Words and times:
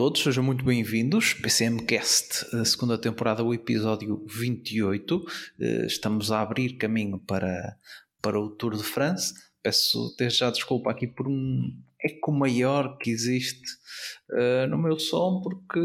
Todos, 0.00 0.22
sejam 0.22 0.42
muito 0.42 0.64
bem-vindos. 0.64 1.34
PCMcast, 1.34 2.56
a 2.56 2.64
segunda 2.64 2.96
temporada, 2.96 3.44
o 3.44 3.52
episódio 3.52 4.24
28. 4.26 5.22
Eh, 5.60 5.84
Estamos 5.84 6.32
a 6.32 6.40
abrir 6.40 6.78
caminho 6.78 7.18
para, 7.18 7.76
para 8.22 8.40
o 8.40 8.48
Tour 8.48 8.78
de 8.78 8.82
France. 8.82 9.34
Peço 9.62 10.14
desde 10.18 10.38
já 10.38 10.50
desculpa 10.50 10.90
aqui 10.90 11.06
por 11.06 11.28
um 11.28 11.70
eco 12.02 12.32
maior 12.32 12.96
que 12.96 13.10
existe 13.10 13.60
eh, 14.32 14.66
no 14.68 14.78
meu 14.78 14.98
som, 14.98 15.42
porque 15.42 15.78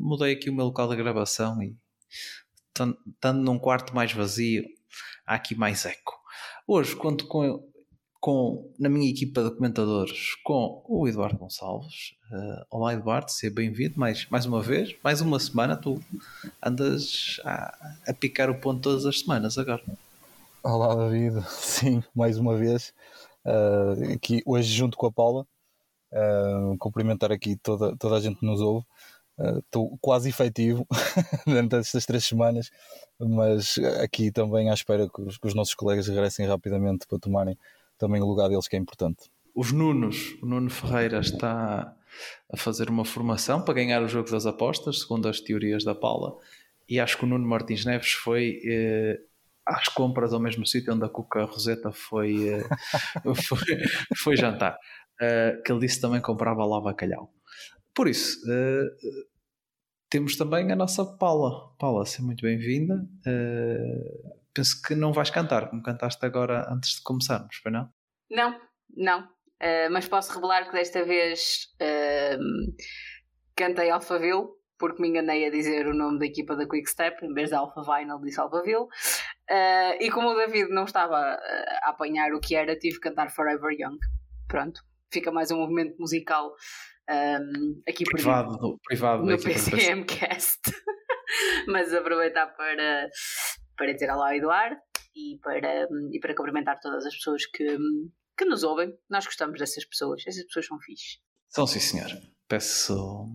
mudei 0.00 0.34
aqui 0.34 0.48
o 0.48 0.54
meu 0.54 0.66
local 0.66 0.88
de 0.88 0.94
gravação 0.94 1.60
e 1.60 1.74
tan- 2.72 2.96
estando 3.12 3.42
num 3.42 3.58
quarto 3.58 3.92
mais 3.92 4.12
vazio, 4.12 4.62
há 5.26 5.34
aqui 5.34 5.56
mais 5.56 5.84
eco. 5.84 6.12
Hoje 6.68 6.94
conto 6.94 7.26
com, 7.26 7.68
com 8.26 8.68
na 8.76 8.88
minha 8.88 9.08
equipa 9.08 9.40
de 9.44 9.52
comentadores 9.52 10.34
com 10.42 10.82
o 10.88 11.06
Eduardo 11.06 11.38
Gonçalves. 11.38 12.16
Eh, 12.32 12.64
olá 12.72 12.92
Eduardo, 12.92 13.30
seja 13.30 13.54
bem-vindo 13.54 14.00
mais, 14.00 14.28
mais 14.28 14.44
uma 14.44 14.60
vez, 14.60 14.96
mais 15.00 15.20
uma 15.20 15.38
semana. 15.38 15.76
Tu 15.76 16.02
andas 16.60 17.40
a, 17.44 17.94
a 18.04 18.12
picar 18.12 18.50
o 18.50 18.60
ponto 18.60 18.80
todas 18.80 19.06
as 19.06 19.20
semanas 19.20 19.56
agora. 19.56 19.80
Olá 20.60 21.08
David, 21.08 21.40
sim, 21.48 22.02
mais 22.12 22.36
uma 22.36 22.56
vez, 22.56 22.92
ah, 23.44 23.94
aqui 24.12 24.42
hoje 24.44 24.74
junto 24.74 24.96
com 24.96 25.06
a 25.06 25.12
Paula, 25.12 25.46
ah, 26.12 26.74
cumprimentar 26.80 27.30
aqui 27.30 27.54
toda, 27.54 27.96
toda 27.96 28.16
a 28.16 28.20
gente 28.20 28.40
que 28.40 28.46
nos 28.46 28.60
ouve, 28.60 28.84
estou 29.58 29.96
quase 30.00 30.30
efetivo 30.30 30.84
dentro 31.46 31.78
destas 31.78 32.04
três 32.04 32.24
semanas, 32.24 32.72
mas 33.20 33.78
aqui 34.02 34.32
também 34.32 34.68
à 34.68 34.74
espera 34.74 35.08
que 35.08 35.22
os, 35.22 35.38
que 35.38 35.46
os 35.46 35.54
nossos 35.54 35.76
colegas 35.76 36.08
regressem 36.08 36.44
rapidamente 36.44 37.06
para 37.06 37.20
tomarem 37.20 37.56
também 37.98 38.22
o 38.22 38.26
lugar 38.26 38.48
deles 38.48 38.68
que 38.68 38.76
é 38.76 38.78
importante. 38.78 39.30
Os 39.54 39.72
Nunos, 39.72 40.36
o 40.42 40.46
Nuno 40.46 40.68
Ferreira 40.70 41.18
está 41.18 41.94
a 42.52 42.56
fazer 42.56 42.90
uma 42.90 43.04
formação 43.04 43.62
para 43.62 43.74
ganhar 43.74 44.02
o 44.02 44.08
jogo 44.08 44.30
das 44.30 44.46
apostas, 44.46 45.00
segundo 45.00 45.28
as 45.28 45.40
teorias 45.40 45.84
da 45.84 45.94
Paula, 45.94 46.36
e 46.88 47.00
acho 47.00 47.18
que 47.18 47.24
o 47.24 47.26
Nuno 47.26 47.46
Martins 47.46 47.84
Neves 47.84 48.12
foi 48.12 48.60
eh, 48.64 49.18
às 49.66 49.88
compras 49.88 50.32
ao 50.32 50.40
mesmo 50.40 50.66
sítio 50.66 50.94
onde 50.94 51.04
a 51.04 51.08
Cuca 51.08 51.44
Roseta 51.44 51.90
foi, 51.90 52.48
eh, 52.48 52.64
foi, 53.48 53.82
foi 54.16 54.36
jantar. 54.36 54.78
Eh, 55.20 55.62
que 55.64 55.72
ele 55.72 55.80
disse 55.80 56.00
também 56.00 56.20
comprava 56.20 56.64
lá 56.64 56.80
bacalhau. 56.80 57.32
Por 57.94 58.06
isso, 58.08 58.38
eh, 58.50 58.84
temos 60.10 60.36
também 60.36 60.70
a 60.70 60.76
nossa 60.76 61.04
Paula. 61.04 61.74
Paula, 61.78 62.04
seja 62.04 62.22
muito 62.22 62.42
bem-vinda. 62.42 63.04
Eh, 63.26 64.35
penso 64.56 64.80
que 64.82 64.94
não 64.94 65.12
vais 65.12 65.28
cantar, 65.30 65.68
como 65.68 65.82
cantaste 65.82 66.24
agora 66.24 66.66
antes 66.72 66.96
de 66.96 67.02
começarmos, 67.02 67.56
foi 67.56 67.70
não? 67.70 67.88
Não, 68.30 68.58
não. 68.96 69.22
Uh, 69.62 69.90
mas 69.90 70.08
posso 70.08 70.34
revelar 70.34 70.66
que 70.66 70.72
desta 70.72 71.04
vez 71.04 71.68
uh, 71.80 72.74
cantei 73.54 73.90
Alphaville, 73.90 74.46
porque 74.78 75.00
me 75.00 75.08
enganei 75.08 75.46
a 75.46 75.50
dizer 75.50 75.86
o 75.86 75.94
nome 75.94 76.18
da 76.18 76.26
equipa 76.26 76.56
da 76.56 76.66
Quickstep, 76.66 77.24
em 77.24 77.32
vez 77.32 77.50
de 77.50 77.54
Alpha 77.54 77.82
Vinyl 77.82 78.20
disse 78.22 78.40
Alphaville. 78.40 78.84
Uh, 79.50 79.96
e 80.00 80.10
como 80.10 80.30
o 80.30 80.34
David 80.34 80.70
não 80.70 80.84
estava 80.84 81.16
a 81.16 81.90
apanhar 81.90 82.32
o 82.32 82.40
que 82.40 82.56
era, 82.56 82.78
tive 82.78 82.96
que 82.96 83.08
cantar 83.08 83.30
Forever 83.30 83.72
Young. 83.78 83.98
Pronto, 84.48 84.80
fica 85.12 85.30
mais 85.30 85.50
um 85.50 85.58
movimento 85.58 85.96
musical 85.98 86.54
um, 87.08 87.82
aqui 87.88 88.04
privado, 88.04 88.56
do, 88.58 88.78
privado 88.84 89.22
no 89.22 89.38
PCMcast. 89.38 90.60
mas 91.66 91.92
aproveitar 91.92 92.46
para, 92.56 93.08
para 93.76 93.92
dizer 93.92 94.10
olá 94.10 94.28
ao 94.28 94.34
Eduardo 94.34 94.76
e 95.14 95.38
para, 95.42 95.88
e 96.12 96.20
para 96.20 96.34
cumprimentar 96.34 96.78
todas 96.80 97.06
as 97.06 97.14
pessoas 97.14 97.46
que, 97.46 97.78
que 98.36 98.44
nos 98.44 98.62
ouvem. 98.62 98.96
Nós 99.08 99.24
gostamos 99.24 99.58
dessas 99.58 99.84
pessoas, 99.84 100.22
essas 100.26 100.44
pessoas 100.44 100.66
são 100.66 100.78
fixe. 100.80 101.18
São 101.48 101.66
sim, 101.66 101.80
senhor. 101.80 102.10
Peço, 102.48 103.26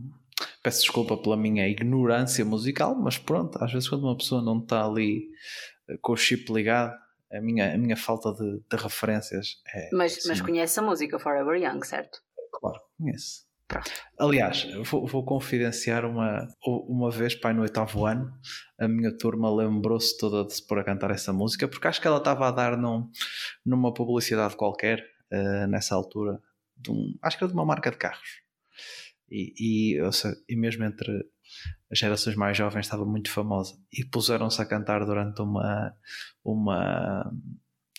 peço 0.63 0.81
desculpa 0.81 1.17
pela 1.17 1.37
minha 1.37 1.67
ignorância 1.67 2.45
musical, 2.45 2.95
mas 2.95 3.17
pronto, 3.17 3.61
às 3.63 3.71
vezes 3.71 3.89
quando 3.89 4.03
uma 4.03 4.17
pessoa 4.17 4.41
não 4.41 4.59
está 4.59 4.85
ali 4.85 5.29
eh, 5.89 5.97
com 6.01 6.13
o 6.13 6.17
chip 6.17 6.51
ligado, 6.51 6.93
a 7.31 7.41
minha, 7.41 7.73
a 7.73 7.77
minha 7.77 7.97
falta 7.97 8.33
de, 8.33 8.59
de 8.69 8.77
referências 8.81 9.61
é. 9.73 9.89
Mas, 9.93 10.17
assim, 10.17 10.29
mas 10.29 10.41
conhece 10.41 10.79
a 10.79 10.83
música 10.83 11.17
Forever 11.17 11.61
Young, 11.61 11.83
certo? 11.85 12.19
Claro, 12.51 12.79
conheço. 12.97 13.45
Aliás, 14.19 14.67
vou, 14.83 15.05
vou 15.07 15.23
confidenciar 15.23 16.05
uma, 16.05 16.47
uma 16.65 17.09
vez, 17.09 17.35
pai, 17.35 17.53
no 17.53 17.61
oitavo 17.61 18.05
ano, 18.05 18.31
a 18.79 18.87
minha 18.87 19.15
turma 19.17 19.53
lembrou-se 19.53 20.17
toda 20.17 20.45
de 20.45 20.53
se 20.53 20.65
pôr 20.65 20.79
a 20.79 20.83
cantar 20.83 21.11
essa 21.11 21.31
música, 21.31 21.67
porque 21.67 21.87
acho 21.87 22.01
que 22.01 22.07
ela 22.07 22.17
estava 22.17 22.47
a 22.47 22.51
dar 22.51 22.77
num, 22.77 23.09
numa 23.65 23.93
publicidade 23.93 24.55
qualquer, 24.55 25.05
uh, 25.31 25.67
nessa 25.67 25.95
altura, 25.95 26.39
um, 26.89 27.17
acho 27.21 27.37
que 27.37 27.43
era 27.43 27.51
de 27.51 27.57
uma 27.57 27.65
marca 27.65 27.91
de 27.91 27.97
carros. 27.97 28.41
E, 29.29 29.95
e, 29.97 30.11
seja, 30.11 30.35
e 30.49 30.55
mesmo 30.57 30.83
entre 30.83 31.11
as 31.91 31.97
gerações 31.97 32.35
mais 32.35 32.57
jovens 32.57 32.85
estava 32.85 33.05
muito 33.05 33.29
famosa. 33.31 33.75
E 33.91 34.03
puseram-se 34.05 34.61
a 34.61 34.65
cantar 34.65 35.05
durante 35.05 35.41
uma, 35.41 35.95
uma, 36.43 37.31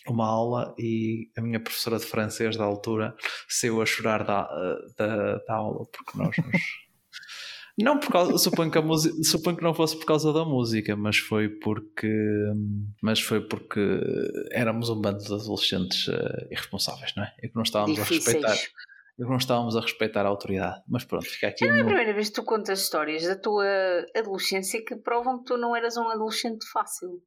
uma 0.07 0.27
aula 0.27 0.75
e 0.77 1.29
a 1.37 1.41
minha 1.41 1.59
professora 1.59 1.97
de 1.97 2.05
francês 2.05 2.57
da 2.57 2.63
altura 2.63 3.15
saiu 3.47 3.81
a 3.81 3.85
chorar 3.85 4.23
da, 4.23 4.47
da, 4.97 5.37
da 5.37 5.53
aula 5.53 5.85
porque 5.85 6.17
nós 6.17 6.35
nos... 6.37 6.61
não 7.79 7.99
por 7.99 8.11
causa, 8.11 8.37
suponho 8.37 8.69
que, 8.69 8.77
a 8.77 8.81
música, 8.81 9.15
suponho 9.23 9.57
que 9.57 9.63
não 9.63 9.73
fosse 9.73 9.97
por 9.97 10.05
causa 10.05 10.33
da 10.33 10.43
música, 10.43 10.95
mas 10.95 11.17
foi 11.17 11.49
porque 11.49 12.11
mas 13.01 13.19
foi 13.19 13.41
porque 13.41 13.99
éramos 14.51 14.89
um 14.89 14.99
bando 14.99 15.23
de 15.23 15.33
adolescentes 15.33 16.07
uh, 16.07 16.47
irresponsáveis, 16.51 17.13
não 17.15 17.23
é? 17.23 17.33
E 17.41 17.49
que 17.49 17.55
não 17.55 17.63
estávamos 17.63 17.95
Difíceis. 17.95 18.43
a 18.43 18.49
respeitar 18.49 18.83
e 19.17 19.23
que 19.23 19.29
não 19.29 19.37
estávamos 19.37 19.75
a 19.75 19.81
respeitar 19.81 20.25
a 20.25 20.29
autoridade. 20.29 20.81
Mas 20.87 21.03
pronto, 21.03 21.25
fica 21.25 21.47
aqui. 21.47 21.67
Não 21.67 21.75
é 21.75 21.81
a 21.81 21.85
primeira 21.85 22.13
vez 22.13 22.29
que 22.29 22.35
tu 22.35 22.43
contas 22.43 22.81
histórias 22.81 23.23
da 23.23 23.35
tua 23.35 23.65
adolescência 24.15 24.83
que 24.83 24.95
provam 24.95 25.39
que 25.39 25.45
tu 25.45 25.57
não 25.57 25.75
eras 25.75 25.97
um 25.97 26.09
adolescente 26.09 26.65
fácil. 26.71 27.21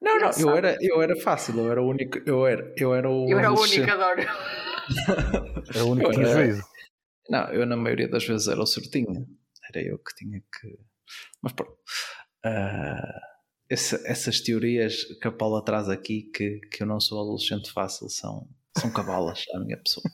Não, 0.00 0.18
não, 0.18 0.30
eu 0.30 0.56
era, 0.56 0.78
eu 0.80 1.02
era 1.02 1.16
fácil, 1.20 1.58
eu 1.58 1.70
era 1.70 1.82
o 1.82 1.88
único, 1.88 2.18
eu 2.24 2.46
era, 2.46 2.72
eu 2.76 2.94
era 2.94 3.10
o 3.10 3.28
Eu 3.28 3.38
era 3.38 3.50
o 3.50 3.52
adolescente- 3.54 3.80
único, 3.80 3.92
adoro. 4.02 4.22
É 5.76 5.82
o 5.82 5.88
único 5.90 6.10
era- 6.12 6.20
prejuízo. 6.20 6.62
Não, 7.28 7.52
eu 7.52 7.66
na 7.66 7.76
maioria 7.76 8.08
das 8.08 8.24
vezes 8.24 8.48
era 8.48 8.60
o 8.60 8.66
certinho. 8.66 9.26
Era 9.68 9.84
eu 9.84 9.98
que 9.98 10.14
tinha 10.16 10.40
que. 10.40 10.78
Mas 11.42 11.52
pronto. 11.52 11.76
Ah, 12.44 13.20
essa- 13.68 14.00
essas 14.06 14.40
teorias 14.40 15.04
que 15.20 15.28
a 15.28 15.32
Paula 15.32 15.62
traz 15.64 15.88
aqui, 15.90 16.22
que, 16.34 16.60
que 16.72 16.82
eu 16.82 16.86
não 16.86 17.00
sou 17.00 17.20
adolescente 17.20 17.70
fácil, 17.72 18.08
são, 18.08 18.48
são 18.78 18.90
cavalas 18.90 19.44
à 19.54 19.58
minha 19.60 19.76
pessoa. 19.76 20.04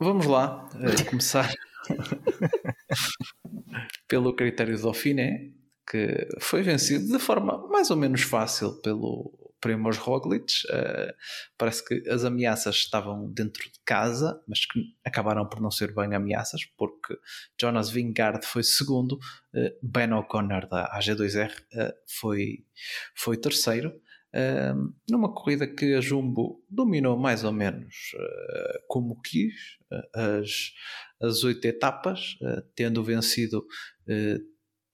Vamos 0.00 0.26
lá 0.26 0.68
eh, 0.80 1.04
começar 1.08 1.48
pelo 4.08 4.34
critério 4.34 4.76
do 4.76 4.82
Dauphiné, 4.82 5.52
que 5.90 6.28
foi 6.40 6.62
vencido 6.62 7.06
de 7.12 7.18
forma 7.18 7.66
mais 7.68 7.90
ou 7.90 7.96
menos 7.96 8.22
fácil 8.22 8.80
pelo 8.82 9.32
Primoz 9.60 9.96
Roglic. 9.96 10.52
Eh, 10.70 11.14
parece 11.56 11.84
que 11.84 12.08
as 12.10 12.24
ameaças 12.24 12.76
estavam 12.76 13.30
dentro 13.32 13.64
de 13.64 13.78
casa, 13.84 14.38
mas 14.46 14.66
que 14.66 14.80
acabaram 15.04 15.48
por 15.48 15.60
não 15.60 15.70
ser 15.70 15.94
bem 15.94 16.14
ameaças, 16.14 16.64
porque 16.76 17.16
Jonas 17.60 17.90
Vingard 17.90 18.44
foi 18.44 18.62
segundo, 18.62 19.18
eh, 19.54 19.74
Ben 19.82 20.12
O'Connor 20.12 20.68
da 20.68 20.90
AG2R 20.98 21.52
eh, 21.72 21.94
foi, 22.06 22.64
foi 23.14 23.36
terceiro. 23.38 23.92
eh, 24.36 24.74
numa 25.08 25.32
corrida 25.32 25.66
que 25.66 25.94
a 25.94 26.00
Jumbo 26.00 26.60
dominou 26.68 27.16
mais 27.16 27.44
ou 27.44 27.52
menos 27.52 27.94
eh, 28.18 28.78
como 28.88 29.20
quis, 29.22 29.54
eh, 29.92 30.40
as, 30.40 30.72
as 31.22 31.44
oito 31.44 31.64
etapas, 31.66 32.36
tendo 32.74 33.02
vencido 33.04 33.64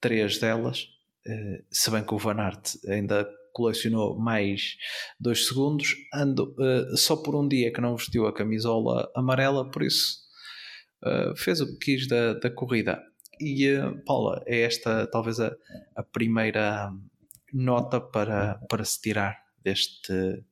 três 0.01 0.39
delas, 0.39 0.87
eh, 1.25 1.63
se 1.71 1.89
bem 1.91 2.03
que 2.03 2.13
o 2.13 2.17
Van 2.17 2.39
Aert 2.39 2.75
ainda 2.87 3.27
colecionou 3.53 4.17
mais 4.19 4.75
dois 5.19 5.47
segundos, 5.47 5.95
ando 6.13 6.55
eh, 6.59 6.97
só 6.97 7.15
por 7.15 7.35
um 7.35 7.47
dia 7.47 7.71
que 7.71 7.81
não 7.81 7.95
vestiu 7.95 8.25
a 8.25 8.33
camisola 8.33 9.09
amarela, 9.15 9.69
por 9.69 9.83
isso 9.83 10.17
eh, 11.05 11.33
fez 11.37 11.61
o 11.61 11.67
que 11.67 11.85
quis 11.85 12.07
da, 12.07 12.33
da 12.33 12.49
corrida. 12.49 13.01
E 13.39 13.67
Paula, 14.05 14.43
é 14.45 14.61
esta 14.61 15.07
talvez 15.07 15.39
a, 15.39 15.55
a 15.95 16.03
primeira 16.03 16.91
nota 17.53 17.99
para, 17.99 18.59
para 18.69 18.83
se 18.85 19.01
tirar 19.01 19.35
deste, 19.63 20.43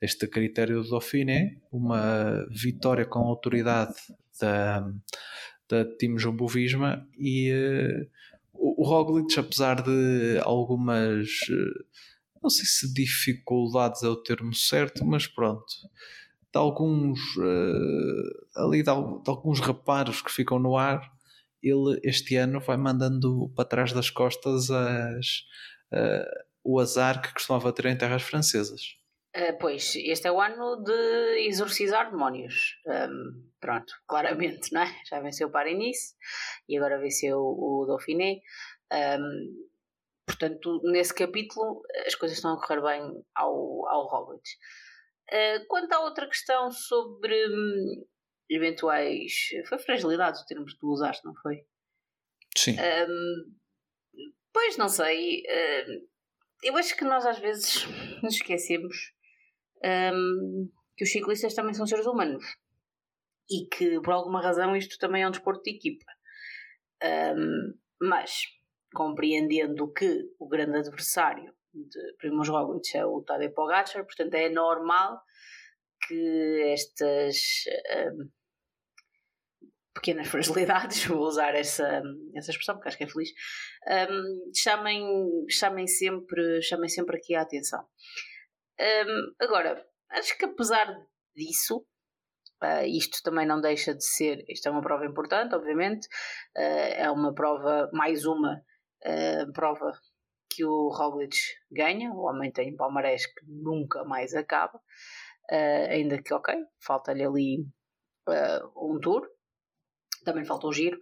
deste 0.00 0.26
critério 0.26 0.82
do 0.82 0.90
Dauphiné, 0.90 1.56
uma 1.70 2.46
vitória 2.50 3.04
com 3.04 3.20
autoridade 3.20 3.94
da, 4.40 4.80
da 5.68 5.84
Team 5.98 6.18
Jumbo 6.18 6.46
Visma 6.46 7.06
e 7.18 7.50
eh, 7.50 8.06
o 8.78 8.84
Roglic, 8.84 9.36
apesar 9.36 9.82
de 9.82 10.38
algumas 10.44 11.26
eh, 11.50 11.84
não 12.40 12.48
sei 12.48 12.64
se 12.64 12.94
dificuldades 12.94 14.04
é 14.04 14.08
o 14.08 14.14
termo 14.14 14.54
certo, 14.54 15.04
mas 15.04 15.26
pronto, 15.26 15.66
de 16.52 16.56
alguns 16.56 17.18
uh, 17.38 18.62
ali 18.62 18.84
de, 18.84 18.88
alguns 18.88 19.58
reparos 19.58 20.22
que 20.22 20.30
ficam 20.30 20.60
no 20.60 20.76
ar, 20.76 21.10
ele 21.60 21.98
este 22.04 22.36
ano 22.36 22.60
vai 22.60 22.76
mandando 22.76 23.52
para 23.56 23.64
trás 23.64 23.92
das 23.92 24.10
costas 24.10 24.70
as, 24.70 25.26
uh, 25.92 26.44
o 26.62 26.78
azar 26.78 27.20
que 27.20 27.34
costumava 27.34 27.72
ter 27.72 27.86
em 27.86 27.98
terras 27.98 28.22
francesas. 28.22 28.96
Uh, 29.36 29.58
pois, 29.58 29.96
este 29.96 30.28
é 30.28 30.30
o 30.30 30.40
ano 30.40 30.76
de 30.84 31.48
exorcizar 31.48 32.12
demónios. 32.12 32.76
Um, 32.86 33.47
pronto, 33.60 33.92
claramente, 34.06 34.72
não 34.72 34.82
é? 34.82 35.02
Já 35.08 35.20
venceu 35.20 35.48
o 35.48 35.52
Paris 35.52 36.16
e 36.68 36.76
agora 36.76 36.98
venceu 37.00 37.38
o 37.38 37.84
Dauphiné. 37.86 38.40
Um, 38.92 39.68
portanto, 40.26 40.80
nesse 40.84 41.14
capítulo 41.14 41.82
as 42.06 42.14
coisas 42.14 42.38
estão 42.38 42.54
a 42.54 42.60
correr 42.60 42.80
bem 42.82 43.24
ao, 43.34 43.88
ao 43.88 44.06
Roglic. 44.08 44.48
Uh, 45.30 45.66
quanto 45.68 45.92
à 45.92 46.00
outra 46.00 46.26
questão 46.26 46.70
sobre 46.70 47.34
hum, 47.48 48.06
eventuais. 48.48 49.32
Foi 49.68 49.78
fragilidades 49.78 50.40
o 50.40 50.46
termo 50.46 50.64
que 50.64 50.78
tu 50.78 50.88
usaste, 50.88 51.24
não 51.24 51.34
foi? 51.42 51.64
Sim. 52.56 52.76
Um, 52.80 53.54
pois 54.52 54.76
não 54.76 54.88
sei. 54.88 55.42
Uh, 55.42 56.08
eu 56.62 56.76
acho 56.76 56.96
que 56.96 57.04
nós 57.04 57.26
às 57.26 57.38
vezes 57.38 57.84
nos 58.22 58.34
esquecemos 58.34 58.96
um, 59.84 60.70
que 60.96 61.04
os 61.04 61.12
ciclistas 61.12 61.54
também 61.54 61.74
são 61.74 61.86
seres 61.86 62.06
humanos 62.06 62.44
e 63.50 63.66
que 63.66 64.00
por 64.00 64.12
alguma 64.12 64.42
razão 64.42 64.76
isto 64.76 64.98
também 64.98 65.22
é 65.22 65.28
um 65.28 65.30
desporto 65.30 65.62
de 65.62 65.70
equipa. 65.70 66.12
Um, 67.02 67.74
mas 68.00 68.42
compreendendo 68.94 69.92
que 69.92 70.24
o 70.38 70.48
grande 70.48 70.78
adversário 70.78 71.54
de 71.72 72.14
Primoz 72.18 72.48
Roglic 72.48 72.96
é 72.96 73.04
o 73.04 73.22
Tadej 73.22 73.52
Pogacar, 73.54 74.04
portanto 74.04 74.34
é 74.34 74.48
normal 74.48 75.20
que 76.06 76.72
estas 76.72 77.36
um, 78.14 78.30
pequenas 79.94 80.28
fragilidades, 80.28 81.04
vou 81.06 81.20
usar 81.20 81.54
essa, 81.54 82.02
essa 82.34 82.50
expressão 82.50 82.76
porque 82.76 82.88
acho 82.88 82.98
que 82.98 83.04
é 83.04 83.08
feliz, 83.08 83.30
um, 84.10 84.52
chamem, 84.54 85.06
chamem, 85.50 85.86
sempre, 85.86 86.62
chamem 86.62 86.88
sempre 86.88 87.16
aqui 87.16 87.34
a 87.34 87.42
atenção. 87.42 87.84
Agora, 89.40 89.84
acho 90.10 90.38
que 90.38 90.44
apesar 90.44 90.86
disso, 91.34 91.84
uh, 92.62 92.86
isto 92.86 93.22
também 93.22 93.46
não 93.46 93.60
deixa 93.60 93.94
de 93.94 94.04
ser, 94.04 94.44
isto 94.48 94.68
é 94.68 94.70
uma 94.70 94.82
prova 94.82 95.06
importante, 95.06 95.54
obviamente, 95.54 96.06
uh, 96.56 96.94
é 96.96 97.10
uma 97.10 97.34
prova, 97.34 97.88
mais 97.92 98.24
uma 98.24 98.62
uh, 99.04 99.52
prova 99.52 99.92
que 100.50 100.64
o 100.64 100.88
Roglic 100.88 101.36
ganha, 101.70 102.10
o 102.10 102.24
homem 102.24 102.50
tem 102.50 102.74
palmarés 102.74 103.26
que 103.26 103.46
nunca 103.46 104.04
mais 104.04 104.34
acaba, 104.34 104.80
ainda 105.90 106.20
que, 106.20 106.34
ok, 106.34 106.54
falta-lhe 106.84 107.24
ali 107.24 107.64
um 108.76 108.98
tour, 109.00 109.26
também 110.24 110.44
faltou 110.44 110.70
o 110.70 110.72
giro, 110.72 110.98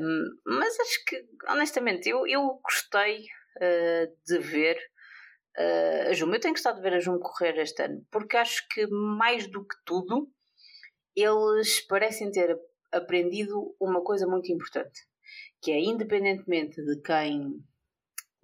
um, 0.00 0.24
mas 0.46 0.78
acho 0.78 1.04
que, 1.06 1.26
honestamente, 1.48 2.08
eu, 2.08 2.26
eu 2.26 2.60
gostei 2.62 3.24
de 4.26 4.38
ver 4.38 4.78
a 6.08 6.12
Juma. 6.12 6.36
Eu 6.36 6.40
tenho 6.40 6.54
gostado 6.54 6.76
de 6.76 6.82
ver 6.82 6.94
a 6.94 7.00
Juma 7.00 7.18
correr 7.18 7.58
este 7.58 7.82
ano, 7.82 8.06
porque 8.10 8.36
acho 8.36 8.62
que 8.68 8.86
mais 8.86 9.50
do 9.50 9.66
que 9.66 9.74
tudo 9.84 10.30
eles 11.16 11.80
parecem 11.80 12.30
ter 12.30 12.56
aprendido 12.92 13.74
uma 13.80 14.02
coisa 14.02 14.26
muito 14.26 14.52
importante, 14.52 15.00
que 15.62 15.72
é 15.72 15.80
independentemente 15.80 16.82
de 16.84 17.00
quem 17.00 17.64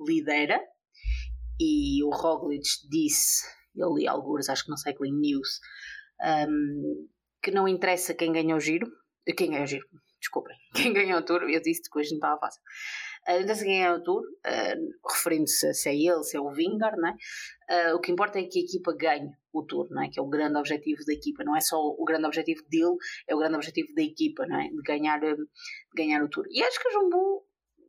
lidera, 0.00 0.60
e 1.60 2.02
o 2.02 2.10
Roglic 2.10 2.66
disse, 2.90 3.46
eu 3.76 3.94
li 3.94 4.08
alguns, 4.08 4.48
acho 4.48 4.64
que 4.64 4.70
no 4.70 4.78
Cycling 4.78 5.20
News, 5.20 5.60
um, 6.48 7.08
que 7.42 7.50
não 7.50 7.68
interessa 7.68 8.14
quem 8.14 8.32
ganha 8.32 8.56
o 8.56 8.60
giro, 8.60 8.90
quem 9.36 9.50
ganha 9.50 9.64
o 9.64 9.66
giro, 9.66 9.86
desculpem, 10.18 10.56
quem 10.74 10.92
ganha 10.92 11.18
o 11.18 11.22
tour, 11.22 11.42
eu 11.42 11.60
disse 11.60 11.82
que 11.90 11.98
hoje 11.98 12.10
não 12.10 12.16
estava 12.16 12.40
fácil. 12.40 12.62
Não 13.46 13.54
sei 13.54 13.66
quem 13.66 13.84
é 13.84 13.92
o 13.92 14.02
tour, 14.02 14.22
uh, 14.22 15.08
referindo-se 15.08 15.72
se 15.74 15.88
é 15.88 15.94
ele, 15.94 16.24
se 16.24 16.36
é 16.36 16.40
o 16.40 16.50
Vingar, 16.50 16.96
não 16.96 17.08
é? 17.08 17.92
Uh, 17.92 17.96
o 17.96 18.00
que 18.00 18.10
importa 18.10 18.38
é 18.38 18.44
que 18.44 18.58
a 18.58 18.62
equipa 18.62 18.92
ganhe 18.96 19.30
o 19.52 19.64
tour, 19.64 19.86
não 19.90 20.02
é? 20.02 20.08
Que 20.10 20.18
é 20.18 20.22
o 20.22 20.28
grande 20.28 20.58
objetivo 20.58 21.04
da 21.06 21.12
equipa, 21.12 21.44
não 21.44 21.56
é 21.56 21.60
só 21.60 21.76
o 21.76 22.04
grande 22.04 22.26
objetivo 22.26 22.62
dele, 22.68 22.96
é 23.28 23.34
o 23.34 23.38
grande 23.38 23.54
objetivo 23.54 23.94
da 23.94 24.02
equipa, 24.02 24.44
não 24.46 24.60
é? 24.60 24.68
De 24.68 24.82
ganhar, 24.82 25.20
de 25.20 25.36
ganhar 25.94 26.22
o 26.22 26.28
tour. 26.28 26.44
E 26.50 26.62
acho 26.62 26.80
que 26.80 26.88
o 26.88 26.92
Jumbo 26.92 27.46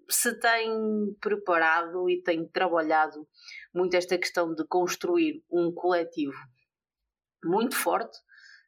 se 0.09 0.37
tem 0.39 0.71
preparado 1.19 2.09
e 2.09 2.21
tem 2.21 2.47
trabalhado 2.47 3.27
muito 3.73 3.95
esta 3.95 4.17
questão 4.17 4.53
de 4.53 4.65
construir 4.67 5.43
um 5.51 5.73
coletivo 5.73 6.37
muito 7.43 7.75
forte 7.75 8.17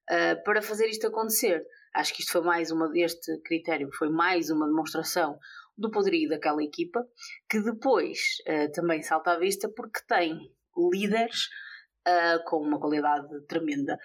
uh, 0.09 0.44
para 0.44 0.61
fazer 0.61 0.88
isto 0.88 1.07
acontecer. 1.07 1.63
Acho 1.94 2.13
que 2.13 2.21
isto 2.21 2.31
foi 2.31 2.41
mais 2.41 2.71
uma, 2.71 2.91
este 2.95 3.39
critério 3.41 3.89
foi 3.94 4.09
mais 4.09 4.50
uma 4.50 4.68
demonstração 4.68 5.38
do 5.77 5.92
poderio 5.92 6.30
daquela 6.30 6.63
equipa, 6.63 7.06
que 7.50 7.62
depois 7.62 8.19
uh, 8.48 8.72
também 8.72 9.01
salta 9.01 9.31
à 9.31 9.39
vista 9.39 9.69
porque 9.69 10.00
tem 10.07 10.38
líderes 10.92 11.48
uh, 12.07 12.44
com 12.45 12.57
uma 12.57 12.80
qualidade 12.80 13.27
tremenda. 13.48 13.98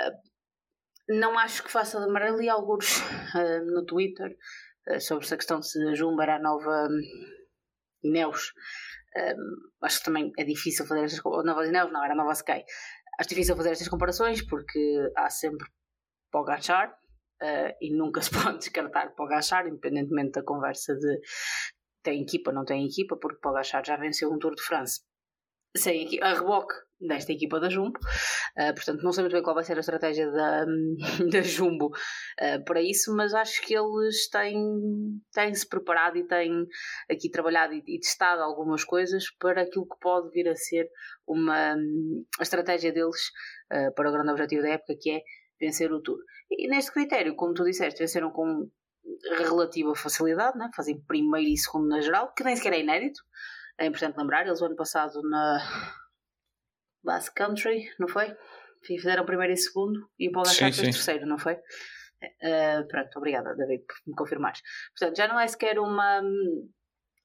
Uh, 0.00 1.16
não 1.18 1.38
acho 1.38 1.62
que 1.62 1.70
faça 1.70 1.98
de 1.98 2.06
amarelo 2.06 2.42
e 2.42 2.48
alguns 2.48 3.00
no 3.72 3.86
Twitter 3.86 4.36
sobre 5.00 5.24
essa 5.24 5.36
questão 5.36 5.60
de 5.60 5.68
se 5.68 5.94
Jumba 5.94 6.24
a 6.24 6.38
nova 6.40 6.88
um, 6.88 7.00
Ineos. 8.02 8.52
acho 9.82 9.98
que 10.00 10.04
também 10.04 10.32
é 10.36 10.44
difícil 10.44 10.84
fazer 10.84 11.04
estas 11.04 11.22
nova 11.22 11.64
Ineos, 11.64 11.92
não, 11.92 12.04
era 12.04 12.12
a 12.12 12.16
nova 12.16 12.32
Sky. 12.32 12.64
Acho 13.20 13.28
difícil 13.28 13.56
fazer 13.56 13.70
estas 13.70 13.88
comparações 13.88 14.44
porque 14.44 15.12
há 15.16 15.30
sempre 15.30 15.64
Pogacar, 16.32 16.92
uh, 17.42 17.74
e 17.80 17.94
nunca 17.94 18.20
se 18.22 18.30
pode 18.30 18.58
descartar 18.58 19.14
Pogacar, 19.14 19.66
independentemente 19.66 20.32
da 20.32 20.42
conversa 20.42 20.94
de 20.94 21.20
tem 22.02 22.22
equipa, 22.22 22.52
não 22.52 22.64
tem 22.64 22.86
equipa, 22.86 23.16
porque 23.16 23.40
Pogacar 23.40 23.84
já 23.84 23.96
venceu 23.96 24.30
um 24.30 24.38
Tour 24.38 24.54
de 24.54 24.62
France 24.62 25.00
sem 25.76 26.18
a 26.22 26.34
reboque 26.34 26.74
desta 26.98 27.32
equipa 27.32 27.60
da 27.60 27.68
Jumbo, 27.68 27.98
uh, 27.98 28.74
portanto 28.74 29.02
não 29.02 29.12
sei 29.12 29.22
muito 29.22 29.34
bem 29.34 29.42
qual 29.42 29.54
vai 29.54 29.64
ser 29.64 29.76
a 29.76 29.80
estratégia 29.80 30.30
da, 30.30 30.64
da 31.30 31.42
Jumbo 31.42 31.88
uh, 31.88 32.64
para 32.64 32.80
isso, 32.80 33.14
mas 33.14 33.34
acho 33.34 33.60
que 33.62 33.74
eles 33.74 34.28
têm, 34.30 34.56
têm 35.32 35.54
se 35.54 35.68
preparado 35.68 36.16
e 36.16 36.26
têm 36.26 36.66
aqui 37.10 37.30
trabalhado 37.30 37.74
e, 37.74 37.82
e, 37.86 38.00
testado 38.00 38.40
algumas 38.40 38.82
coisas 38.82 39.24
para 39.38 39.62
aquilo 39.62 39.86
que 39.86 39.98
pode 40.00 40.30
vir 40.30 40.48
a 40.48 40.56
ser 40.56 40.88
uma 41.26 41.74
a 42.38 42.42
estratégia 42.42 42.92
deles 42.92 43.20
uh, 43.72 43.94
para 43.94 44.08
o 44.08 44.12
grande 44.12 44.30
objetivo 44.30 44.62
da 44.62 44.70
época 44.70 44.94
que 44.98 45.10
é 45.10 45.20
vencer 45.60 45.92
o 45.92 46.00
Tour. 46.00 46.18
E 46.50 46.68
neste 46.68 46.92
critério, 46.92 47.34
como 47.34 47.54
tu 47.54 47.64
disseste, 47.64 48.00
venceram 48.00 48.30
com 48.30 48.70
relativa 49.38 49.94
facilidade, 49.94 50.58
né? 50.58 50.70
fazem 50.74 51.00
primeiro 51.06 51.48
e 51.48 51.56
segundo 51.56 51.88
na 51.88 52.00
geral, 52.00 52.32
que 52.34 52.44
nem 52.44 52.56
sequer 52.56 52.72
é 52.72 52.80
inédito. 52.80 53.22
É 53.78 53.86
importante 53.86 54.16
lembrar, 54.16 54.46
eles 54.46 54.60
o 54.60 54.66
ano 54.66 54.76
passado 54.76 55.20
na 55.22 55.58
Last 57.04 57.32
Country, 57.34 57.88
não 57.98 58.08
foi? 58.08 58.34
Fizeram 58.84 59.24
primeiro 59.24 59.52
e 59.52 59.56
segundo 59.56 60.08
e 60.18 60.28
o 60.28 60.32
Paulo 60.32 60.48
Achar 60.48 60.72
fez 60.72 60.94
terceiro, 60.94 61.26
não 61.26 61.38
foi? 61.38 61.54
Uh, 61.54 62.86
pronto, 62.88 63.16
obrigada, 63.16 63.54
David, 63.54 63.84
por 63.84 63.96
me 64.06 64.14
confirmar. 64.14 64.54
Portanto, 64.96 65.16
já 65.16 65.28
não 65.28 65.38
é 65.38 65.46
sequer 65.46 65.78
uma, 65.78 66.22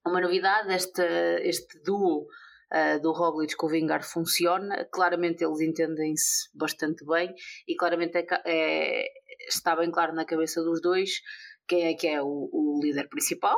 uma 0.06 0.22
novidade 0.22 0.74
este, 0.74 1.02
este 1.42 1.82
duo 1.84 2.28
uh, 2.72 3.02
do 3.02 3.12
Roglic 3.12 3.56
com 3.56 3.68
o 3.68 3.70
Vingar 3.70 4.04
funciona. 4.04 4.86
Claramente 4.92 5.44
eles 5.44 5.60
entendem-se 5.62 6.50
bastante 6.54 7.06
bem 7.06 7.34
e 7.68 7.76
claramente 7.76 8.18
é, 8.18 8.26
é, 8.46 9.06
está 9.48 9.76
bem 9.76 9.92
claro 9.92 10.14
na 10.14 10.26
cabeça 10.26 10.62
dos 10.64 10.82
dois 10.82 11.22
quem 11.68 11.88
é 11.88 11.94
que 11.94 12.08
é 12.08 12.22
o, 12.22 12.50
o 12.52 12.80
líder 12.82 13.08
principal, 13.08 13.58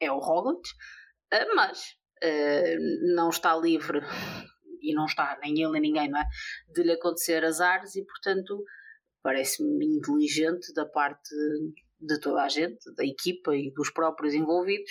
é 0.00 0.10
o 0.10 0.18
Roglic, 0.18 0.68
uh, 1.32 1.54
mas 1.54 1.80
uh, 2.22 3.14
não 3.14 3.30
está 3.30 3.56
livre 3.56 4.00
e 4.82 4.94
não 4.94 5.06
está 5.06 5.38
nem 5.42 5.60
ele 5.60 5.72
nem 5.72 5.82
ninguém, 5.82 6.10
não 6.10 6.20
é? 6.20 6.24
De 6.72 6.82
lhe 6.82 6.92
acontecer 6.92 7.44
azares 7.44 7.96
e 7.96 8.04
portanto 8.04 8.62
parece-me 9.22 9.84
inteligente 9.84 10.72
da 10.74 10.86
parte 10.86 11.34
de 12.00 12.18
toda 12.20 12.42
a 12.42 12.48
gente, 12.48 12.78
da 12.94 13.04
equipa 13.04 13.54
e 13.54 13.72
dos 13.72 13.90
próprios 13.90 14.34
envolvidos, 14.34 14.90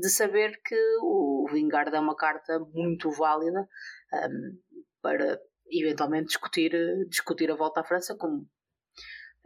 de 0.00 0.08
saber 0.08 0.60
que 0.64 0.76
o 1.02 1.46
Vingard 1.50 1.94
é 1.94 2.00
uma 2.00 2.16
carta 2.16 2.58
muito 2.72 3.10
válida 3.10 3.68
um, 4.12 4.58
para 5.02 5.40
eventualmente 5.70 6.28
discutir, 6.28 6.72
discutir 7.08 7.50
a 7.50 7.56
volta 7.56 7.80
à 7.80 7.84
França, 7.84 8.16
como 8.16 8.48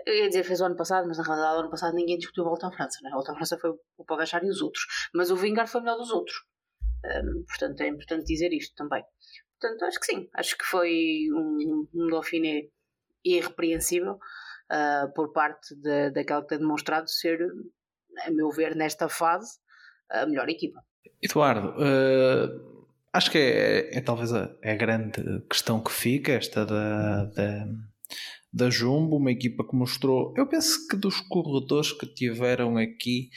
eu 0.06 0.14
ia 0.14 0.28
dizer 0.28 0.44
fez 0.44 0.60
o 0.60 0.64
ano 0.64 0.76
passado, 0.76 1.06
mas 1.06 1.18
na 1.18 1.24
realidade 1.24 1.56
o 1.56 1.60
ano 1.60 1.70
passado 1.70 1.94
ninguém 1.94 2.18
discutiu 2.18 2.44
a 2.44 2.48
volta 2.48 2.68
à 2.68 2.72
França, 2.72 2.98
né? 3.02 3.10
a 3.10 3.14
volta 3.14 3.32
à 3.32 3.34
França 3.34 3.58
foi 3.58 3.70
o 3.70 4.04
Pogachar 4.04 4.44
e 4.44 4.48
os 4.48 4.62
outros, 4.62 4.84
mas 5.14 5.30
o 5.30 5.36
Vingard 5.36 5.70
foi 5.70 5.80
melhor 5.80 5.96
dos 5.96 6.10
outros. 6.10 6.36
Um, 7.04 7.44
portanto, 7.44 7.80
é 7.80 7.88
importante 7.88 8.26
dizer 8.26 8.52
isto 8.52 8.74
também. 8.74 9.02
Portanto, 9.58 9.84
acho 9.84 10.00
que 10.00 10.06
sim, 10.06 10.28
acho 10.34 10.56
que 10.56 10.64
foi 10.64 11.28
um, 11.32 11.86
um 11.94 12.06
Dauphiné 12.08 12.68
irrepreensível 13.24 14.18
uh, 14.70 15.12
por 15.14 15.32
parte 15.32 15.74
de, 15.74 16.10
daquela 16.10 16.42
que 16.42 16.48
tem 16.48 16.58
demonstrado 16.58 17.08
ser, 17.08 17.40
a 18.26 18.30
meu 18.30 18.50
ver, 18.50 18.74
nesta 18.76 19.08
fase, 19.08 19.58
a 20.10 20.26
melhor 20.26 20.48
equipa. 20.48 20.82
Eduardo, 21.22 21.70
uh, 21.70 22.86
acho 23.12 23.30
que 23.30 23.38
é, 23.38 23.98
é 23.98 24.00
talvez 24.00 24.32
a, 24.32 24.54
é 24.62 24.72
a, 24.72 24.76
grande 24.76 25.22
questão 25.48 25.82
que 25.82 25.92
fica, 25.92 26.32
esta 26.32 26.64
da, 26.64 27.24
da, 27.26 27.66
da 28.52 28.70
Jumbo, 28.70 29.16
uma 29.16 29.30
equipa 29.30 29.66
que 29.66 29.76
mostrou. 29.76 30.32
Eu 30.36 30.46
penso 30.46 30.86
que 30.88 30.96
dos 30.96 31.20
corredores 31.20 31.92
que 31.92 32.06
tiveram 32.06 32.76
aqui, 32.76 33.30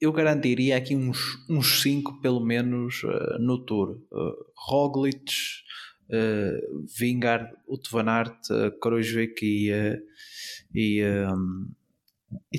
eu 0.00 0.12
garantiria 0.12 0.76
aqui 0.76 0.94
uns 0.94 1.18
5 1.46 1.52
uns 1.52 1.82
cinco, 1.82 2.20
pelo 2.20 2.40
menos 2.40 3.02
uh, 3.04 3.38
no 3.38 3.64
Tour. 3.64 4.02
Uh, 4.12 4.34
Roglic, 4.54 5.32
uh, 6.10 6.84
Vingard, 6.98 7.50
Van 7.90 8.08
Aert, 8.08 8.50
uh, 8.50 8.78
Kroijvik 8.80 9.42
e, 9.42 9.72
uh, 9.72 10.00
e, 10.74 11.04
um, 11.04 11.70
e 12.52 12.58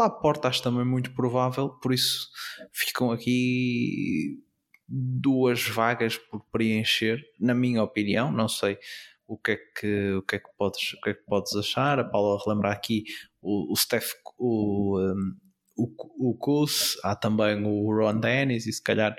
a 0.00 0.10
porta 0.10 0.48
acho 0.48 0.62
também 0.62 0.84
muito 0.84 1.14
provável, 1.14 1.68
por 1.68 1.92
isso 1.92 2.28
ficam 2.72 3.10
aqui 3.10 4.40
duas 4.88 5.66
vagas 5.66 6.18
por 6.18 6.44
preencher, 6.50 7.22
na 7.40 7.54
minha 7.54 7.82
opinião, 7.82 8.30
não 8.30 8.48
sei 8.48 8.78
o 9.26 9.38
que 9.38 9.52
é 9.52 9.56
que, 9.56 10.12
o 10.12 10.22
que, 10.22 10.36
é 10.36 10.38
que, 10.38 10.48
podes, 10.58 10.92
o 10.92 11.00
que, 11.00 11.10
é 11.10 11.14
que 11.14 11.22
podes 11.24 11.56
achar. 11.56 11.98
A 11.98 12.04
Paula 12.04 12.38
relembrar 12.44 12.72
aqui 12.72 13.04
o, 13.40 13.72
o 13.72 13.76
Steph, 13.76 14.12
o, 14.38 15.00
um, 15.00 15.36
o, 15.76 16.30
o 16.30 16.36
Kus, 16.36 16.98
há 17.02 17.16
também 17.16 17.64
o 17.64 17.96
Ron 17.96 18.20
Dennis 18.20 18.66
e 18.66 18.72
se 18.72 18.82
calhar 18.82 19.16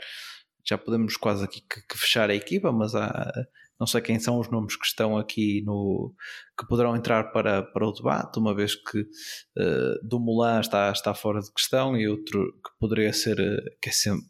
já 0.65 0.77
podemos 0.77 1.17
quase 1.17 1.43
aqui 1.43 1.61
que, 1.61 1.81
que, 1.87 1.97
fechar 1.97 2.29
a 2.29 2.35
equipa, 2.35 2.71
mas 2.71 2.95
há, 2.95 3.31
não 3.79 3.87
sei 3.87 4.01
quem 4.01 4.19
são 4.19 4.39
os 4.39 4.49
nomes 4.49 4.75
que 4.75 4.85
estão 4.85 5.17
aqui 5.17 5.61
no 5.65 6.13
que 6.57 6.65
poderão 6.67 6.95
entrar 6.95 7.31
para, 7.31 7.63
para 7.63 7.87
o 7.87 7.91
debate, 7.91 8.39
uma 8.39 8.55
vez 8.55 8.75
que 8.75 9.01
uh, 9.01 10.07
Dumoulin 10.07 10.59
está, 10.59 10.91
está 10.91 11.13
fora 11.13 11.41
de 11.41 11.51
questão 11.51 11.97
e 11.97 12.07
outro 12.07 12.53
que 12.63 12.71
poderia 12.79 13.11
ser 13.11 13.39
uh, 13.39 13.77
que 13.81 13.89
é 13.89 13.91
sempre, 13.91 14.27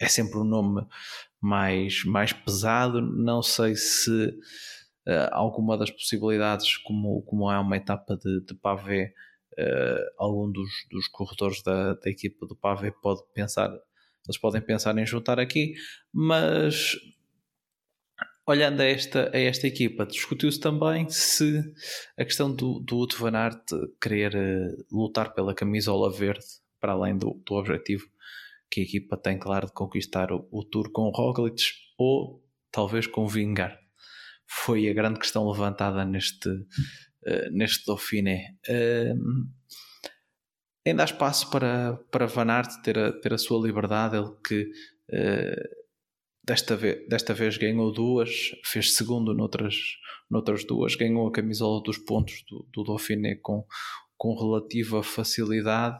é 0.00 0.08
sempre 0.08 0.38
um 0.38 0.44
nome 0.44 0.86
mais, 1.40 2.04
mais 2.04 2.32
pesado. 2.32 3.00
Não 3.00 3.42
sei 3.42 3.74
se 3.74 4.28
uh, 5.08 5.28
alguma 5.32 5.76
das 5.76 5.90
possibilidades, 5.90 6.76
como, 6.78 7.22
como 7.22 7.50
é 7.50 7.58
uma 7.58 7.76
etapa 7.76 8.16
de, 8.16 8.44
de 8.44 8.54
uh, 8.54 10.14
algum 10.18 10.50
dos, 10.50 10.70
dos 10.90 11.08
corredores 11.08 11.62
da, 11.62 11.94
da 11.94 12.10
equipa 12.10 12.46
do 12.46 12.56
pavé 12.56 12.92
pode 13.02 13.22
pensar, 13.34 13.70
eles 14.28 14.38
podem 14.38 14.60
pensar 14.60 14.96
em 14.98 15.06
juntar 15.06 15.40
aqui, 15.40 15.74
mas 16.12 16.96
olhando 18.46 18.80
a 18.80 18.84
esta, 18.84 19.30
a 19.34 19.38
esta 19.38 19.66
equipa, 19.66 20.06
discutiu-se 20.06 20.58
também 20.58 21.08
se 21.10 21.62
a 22.18 22.24
questão 22.24 22.54
do, 22.54 22.80
do 22.80 22.98
Uto 22.98 23.18
Van 23.18 23.36
Aert 23.36 23.62
querer 24.00 24.34
uh, 24.34 24.86
lutar 24.90 25.34
pela 25.34 25.54
camisola 25.54 26.10
verde, 26.10 26.44
para 26.80 26.92
além 26.92 27.16
do, 27.16 27.42
do 27.44 27.54
objetivo 27.54 28.06
que 28.70 28.80
a 28.80 28.84
equipa 28.84 29.16
tem, 29.16 29.38
claro, 29.38 29.66
de 29.66 29.72
conquistar 29.72 30.32
o, 30.32 30.46
o 30.50 30.64
Tour 30.64 30.90
com 30.92 31.02
o 31.02 31.10
Roglic 31.10 31.62
ou 31.98 32.42
talvez 32.70 33.06
com 33.06 33.24
o 33.24 33.28
Vingar 33.28 33.78
foi 34.48 34.88
a 34.88 34.94
grande 34.94 35.18
questão 35.18 35.48
levantada 35.48 36.04
neste, 36.04 36.48
uh, 36.48 37.50
neste 37.52 37.84
Dauphiné. 37.86 38.56
Uh, 38.66 39.14
ainda 40.88 41.02
há 41.02 41.06
espaço 41.06 41.50
para, 41.50 41.98
para 42.10 42.26
Van 42.26 42.50
Aert 42.50 42.82
ter 42.82 42.98
a, 42.98 43.12
ter 43.12 43.32
a 43.32 43.38
sua 43.38 43.64
liberdade, 43.64 44.16
ele 44.16 44.30
que 44.46 44.62
uh, 45.10 45.78
desta, 46.44 46.76
vez, 46.76 47.06
desta 47.08 47.34
vez 47.34 47.56
ganhou 47.58 47.92
duas, 47.92 48.30
fez 48.64 48.94
segundo 48.96 49.34
noutras, 49.34 49.76
noutras 50.30 50.64
duas, 50.64 50.94
ganhou 50.94 51.28
a 51.28 51.32
camisola 51.32 51.82
dos 51.82 51.98
pontos 51.98 52.42
do, 52.48 52.66
do 52.72 52.84
Dauphiné 52.84 53.36
com, 53.36 53.66
com 54.16 54.34
relativa 54.34 55.02
facilidade, 55.02 55.98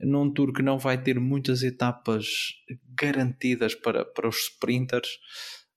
num 0.00 0.32
tour 0.32 0.52
que 0.52 0.62
não 0.62 0.78
vai 0.78 1.00
ter 1.00 1.20
muitas 1.20 1.62
etapas 1.62 2.54
garantidas 2.96 3.74
para, 3.74 4.04
para 4.04 4.28
os 4.28 4.36
sprinters. 4.36 5.18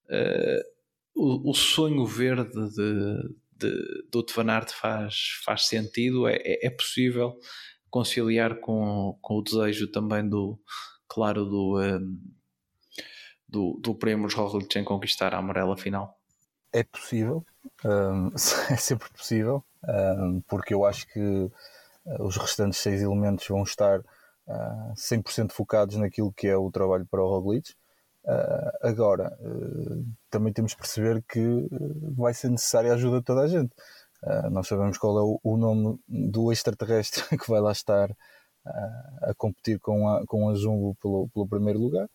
Uh, 0.06 0.74
o, 1.16 1.52
o 1.52 1.54
sonho 1.54 2.06
verde 2.06 2.70
de, 2.70 3.36
de, 3.58 4.08
do 4.12 4.26
Van 4.36 4.50
Aert 4.52 4.72
faz, 4.72 5.40
faz 5.44 5.68
sentido, 5.68 6.28
é, 6.28 6.36
é, 6.38 6.68
é 6.68 6.70
possível 6.70 7.38
conciliar 7.94 8.56
com, 8.60 9.16
com 9.22 9.38
o 9.38 9.44
desejo 9.44 9.88
também 9.92 10.28
do, 10.28 10.60
claro, 11.08 11.46
do, 11.46 11.80
um, 11.80 12.20
do, 13.48 13.80
do 13.80 13.94
Primoz 13.94 14.34
Roglic 14.34 14.80
em 14.80 14.84
conquistar 14.84 15.32
a 15.32 15.38
amarela 15.38 15.78
final? 15.78 16.18
É 16.74 16.82
possível, 16.84 17.46
um, 17.86 18.32
é 18.74 18.78
sempre 18.78 19.08
possível, 19.12 19.64
um, 19.88 20.42
porque 20.48 20.74
eu 20.74 20.84
acho 20.86 21.08
que 21.14 21.20
uh, 21.20 21.52
os 22.22 22.36
restantes 22.36 22.80
seis 22.80 23.00
elementos 23.00 23.48
vão 23.48 23.62
estar 23.62 24.00
uh, 24.00 24.94
100% 24.96 25.52
focados 25.52 25.96
naquilo 25.96 26.34
que 26.34 26.48
é 26.48 26.58
o 26.58 26.72
trabalho 26.72 27.06
para 27.06 27.22
o 27.22 27.30
Roglic. 27.30 27.76
Uh, 28.24 28.88
agora, 28.88 29.38
uh, 29.40 30.04
também 30.32 30.52
temos 30.52 30.74
que 30.74 30.80
perceber 30.80 31.24
que 31.30 31.70
vai 32.18 32.34
ser 32.34 32.50
necessária 32.50 32.92
a 32.92 32.96
ajuda 32.96 33.20
de 33.20 33.26
toda 33.26 33.42
a 33.42 33.48
gente. 33.48 33.72
Nós 34.52 34.68
sabemos 34.68 34.98
qual 34.98 35.18
é 35.18 35.22
o, 35.22 35.40
o, 35.44 35.58
nome 35.58 36.00
do 36.08 36.52
extraterrestre 36.52 37.24
que 37.38 37.50
vai 37.50 37.60
lá 37.60 37.72
estar 37.72 38.10
a 39.22 39.34
competir 39.36 39.80
com 39.80 40.08
a, 40.08 40.26
com 40.26 40.50
a 40.50 40.56
Jumbo 40.56 40.96
pelo, 41.02 41.28
pelo 41.30 41.48
primeiro 41.48 41.80
lugar. 41.80 42.10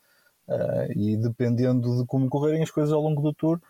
e 0.96 1.16
dependendo 1.16 1.98
de 1.98 2.06
como 2.06 2.28
correrem 2.28 2.62
as 2.62 2.70
coisas 2.70 2.92
ao 2.92 3.02
longo 3.02 3.20
do 3.20 3.34
tour, 3.34 3.60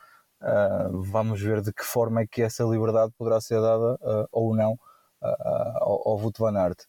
vamos 0.92 1.40
ver 1.40 1.60
de 1.60 1.72
que 1.72 1.82
forma 1.82 2.20
é 2.20 2.26
que 2.26 2.42
essa 2.42 2.62
liberdade 2.64 3.12
poderá 3.18 3.40
ser 3.40 3.60
dada 3.60 3.98
ou 4.30 4.54
não 4.54 4.78
ao, 5.80 6.08
ao 6.08 6.18
Wout 6.18 6.38
van 6.38 6.56
Aert. 6.56 6.84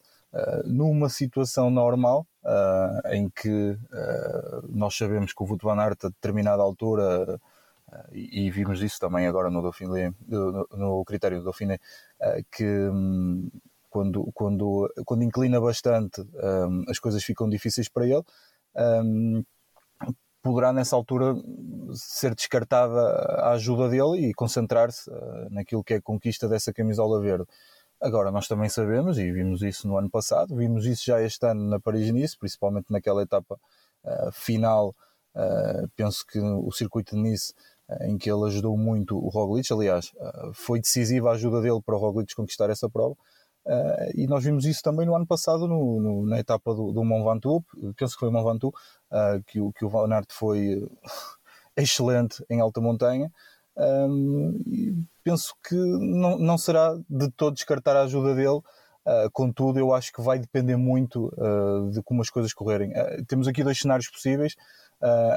numa 0.64 1.08
situação 1.08 1.70
normal, 1.70 2.24
uh, 2.44 3.08
em 3.12 3.28
que 3.28 3.72
uh, 3.72 4.68
nós 4.68 4.96
sabemos 4.96 5.32
que 5.32 5.42
o 5.42 5.46
Wout 5.46 5.64
van 5.64 5.80
Aert 5.80 6.04
a 6.04 6.08
determinada 6.08 6.62
altura 6.62 7.34
uh, 7.34 7.40
e, 8.12 8.46
e, 8.46 8.50
vimos 8.50 8.82
isso 8.82 8.98
também 8.98 9.26
agora 9.26 9.50
no 9.50 9.62
Dauphiné, 9.62 10.12
no, 10.26 10.66
no 10.72 11.04
critério 11.04 11.38
do 11.38 11.44
Dauphiné, 11.44 11.78
que 12.52 12.64
um, 12.64 13.50
quando, 13.88 14.30
quando, 14.32 14.88
quando 15.04 15.24
inclina 15.24 15.60
bastante 15.60 16.20
um, 16.20 16.84
as 16.88 16.98
coisas 16.98 17.24
ficam 17.24 17.48
difíceis 17.48 17.88
para 17.88 18.06
ele 18.06 18.22
um, 18.76 19.42
poderá 20.42 20.72
nessa 20.72 20.96
altura 20.96 21.34
ser 21.94 22.34
descartada 22.34 23.00
a 23.42 23.50
ajuda 23.52 23.88
dele 23.88 24.28
e 24.28 24.34
concentrar-se 24.34 25.10
naquilo 25.50 25.84
que 25.84 25.94
é 25.94 25.96
a 25.96 26.02
conquista 26.02 26.48
dessa 26.48 26.72
camisola 26.72 27.20
verde. 27.20 27.44
Agora, 28.00 28.30
nós 28.30 28.48
também 28.48 28.68
sabemos, 28.70 29.18
e 29.18 29.30
vimos 29.30 29.60
isso 29.60 29.86
no 29.86 29.98
ano 29.98 30.08
passado, 30.08 30.56
vimos 30.56 30.86
isso 30.86 31.04
já 31.04 31.20
este 31.20 31.44
ano 31.46 31.68
na 31.68 31.78
Paris-Nice, 31.78 32.38
principalmente 32.38 32.90
naquela 32.90 33.22
etapa 33.22 33.60
uh, 34.04 34.32
final, 34.32 34.96
uh, 35.34 35.86
penso 35.94 36.24
que 36.26 36.40
o 36.40 36.72
circuito 36.72 37.14
de 37.14 37.20
Nice, 37.20 37.52
em 38.02 38.18
que 38.18 38.30
ele 38.30 38.46
ajudou 38.46 38.76
muito 38.76 39.16
o 39.16 39.28
Roglic, 39.28 39.72
aliás, 39.72 40.12
foi 40.52 40.80
decisiva 40.80 41.30
a 41.30 41.32
ajuda 41.32 41.60
dele 41.60 41.80
para 41.84 41.96
o 41.96 41.98
Roglic 41.98 42.34
conquistar 42.34 42.70
essa 42.70 42.88
prova, 42.88 43.16
e 44.14 44.26
nós 44.26 44.44
vimos 44.44 44.64
isso 44.64 44.82
também 44.82 45.06
no 45.06 45.14
ano 45.14 45.26
passado 45.26 45.66
no, 45.66 46.00
no, 46.00 46.26
na 46.26 46.38
etapa 46.38 46.74
do, 46.74 46.92
do 46.92 47.04
Mont 47.04 47.24
Ventoux, 47.24 47.64
penso 47.96 48.14
que 48.14 48.20
foi 48.20 48.28
o 48.28 48.32
Mont 48.32 48.44
Ventoux, 48.44 48.76
que, 49.46 49.60
o, 49.60 49.72
que 49.72 49.84
o 49.84 49.88
Van 49.88 50.12
Aert 50.12 50.28
foi 50.30 50.88
excelente 51.76 52.44
em 52.48 52.60
alta 52.60 52.80
montanha, 52.80 53.30
um, 53.76 55.04
penso 55.24 55.54
que 55.66 55.74
não, 55.74 56.38
não 56.38 56.58
será 56.58 56.96
de 57.08 57.30
todo 57.30 57.54
descartar 57.54 57.96
a 57.96 58.02
ajuda 58.02 58.34
dele. 58.34 58.60
Uh, 59.06 59.30
contudo, 59.32 59.78
eu 59.78 59.94
acho 59.94 60.12
que 60.12 60.20
vai 60.20 60.38
depender 60.38 60.76
muito 60.76 61.32
uh, 61.38 61.90
de 61.90 62.02
como 62.02 62.20
as 62.20 62.28
coisas 62.28 62.52
correrem. 62.52 62.90
Uh, 62.90 63.24
temos 63.26 63.48
aqui 63.48 63.64
dois 63.64 63.78
cenários 63.78 64.10
possíveis. 64.10 64.54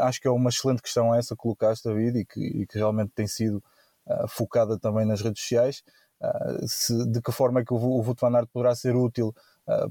Acho 0.01 0.21
que 0.21 0.27
é 0.27 0.31
uma 0.31 0.49
excelente 0.49 0.81
questão 0.81 1.13
essa 1.13 1.35
que 1.35 1.41
colocaste, 1.41 1.87
David, 1.87 2.19
e 2.19 2.25
que, 2.25 2.39
e 2.39 2.67
que 2.67 2.77
realmente 2.77 3.11
tem 3.15 3.27
sido 3.27 3.63
focada 4.27 4.77
também 4.77 5.05
nas 5.05 5.21
redes 5.21 5.41
sociais. 5.41 5.83
Se, 6.67 7.05
de 7.11 7.21
que 7.21 7.31
forma 7.31 7.61
é 7.61 7.65
que 7.65 7.73
o, 7.73 7.77
o 7.77 8.15
Aert 8.35 8.49
poderá 8.51 8.75
ser 8.75 8.95
útil 8.95 9.33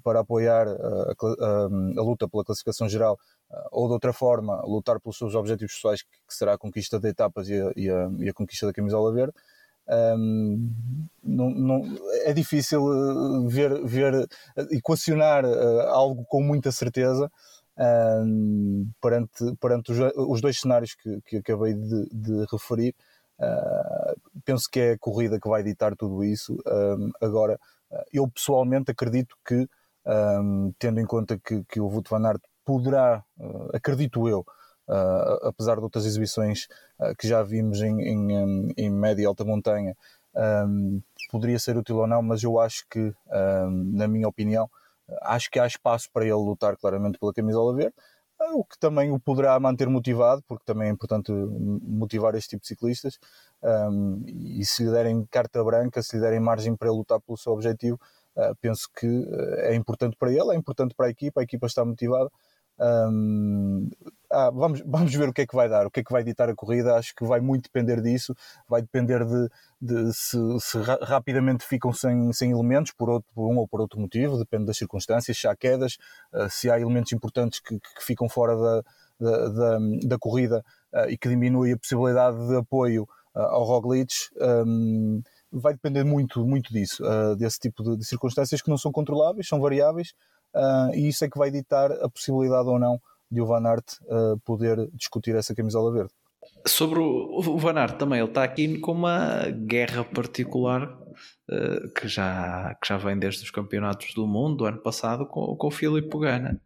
para 0.02 0.20
apoiar 0.20 0.66
a, 0.68 0.72
a, 0.72 1.64
a, 1.98 2.02
luta 2.02 2.28
pela 2.28 2.44
classificação 2.44 2.88
geral 2.88 3.18
ou 3.70 3.86
de 3.86 3.94
outra 3.94 4.12
forma 4.12 4.62
lutar 4.66 5.00
pelos 5.00 5.16
seus 5.16 5.34
objetivos 5.34 5.74
pessoais, 5.74 6.02
que, 6.02 6.08
será 6.28 6.54
a 6.54 6.58
conquista 6.58 6.98
de 6.98 7.08
etapas 7.08 7.48
e 7.48 7.60
a, 7.60 7.72
e 7.76 7.90
a, 7.90 8.10
e 8.18 8.28
a 8.28 8.32
conquista 8.32 8.66
da 8.66 8.72
camisola 8.72 9.12
verde. 9.12 9.34
Um, 9.88 10.70
não, 11.22 11.50
não, 11.50 11.98
é 12.24 12.32
difícil 12.32 12.84
uh, 12.84 13.48
ver, 13.48 13.84
ver 13.84 14.28
equacionar 14.70 15.44
uh, 15.44 15.80
algo 15.88 16.24
com 16.24 16.40
muita 16.40 16.70
certeza 16.70 17.30
um, 17.78 18.90
perante, 19.00 19.56
perante 19.60 19.92
os, 19.92 19.98
os, 20.16 20.40
dois 20.40 20.58
cenários 20.58 20.94
que, 20.94 21.20
que 21.22 21.36
acabei 21.38 21.74
de, 21.74 22.08
de 22.12 22.46
referir. 22.50 22.94
Uh, 23.38 24.40
penso 24.44 24.68
que 24.70 24.78
é 24.78 24.92
a 24.92 24.98
corrida 24.98 25.40
que 25.40 25.48
vai 25.48 25.62
ditar 25.62 25.96
tudo 25.96 26.22
isso. 26.22 26.56
Um, 26.66 27.10
agora, 27.20 27.58
eu 28.12 28.28
pessoalmente 28.28 28.90
acredito 28.90 29.36
que, 29.46 29.68
tendo 30.78 30.98
em 30.98 31.06
conta 31.06 31.38
que, 31.38 31.62
que 31.64 31.78
o 31.78 31.86
Wout 31.86 32.08
van 32.08 32.26
Aert 32.26 32.40
poderá, 32.64 33.22
uh, 33.38 33.76
acredito 33.76 34.28
eu, 34.28 34.40
uh, 34.88 35.48
apesar 35.48 35.76
de 35.76 35.82
outras 35.82 36.06
exibições 36.06 36.66
que 37.18 37.26
já 37.26 37.42
vimos 37.42 37.80
em, 37.80 38.00
em, 38.00 38.72
em 38.76 38.90
média 38.90 39.22
e 39.22 39.26
alta 39.26 39.44
montanha, 39.44 39.96
um, 40.34 41.02
poderia 41.30 41.58
ser 41.58 41.76
útil 41.76 41.98
ou 41.98 42.06
não, 42.06 42.22
mas 42.22 42.42
eu 42.42 42.58
acho 42.58 42.84
que, 42.88 43.12
um, 43.30 43.90
na 43.92 44.06
minha 44.08 44.28
opinião, 44.28 44.70
acho 45.22 45.50
que 45.50 45.58
há 45.58 45.66
espaço 45.66 46.08
para 46.12 46.24
ele 46.24 46.34
lutar 46.34 46.76
claramente 46.76 47.18
pela 47.18 47.32
camisola 47.32 47.74
verde. 47.74 47.94
o 48.54 48.64
que 48.64 48.78
também 48.78 49.12
o 49.12 49.20
poderá 49.20 49.58
manter 49.60 49.88
motivado, 49.88 50.42
porque 50.48 50.64
também 50.64 50.88
é 50.88 50.90
importante 50.90 51.30
motivar 51.32 52.34
este 52.34 52.50
tipo 52.50 52.62
de 52.62 52.68
ciclistas. 52.68 53.18
Um, 53.62 54.24
e 54.26 54.64
se 54.64 54.84
lhe 54.84 54.90
derem 54.90 55.24
carta 55.30 55.62
branca, 55.62 56.02
se 56.02 56.16
lhe 56.16 56.22
derem 56.22 56.40
margem 56.40 56.76
para 56.76 56.90
lutar 56.90 57.20
pelo 57.20 57.38
seu 57.38 57.52
objetivo, 57.52 58.00
uh, 58.36 58.54
penso 58.60 58.88
que 58.96 59.06
é 59.58 59.74
importante 59.74 60.16
para 60.18 60.30
ele, 60.32 60.52
é 60.52 60.56
importante 60.56 60.94
para 60.94 61.06
a 61.06 61.10
equipa, 61.10 61.40
a 61.40 61.44
equipa 61.44 61.66
está 61.66 61.84
motivada. 61.84 62.30
Um, 62.78 63.88
ah, 64.32 64.50
vamos, 64.50 64.82
vamos 64.86 65.14
ver 65.14 65.28
o 65.28 65.32
que 65.32 65.42
é 65.42 65.46
que 65.46 65.54
vai 65.54 65.68
dar, 65.68 65.86
o 65.86 65.90
que 65.90 66.00
é 66.00 66.04
que 66.04 66.12
vai 66.12 66.24
ditar 66.24 66.48
a 66.48 66.54
corrida. 66.54 66.96
Acho 66.96 67.14
que 67.14 67.24
vai 67.24 67.40
muito 67.40 67.64
depender 67.64 68.00
disso, 68.00 68.34
vai 68.68 68.80
depender 68.80 69.24
de, 69.24 69.48
de 69.80 70.12
se, 70.12 70.38
se 70.60 70.78
ra 70.78 70.98
rapidamente 71.02 71.64
ficam 71.64 71.92
sem, 71.92 72.32
sem 72.32 72.50
elementos 72.50 72.92
por, 72.92 73.10
outro, 73.10 73.28
por 73.34 73.48
um 73.48 73.58
ou 73.58 73.68
por 73.68 73.80
outro 73.80 74.00
motivo, 74.00 74.38
depende 74.38 74.66
das 74.66 74.78
circunstâncias. 74.78 75.38
Se 75.38 75.46
há 75.46 75.54
quedas, 75.54 75.98
uh, 76.32 76.48
se 76.48 76.70
há 76.70 76.80
elementos 76.80 77.12
importantes 77.12 77.60
que, 77.60 77.78
que 77.78 78.04
ficam 78.04 78.28
fora 78.28 78.56
da, 78.56 78.82
da, 79.20 79.48
da, 79.48 79.78
da 80.04 80.18
corrida 80.18 80.64
uh, 80.92 81.08
e 81.08 81.16
que 81.16 81.28
diminui 81.28 81.72
a 81.72 81.78
possibilidade 81.78 82.48
de 82.48 82.56
apoio 82.56 83.04
uh, 83.34 83.40
ao 83.40 83.64
Roglic. 83.64 84.14
Um, 84.40 85.22
vai 85.54 85.74
depender 85.74 86.02
muito, 86.02 86.46
muito 86.46 86.72
disso, 86.72 87.04
desse 87.36 87.58
tipo 87.58 87.82
de, 87.82 87.98
de, 87.98 88.06
circunstâncias 88.06 88.62
que 88.62 88.70
não 88.70 88.78
são 88.78 88.90
controláveis, 88.90 89.46
são 89.46 89.60
variáveis, 89.60 90.14
e 90.94 91.08
isso 91.08 91.26
é 91.26 91.28
que 91.28 91.36
vai 91.36 91.50
ditar 91.50 91.92
a 91.92 92.08
possibilidade 92.08 92.70
ou 92.70 92.78
não 92.78 92.98
de 93.32 93.40
o 93.40 93.46
Van 93.46 93.66
Aert 93.66 93.94
uh, 94.02 94.38
poder 94.44 94.90
discutir 94.92 95.34
essa 95.34 95.54
camisola 95.54 95.90
verde. 95.90 96.12
Sobre 96.66 96.98
o 97.00 97.58
Van 97.58 97.74
Aert 97.74 97.96
também, 97.96 98.20
ele 98.20 98.28
está 98.28 98.44
aqui 98.44 98.78
com 98.78 98.92
uma 98.92 99.48
guerra 99.50 100.04
particular 100.04 100.84
uh, 101.50 101.88
que, 101.94 102.06
já, 102.06 102.76
que 102.80 102.88
já 102.88 102.98
vem 102.98 103.18
desde 103.18 103.42
os 103.42 103.50
campeonatos 103.50 104.12
do 104.14 104.26
mundo 104.26 104.58
do 104.58 104.66
ano 104.66 104.78
passado 104.78 105.24
com, 105.26 105.56
com 105.56 105.66
o 105.66 105.70
Filipe 105.70 106.18
Gana 106.18 106.60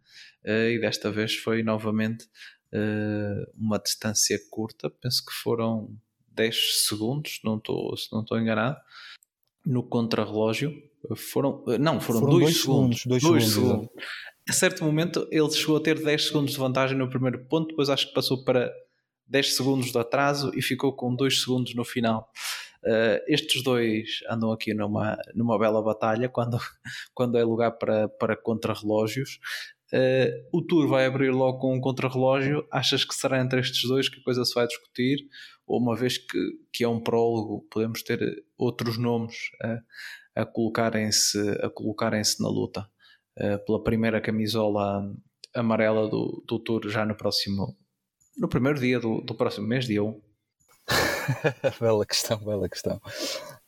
uh, 0.44 0.68
e 0.70 0.80
desta 0.80 1.10
vez 1.10 1.36
foi 1.36 1.62
novamente 1.62 2.28
uma 3.56 3.78
distância 3.78 4.38
curta, 4.50 4.90
penso 4.90 5.24
que 5.24 5.32
foram 5.32 5.88
10 6.32 6.86
segundos, 6.88 7.40
não 7.42 7.56
estou, 7.56 7.96
se 7.96 8.12
não 8.12 8.20
estou 8.20 8.38
enganado, 8.38 8.76
no 9.64 9.82
contrarrelógio. 9.82 10.74
Foram, 11.16 11.64
não, 11.80 11.98
foram 12.00 12.20
2 12.28 12.60
segundos. 12.60 13.06
2 13.06 13.22
segundos. 13.22 13.54
segundos 13.54 13.88
a 14.48 14.52
certo 14.52 14.84
momento 14.84 15.26
ele 15.30 15.50
chegou 15.50 15.76
a 15.76 15.80
ter 15.80 16.02
10 16.02 16.28
segundos 16.28 16.52
de 16.52 16.58
vantagem 16.58 16.96
no 16.96 17.10
primeiro 17.10 17.44
ponto, 17.46 17.68
depois 17.68 17.88
acho 17.88 18.08
que 18.08 18.14
passou 18.14 18.44
para 18.44 18.72
10 19.26 19.56
segundos 19.56 19.90
de 19.90 19.98
atraso 19.98 20.52
e 20.54 20.62
ficou 20.62 20.92
com 20.94 21.14
2 21.14 21.42
segundos 21.42 21.74
no 21.74 21.84
final. 21.84 22.30
Uh, 22.84 23.18
estes 23.26 23.64
dois 23.64 24.20
andam 24.30 24.52
aqui 24.52 24.72
numa, 24.72 25.18
numa 25.34 25.58
bela 25.58 25.82
batalha 25.82 26.28
quando, 26.28 26.56
quando 27.12 27.36
é 27.36 27.42
lugar 27.42 27.72
para, 27.72 28.08
para 28.08 28.36
contrarrelógios. 28.36 29.40
Uh, 29.92 30.30
o 30.52 30.62
Tour 30.62 30.86
vai 30.86 31.06
abrir 31.06 31.30
logo 31.30 31.58
com 31.58 31.74
um 31.74 31.80
contrarrelógio. 31.80 32.64
Achas 32.70 33.04
que 33.04 33.14
será 33.14 33.40
entre 33.40 33.58
estes 33.58 33.88
dois 33.88 34.08
que 34.08 34.20
a 34.20 34.22
coisa 34.22 34.44
se 34.44 34.54
vai 34.54 34.68
discutir? 34.68 35.26
Ou 35.66 35.80
uma 35.80 35.96
vez 35.96 36.18
que, 36.18 36.38
que 36.72 36.84
é 36.84 36.88
um 36.88 37.00
prólogo, 37.00 37.66
podemos 37.68 38.04
ter 38.04 38.44
outros 38.56 38.96
nomes 38.96 39.34
a, 39.60 40.42
a 40.42 40.46
colocarem-se 40.46 41.38
colocarem 41.74 42.22
na 42.38 42.48
luta? 42.48 42.88
Uh, 43.38 43.64
pela 43.64 43.82
primeira 43.82 44.20
camisola 44.20 45.12
amarela 45.54 46.08
do, 46.08 46.42
do 46.46 46.58
Tour 46.58 46.88
já 46.88 47.04
no 47.04 47.16
próximo 47.16 47.76
no 48.36 48.48
primeiro 48.48 48.78
dia 48.78 49.00
do, 49.00 49.20
do 49.22 49.34
próximo 49.34 49.66
mês, 49.66 49.86
dia 49.86 50.04
1. 50.04 50.20
bela 51.80 52.04
questão, 52.04 52.38
bela 52.38 52.68
questão. 52.68 53.00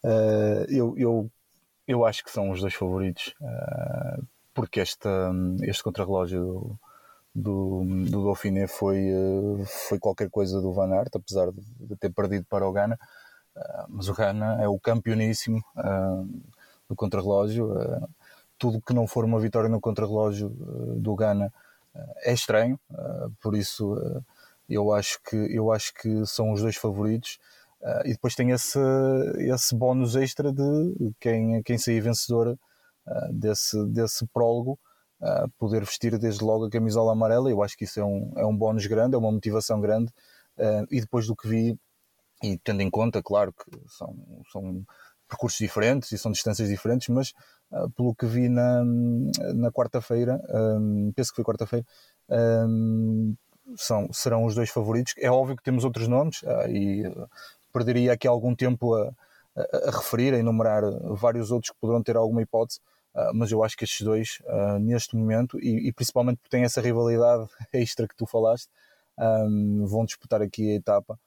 Uh, 0.04 0.64
eu, 0.68 0.94
eu, 0.96 1.30
eu 1.87 2.04
acho 2.04 2.22
que 2.22 2.30
são 2.30 2.50
os 2.50 2.60
dois 2.60 2.75
favoritos, 2.75 3.34
uh, 3.40 4.26
porque 4.52 4.80
este, 4.80 5.08
este 5.62 5.82
contrarrelógio 5.82 6.78
do, 7.34 7.83
do, 7.83 8.11
do 8.11 8.24
Dauphiné 8.24 8.66
foi, 8.66 8.98
uh, 9.11 9.64
foi 9.88 9.98
qualquer 9.98 10.28
coisa 10.28 10.61
do 10.61 10.72
Van 10.72 10.92
Aert, 10.92 11.14
apesar 11.14 11.50
de, 11.50 11.62
de 11.81 11.96
ter 11.96 12.12
perdido 12.12 12.44
para 12.44 12.68
o 12.68 12.72
Ghana. 12.72 12.98
mas 13.88 14.09
o 14.09 14.14
Ghana 14.14 14.62
é 14.62 14.68
o 14.68 14.78
campeoníssimo 14.78 15.62
do 16.88 16.94
contrarrelógio 16.94 17.74
tudo 18.59 18.83
que 18.83 18.92
não 18.92 19.07
for 19.07 19.25
uma 19.25 19.40
vitória 19.40 19.68
no 19.68 19.81
contrarrelógio 19.81 20.49
uh, 20.49 21.01
do 21.01 21.14
Ghana 21.14 21.53
uh, 21.94 21.99
é 22.23 22.33
estranho, 22.33 22.79
uh, 22.90 23.31
por 23.40 23.57
isso 23.57 23.97
eu, 24.68 24.92
acho 24.92 25.18
que, 25.23 25.37
eu 25.37 25.73
acho 25.73 25.94
que 25.94 26.27
são 26.27 26.53
os 26.53 26.61
dois 26.61 26.77
favoritos. 26.77 27.38
e 28.05 28.12
depois 28.12 28.35
tem 28.35 28.51
esse, 28.51 28.79
esse 29.38 29.75
bónus 29.75 30.16
extra 30.16 30.53
de 30.53 31.12
quem, 31.21 31.62
quem 31.62 31.79
sair 31.79 32.01
vencedora 32.01 32.59
desse, 33.31 33.83
desse 33.87 34.27
prólogo 34.27 34.79
poder 35.59 35.85
vestir 35.85 36.18
desde 36.18 36.44
logo 36.44 36.66
a 36.66 36.71
camisola 36.71 37.12
amarela. 37.12 37.51
Eu 37.51 37.62
acho 37.62 37.77
que 37.79 37.85
isso 37.85 37.99
é 38.01 38.05
um, 38.05 38.33
é 38.37 38.44
um 38.44 38.55
bónus 38.55 38.87
grande, 38.87 39.14
é 39.14 39.18
uma 39.18 39.33
motivação 39.33 39.81
grande. 39.81 40.12
e 40.90 41.01
depois 41.01 41.27
do 41.27 41.37
que 41.37 41.49
vi, 41.49 41.79
e 42.42 42.59
tendo 42.59 42.83
em 42.83 42.90
conta, 42.90 43.23
claro, 43.23 43.53
que 43.53 43.71
são, 43.88 44.14
são 44.53 44.85
percursos 45.29 45.59
diferentes 45.59 46.11
e 46.11 46.18
são 46.18 46.33
distâncias 46.33 46.68
diferentes, 46.68 47.09
mas 47.09 47.33
pelo 47.96 48.14
que 48.14 48.26
vi 48.26 48.48
na, 48.48 48.83
na 49.54 49.70
quarta-feira, 49.70 50.40
um, 50.48 51.12
penso 51.14 51.31
que 51.31 51.37
foi 51.37 51.44
quarta-feira, 51.44 51.85
um, 52.31 53.35
são, 53.76 54.11
serão 54.12 54.44
os 54.44 54.54
dois 54.54 54.70
favoritos. 54.70 55.14
É 55.18 55.31
óbvio 55.31 55.57
que 55.57 55.62
temos 55.62 55.85
outros 55.85 56.09
nomes 56.09 56.42
e 56.68 57.02
perderia 57.72 58.12
aqui 58.12 58.26
algum 58.26 58.54
tempo 58.54 58.94
a, 58.94 59.12
a, 59.57 59.88
a, 59.88 59.90
referir, 59.90 60.35
a 60.35 60.38
enumerar 60.38 60.83
vários 61.14 61.50
outros 61.50 61.70
que 61.70 61.78
poderão 61.81 62.02
ter 62.02 62.16
alguma 62.16 62.42
hipótese. 62.42 62.81
Mas 63.35 63.50
eu 63.50 63.64
acho 63.64 63.76
que 63.76 63.85
estes 63.85 64.02
dois, 64.02 64.38
neste 64.81 65.16
momento, 65.16 65.59
e, 65.59 65.88
e, 65.88 65.92
principalmente 65.92 66.37
porque 66.37 66.50
tem 66.50 66.62
essa 66.62 66.81
rivalidade 66.81 67.48
extra 67.72 68.07
que 68.07 68.14
tu 68.14 68.24
falaste, 68.26 68.68
um, 69.18 69.85
vão 69.87 70.04
disputar 70.04 70.40
aqui 70.40 70.70
a 70.70 70.74
etapa 70.76 71.18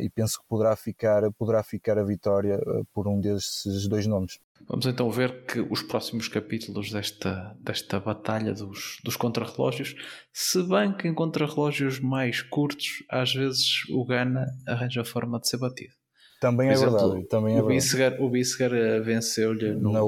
e 0.00 0.10
penso 0.10 0.38
que 0.40 0.46
poderá 0.48 0.76
ficar, 0.76 1.30
poderá 1.32 1.62
ficar 1.62 1.98
a 1.98 2.04
vitória 2.04 2.58
uh, 2.58 2.84
por 2.92 3.08
um 3.08 3.20
desses 3.20 3.88
dois 3.88 4.06
nomes. 4.06 4.38
Vamos 4.68 4.86
então 4.86 5.10
ver 5.10 5.44
que 5.44 5.60
os 5.60 5.82
próximos 5.82 6.28
capítulos 6.28 6.92
desta, 6.92 7.56
desta 7.58 7.98
batalha 7.98 8.52
dos, 8.52 8.98
dos 9.02 9.16
contrarrelógios, 9.16 9.96
se 10.32 10.62
bem 10.62 10.92
que 10.92 11.08
em 11.08 11.14
contrarrelógios 11.14 11.98
mais 11.98 12.42
curtos, 12.42 13.02
às 13.08 13.32
vezes 13.32 13.84
o 13.90 14.04
Gana 14.04 14.46
arranja 14.66 15.00
a 15.00 15.04
forma 15.04 15.40
de 15.40 15.48
ser 15.48 15.56
batido. 15.56 15.94
Também 16.40 16.68
é 16.68 16.72
exemplo, 16.72 16.98
verdade. 16.98 17.28
Também 17.28 17.56
é 17.56 17.62
o 17.62 17.66
Bissegar, 17.66 18.20
o 18.20 18.28
Bissegar 18.28 18.72
uh, 18.72 19.02
venceu-lhe 19.02 19.74
na 19.74 20.02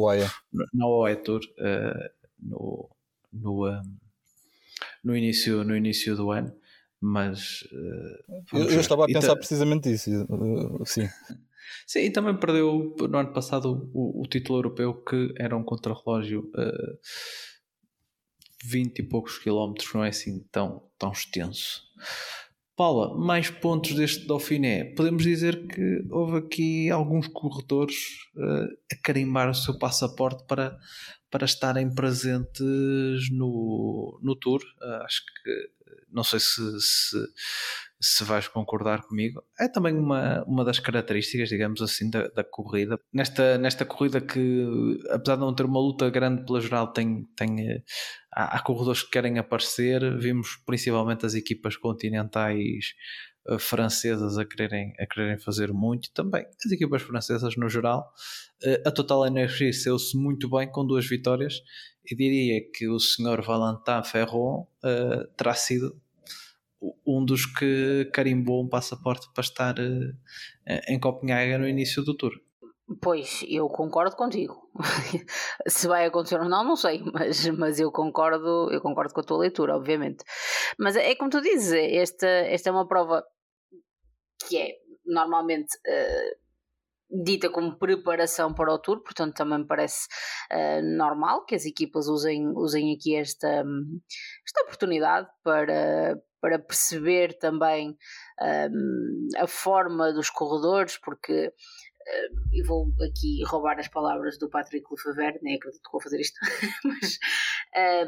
OAE 0.86 1.16
Tour 1.16 1.40
no, 2.38 2.90
no, 3.32 3.82
no, 5.02 5.16
início, 5.16 5.64
no 5.64 5.76
início 5.76 6.14
do 6.14 6.30
ano 6.30 6.52
mas 7.04 7.62
uh, 7.70 8.56
eu, 8.56 8.70
eu, 8.70 8.80
estava 8.80 9.04
a 9.04 9.06
pensar 9.06 9.36
precisamente 9.36 9.92
isso 9.92 10.10
uh, 10.24 10.84
sim. 10.86 11.08
Sim 11.86 12.00
e 12.00 12.10
também 12.10 12.36
perdeu 12.36 12.94
no 12.98 13.18
ano 13.18 13.32
passado 13.32 13.90
o, 13.92 14.22
o 14.22 14.26
título 14.26 14.58
europeu 14.58 14.94
que 15.02 15.34
era 15.38 15.56
um 15.56 15.62
contrarrelógio 15.62 16.50
uh, 16.54 16.98
20 18.64 18.98
e 18.98 19.02
poucos 19.02 19.38
quilómetros 19.38 19.92
não 19.92 20.04
é 20.04 20.08
assim 20.08 20.40
tão, 20.50 20.82
tão 20.98 21.12
extenso. 21.12 21.82
Paula, 22.76 23.16
mais 23.16 23.50
pontos 23.50 23.94
deste 23.94 24.26
Dauphiné. 24.26 24.94
Podemos 24.96 25.22
dizer 25.22 25.66
que 25.68 26.04
houve 26.10 26.38
aqui 26.38 26.90
alguns 26.90 27.28
corredores 27.28 27.94
uh, 28.36 28.66
a 28.92 28.96
carimbar 29.02 29.48
o 29.48 29.54
seu 29.54 29.78
passaporte 29.78 30.44
para, 30.48 30.76
para 31.30 31.44
estarem 31.44 31.94
presentes 31.94 33.30
no, 33.30 34.18
no 34.20 34.34
Tour. 34.34 34.60
Uh, 34.82 35.04
acho 35.04 35.22
que 35.24 35.50
não 36.10 36.24
sei 36.24 36.38
se, 36.40 36.62
se, 36.80 37.16
se, 38.00 38.24
vais 38.24 38.48
concordar 38.48 39.02
comigo, 39.02 39.42
é 39.58 39.68
também 39.68 39.94
uma, 39.94 40.42
uma 40.44 40.64
das 40.64 40.78
características, 40.78 41.48
digamos 41.48 41.80
assim, 41.82 42.10
da, 42.10 42.28
da, 42.28 42.44
corrida. 42.44 42.98
Nesta, 43.12 43.58
nesta 43.58 43.84
corrida 43.84 44.20
que, 44.20 44.98
apesar 45.10 45.36
de 45.36 45.40
não 45.40 45.54
ter 45.54 45.64
uma 45.64 45.80
luta 45.80 46.08
grande 46.10 46.44
pela 46.44 46.60
geral, 46.60 46.92
tem, 46.92 47.24
tem, 47.36 47.70
eh, 47.70 47.82
há, 48.32 48.56
há 48.56 48.60
corredores 48.60 49.02
que 49.02 49.10
querem 49.10 49.38
aparecer, 49.38 50.18
vimos 50.18 50.56
principalmente 50.66 51.26
as 51.26 51.34
equipas 51.34 51.76
continentais 51.76 52.94
eh, 53.48 53.58
francesas 53.58 54.38
a 54.38 54.44
quererem, 54.44 54.94
a 54.98 55.06
quererem 55.06 55.38
fazer 55.38 55.72
muito. 55.72 56.10
Também 56.12 56.46
as 56.64 56.72
equipas 56.72 57.02
francesas 57.02 57.56
no 57.56 57.68
geral. 57.68 58.10
Eh, 58.62 58.82
a 58.86 58.90
Total 58.90 59.26
Energia 59.26 59.72
saiu-se 59.72 60.16
muito 60.16 60.48
bem 60.48 60.70
com 60.70 60.86
duas 60.86 61.06
vitórias 61.06 61.60
e 62.06 62.14
diria 62.14 62.60
que 62.72 62.88
o 62.88 62.98
senhor 62.98 63.42
Valentin 63.42 64.02
Ferron 64.04 64.66
uh, 64.84 65.26
terá 65.36 65.54
sido 65.54 66.00
um 67.06 67.24
dos 67.24 67.46
que 67.46 68.10
carimbou 68.12 68.62
um 68.62 68.68
passaporte 68.68 69.26
para 69.32 69.42
estar 69.42 69.74
uh, 69.78 70.80
em 70.88 71.00
Copenhaga 71.00 71.58
no 71.58 71.68
início 71.68 72.02
do 72.02 72.16
tour. 72.16 72.32
Pois, 73.00 73.42
eu 73.48 73.66
concordo 73.68 74.14
contigo. 74.14 74.70
Se 75.66 75.88
vai 75.88 76.04
acontecer 76.04 76.38
ou 76.38 76.48
não, 76.48 76.62
não 76.62 76.76
sei, 76.76 77.02
mas, 77.12 77.48
mas 77.48 77.80
eu 77.80 77.90
concordo, 77.90 78.70
eu 78.70 78.80
concordo 78.80 79.14
com 79.14 79.20
a 79.20 79.24
tua 79.24 79.38
leitura, 79.38 79.76
obviamente. 79.76 80.22
Mas 80.78 80.94
é 80.96 81.14
como 81.14 81.30
tu 81.30 81.40
dizes, 81.40 81.72
esta, 81.72 82.26
esta 82.26 82.68
é 82.68 82.72
uma 82.72 82.86
prova 82.86 83.24
que 84.46 84.58
é 84.58 84.74
normalmente 85.06 85.74
uh, 85.76 86.43
dita 87.22 87.48
como 87.48 87.78
preparação 87.78 88.52
para 88.52 88.72
o 88.72 88.78
Tour, 88.78 89.02
portanto 89.02 89.34
também 89.34 89.58
me 89.58 89.66
parece 89.66 90.08
uh, 90.52 90.82
normal 90.96 91.44
que 91.44 91.54
as 91.54 91.64
equipas 91.64 92.08
usem, 92.08 92.48
usem 92.56 92.94
aqui 92.94 93.14
esta, 93.14 93.64
esta 94.44 94.62
oportunidade 94.64 95.28
para, 95.42 96.18
para 96.40 96.58
perceber 96.58 97.38
também 97.38 97.96
um, 98.40 99.28
a 99.38 99.46
forma 99.46 100.12
dos 100.12 100.28
corredores, 100.28 100.98
porque 100.98 101.52
e 102.52 102.62
vou 102.62 102.92
aqui 103.00 103.42
roubar 103.44 103.78
as 103.78 103.88
palavras 103.88 104.38
do 104.38 104.48
Patrick 104.48 104.86
Lefebvre, 104.90 105.38
nem 105.42 105.56
acredito 105.56 105.82
que 105.82 105.92
vou 105.92 106.00
fazer 106.00 106.20
isto, 106.20 106.38
mas 106.84 107.18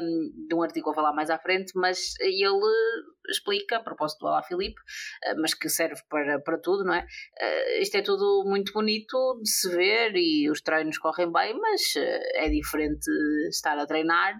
um, 0.01 0.47
de 0.47 0.55
um 0.55 0.61
artigo 0.61 0.89
a 0.89 0.93
falar 0.93 1.13
mais 1.13 1.29
à 1.29 1.37
frente, 1.37 1.71
mas 1.75 2.13
ele 2.19 3.07
explica, 3.29 3.77
a 3.77 3.83
propósito 3.83 4.19
do 4.19 4.27
Alá 4.27 4.43
Filipe, 4.43 4.79
uh, 4.79 5.41
mas 5.41 5.53
que 5.53 5.69
serve 5.69 6.01
para, 6.09 6.39
para 6.39 6.57
tudo, 6.57 6.83
não 6.83 6.93
é? 6.93 7.01
Uh, 7.01 7.81
isto 7.81 7.95
é 7.95 8.01
tudo 8.01 8.43
muito 8.45 8.71
bonito 8.73 9.39
de 9.41 9.49
se 9.49 9.69
ver 9.69 10.15
e 10.15 10.49
os 10.49 10.61
treinos 10.61 10.97
correm 10.97 11.31
bem, 11.31 11.57
mas 11.59 11.81
uh, 11.95 12.21
é 12.35 12.49
diferente 12.49 13.09
estar 13.49 13.77
a 13.77 13.85
treinar 13.85 14.35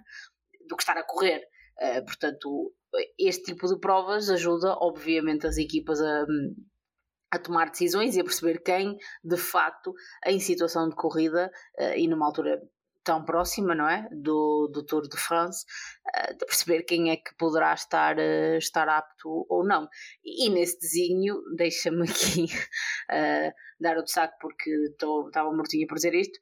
do 0.70 0.76
que 0.76 0.84
estar 0.84 0.98
a 0.98 1.04
correr. 1.04 1.42
portanto, 2.06 2.74
este 3.18 3.44
tipo 3.44 3.68
de 3.68 3.80
provas 3.80 4.30
ajuda, 4.30 4.76
obviamente, 4.80 5.48
as 5.48 5.58
equipas 5.58 6.02
a 6.02 6.26
a 7.32 7.38
tomar 7.38 7.70
decisões 7.70 8.16
e 8.16 8.22
a 8.22 8.24
perceber 8.24 8.60
quem, 8.60 8.98
de 9.24 9.38
facto, 9.38 9.94
em 10.26 10.40
situação 10.40 10.90
de 10.90 10.96
corrida 10.96 11.52
uh, 11.80 11.98
e 11.98 12.08
numa 12.08 12.26
altura 12.26 12.62
tão 13.04 13.24
próxima, 13.24 13.74
não 13.74 13.88
é? 13.88 14.08
Do, 14.12 14.70
do 14.72 14.84
Tour 14.84 15.08
de 15.08 15.18
France, 15.18 15.66
uh, 16.08 16.38
de 16.38 16.46
perceber 16.46 16.84
quem 16.84 17.12
é 17.12 17.18
que 17.18 17.36
poderá 17.38 17.74
estar, 17.74 18.18
uh, 18.18 18.58
estar 18.58 18.88
apto 18.90 19.46
ou 19.50 19.66
não. 19.66 19.88
E, 20.24 20.50
nesse 20.50 20.80
desígnio, 20.80 21.42
deixa-me 21.56 22.04
aqui 22.04 22.48
dar 23.80 23.98
o 23.98 24.04
destaque 24.04 24.36
porque 24.40 24.70
estava 24.92 25.52
mortinha 25.52 25.86
por 25.88 25.96
dizer 25.96 26.14
isto. 26.14 26.40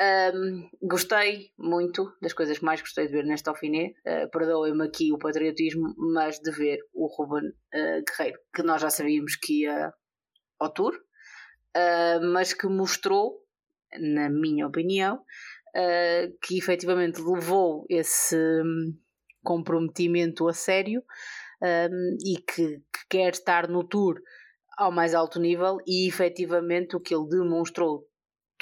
Um, 0.00 0.68
gostei 0.82 1.52
muito 1.56 2.12
das 2.20 2.32
coisas 2.32 2.58
que 2.58 2.64
mais 2.64 2.80
gostei 2.80 3.06
de 3.06 3.12
ver 3.12 3.24
neste 3.24 3.48
Alfiné. 3.48 3.94
Uh, 4.04 4.28
Perdoem-me 4.30 4.84
aqui 4.84 5.12
o 5.12 5.18
patriotismo, 5.18 5.94
mas 5.96 6.40
de 6.40 6.50
ver 6.50 6.78
o 6.92 7.06
Ruben 7.06 7.48
uh, 7.48 8.02
Guerreiro, 8.04 8.40
que 8.52 8.62
nós 8.62 8.82
já 8.82 8.90
sabíamos 8.90 9.36
que 9.36 9.62
ia 9.62 9.92
ao 10.58 10.72
Tour, 10.72 10.94
uh, 10.94 12.24
mas 12.32 12.52
que 12.52 12.66
mostrou, 12.66 13.40
na 13.96 14.28
minha 14.28 14.66
opinião, 14.66 15.16
uh, 15.16 16.38
que 16.42 16.58
efetivamente 16.58 17.20
levou 17.20 17.86
esse 17.88 18.36
um, 18.36 18.98
comprometimento 19.44 20.48
a 20.48 20.52
sério 20.52 21.04
um, 21.62 22.16
e 22.24 22.36
que, 22.38 22.78
que 22.78 23.08
quer 23.08 23.32
estar 23.32 23.68
no 23.68 23.84
Tour 23.84 24.20
ao 24.76 24.90
mais 24.90 25.14
alto 25.14 25.38
nível 25.38 25.78
e 25.86 26.08
efetivamente 26.08 26.96
o 26.96 27.00
que 27.00 27.14
ele 27.14 27.28
demonstrou 27.28 28.08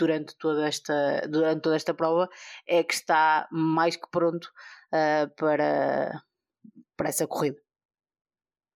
durante 0.02 0.36
toda 0.36 0.66
esta, 0.66 1.20
durante 1.28 1.62
toda 1.62 1.76
esta 1.76 1.94
prova 1.94 2.28
é 2.66 2.82
que 2.82 2.94
está 2.94 3.46
mais 3.52 3.94
que 3.94 4.10
pronto 4.10 4.46
uh, 4.92 5.32
para, 5.36 6.20
para 6.96 7.08
essa 7.08 7.26
corrida. 7.26 7.60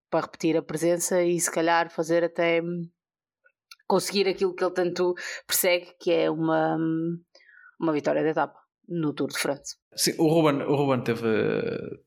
Para 0.09 0.27
repetir 0.27 0.57
a 0.57 0.63
presença 0.63 1.21
e 1.25 1.41
se 1.41 1.51
calhar 1.51 1.91
fazer 1.91 2.23
até 2.23 2.63
conseguir 3.89 4.29
aquilo 4.29 4.55
que 4.55 4.63
ele 4.63 4.73
tanto 4.73 5.15
persegue, 5.49 5.97
que 6.01 6.13
é 6.13 6.31
uma, 6.31 6.79
uma 7.81 7.93
vitória 7.93 8.23
de 8.23 8.29
etapa 8.29 8.59
no 8.89 9.13
Tour 9.13 9.29
de 9.29 9.39
France. 9.39 9.75
Sim, 9.97 10.15
o 10.19 10.29
Ruben, 10.29 10.63
o 10.63 10.77
Ruben 10.77 11.03
teve 11.03 11.27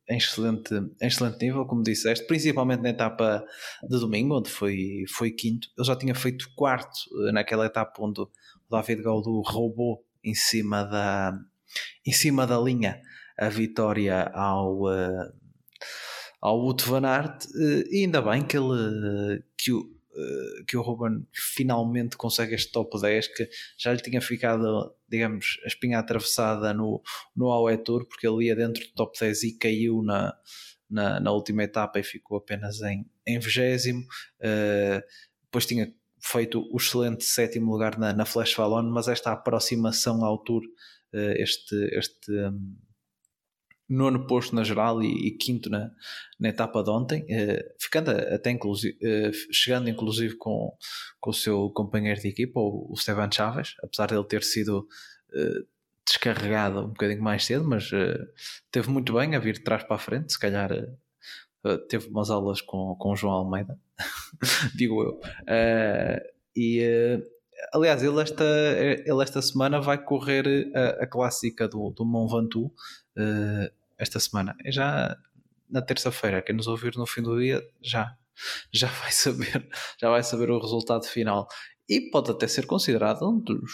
em 0.10 0.18
excelente, 0.18 0.74
em 0.74 1.08
excelente 1.08 1.44
nível, 1.46 1.66
como 1.66 1.84
disseste, 1.84 2.26
principalmente 2.26 2.82
na 2.82 2.90
etapa 2.90 3.44
de 3.84 4.00
domingo, 4.00 4.38
onde 4.38 4.50
foi, 4.50 5.04
foi 5.10 5.32
quinto. 5.32 5.68
Ele 5.78 5.86
já 5.86 5.96
tinha 5.98 6.16
feito 6.16 6.50
quarto 6.56 6.98
naquela 7.34 7.66
etapa 7.66 8.02
onde 8.02 8.22
David 8.70 9.02
Gaudu 9.02 9.42
roubou 9.42 10.04
em 10.24 10.36
cima 10.36 10.84
da, 10.84 11.34
em 12.06 12.12
cima 12.12 12.46
da 12.46 12.60
linha 12.60 13.02
a 13.38 13.50
vitória 13.50 14.24
ao, 14.34 14.84
uh, 14.84 15.34
ao 16.42 16.60
Wout 16.60 16.88
van 16.88 17.06
Aert 17.06 17.46
uh, 17.46 17.84
e 17.90 18.04
ainda 18.04 18.22
bem 18.22 18.44
que 18.46 18.58
ele 18.58 19.44
que 19.58 19.72
o, 19.72 19.80
uh, 19.80 20.66
que 20.68 20.76
o 20.76 20.82
Ruben 20.82 21.26
finalmente 21.34 22.18
consegue 22.18 22.56
este 22.56 22.72
top 22.72 23.00
10 23.00 23.28
que 23.30 23.50
já 23.78 23.94
lhe 23.94 24.02
tinha 24.02 24.22
ficado 24.22 24.94
digamos 25.08 25.60
a 25.64 25.68
espinha 25.68 26.00
atravessada 26.00 26.74
no, 26.74 27.02
no 27.36 27.50
AOE 27.50 27.78
Tour 27.78 28.06
porque 28.06 28.28
ele 28.28 28.46
ia 28.46 28.56
dentro 28.56 28.84
do 28.84 28.94
top 28.94 29.18
10 29.18 29.44
e 29.44 29.58
caiu 29.58 30.04
na, 30.04 30.36
na, 30.90 31.20
na 31.20 31.32
última 31.32 31.64
etapa 31.64 32.00
e 32.00 32.04
ficou 32.04 32.38
apenas 32.38 32.82
em, 32.82 33.10
em 33.26 33.40
20 33.40 33.96
uh, 33.96 34.06
depois 35.46 35.66
tinha 35.66 35.94
feito 36.22 36.62
o 36.72 36.78
excelente 36.78 37.24
sétimo 37.24 37.72
lugar 37.72 37.98
na, 37.98 38.14
na 38.14 38.26
Flash 38.26 38.54
Fallon, 38.54 38.84
mas 38.84 39.08
esta 39.08 39.32
aproximação 39.32 40.24
ao 40.24 40.38
Tour, 40.38 40.62
eh, 41.14 41.42
este, 41.42 41.76
este 41.98 42.32
um, 42.32 42.76
nono 43.90 44.28
posto 44.28 44.56
na 44.56 44.64
geral 44.64 45.02
e, 45.02 45.28
e 45.28 45.32
quinto 45.32 45.70
na, 45.70 45.92
na, 46.40 46.50
etapa 46.50 46.84
de 46.84 46.92
ontem, 46.92 47.24
uh, 47.24 47.74
ficando 47.82 48.12
até 48.12 48.52
inclusive, 48.52 48.96
uh, 48.98 49.32
chegando 49.52 49.90
inclusive 49.90 50.36
com, 50.38 50.72
com 51.20 51.32
o 51.32 51.34
seu 51.34 51.70
companheiro 51.72 52.22
de 52.22 52.28
equipa, 52.28 52.60
o, 52.60 52.92
o 52.92 52.94
Esteban 52.94 53.30
Chaves, 53.32 53.74
apesar 53.84 54.08
de 54.08 54.16
ele 54.16 54.24
ter 54.26 54.44
sido 54.44 54.88
uh, 55.34 55.68
descarregado 56.06 56.82
um 56.82 56.90
bocadinho 56.90 57.24
mais 57.24 57.46
cedo, 57.46 57.68
mas 57.68 57.92
teve 58.72 58.90
muito 58.90 59.14
bem 59.14 59.36
a 59.36 59.40
vir 59.40 59.54
de 59.54 59.64
trás 59.64 59.84
para 59.84 59.96
a 59.96 60.00
frente, 60.00 60.34
se 60.34 60.40
calhar 60.40 60.72
teve 61.88 62.08
umas 62.08 62.32
aulas 62.32 62.62
com, 62.62 62.96
com 62.96 63.12
o 63.12 63.16
João 63.16 63.34
Almeida, 63.34 63.80
digo 64.76 65.04
eu. 65.04 65.20
Uh, 65.42 66.20
e 66.56 66.82
uh, 66.82 67.24
aliás, 67.74 68.02
ele 68.04 68.22
esta, 68.22 68.44
ele 68.44 69.24
esta 69.24 69.42
semana 69.42 69.82
vai 69.82 69.98
correr 70.04 70.72
a, 70.76 71.04
a 71.04 71.08
clássica 71.08 71.68
do, 71.68 71.92
do 71.92 72.06
Mont 72.06 72.32
Ventoux 72.34 72.74
esta 73.98 74.20
semana. 74.20 74.56
É 74.64 74.72
já 74.72 75.18
na 75.70 75.82
terça-feira, 75.82 76.42
quem 76.42 76.56
nos 76.56 76.68
ouvir 76.68 76.96
no 76.96 77.06
fim 77.06 77.22
do 77.22 77.40
dia 77.40 77.62
já, 77.82 78.16
já 78.72 78.88
vai 78.88 79.12
saber, 79.12 79.68
já 80.00 80.10
vai 80.10 80.24
saber 80.24 80.50
o 80.50 80.60
resultado 80.60 81.06
final. 81.06 81.48
E 81.88 82.10
pode 82.10 82.32
até 82.32 82.48
ser 82.48 82.66
considerado 82.66 83.28
um 83.28 83.40
dos 83.40 83.72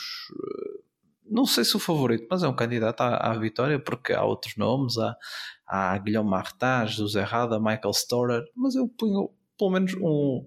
não 1.27 1.45
sei 1.45 1.63
se 1.63 1.75
o 1.75 1.79
favorito, 1.79 2.27
mas 2.29 2.43
é 2.43 2.47
um 2.47 2.55
candidato 2.55 3.01
à, 3.01 3.17
à 3.17 3.33
vitória, 3.37 3.79
porque 3.79 4.13
há 4.13 4.23
outros 4.23 4.55
nomes, 4.55 4.97
há, 4.97 5.17
há 5.65 5.97
Guilherme 5.97 6.29
Martins, 6.29 6.91
José 6.91 7.21
Rada, 7.23 7.59
Michael 7.59 7.93
Storer, 7.93 8.43
mas 8.55 8.75
eu 8.75 8.87
ponho 8.87 9.31
pelo 9.57 9.71
menos 9.71 9.93
um. 9.95 10.45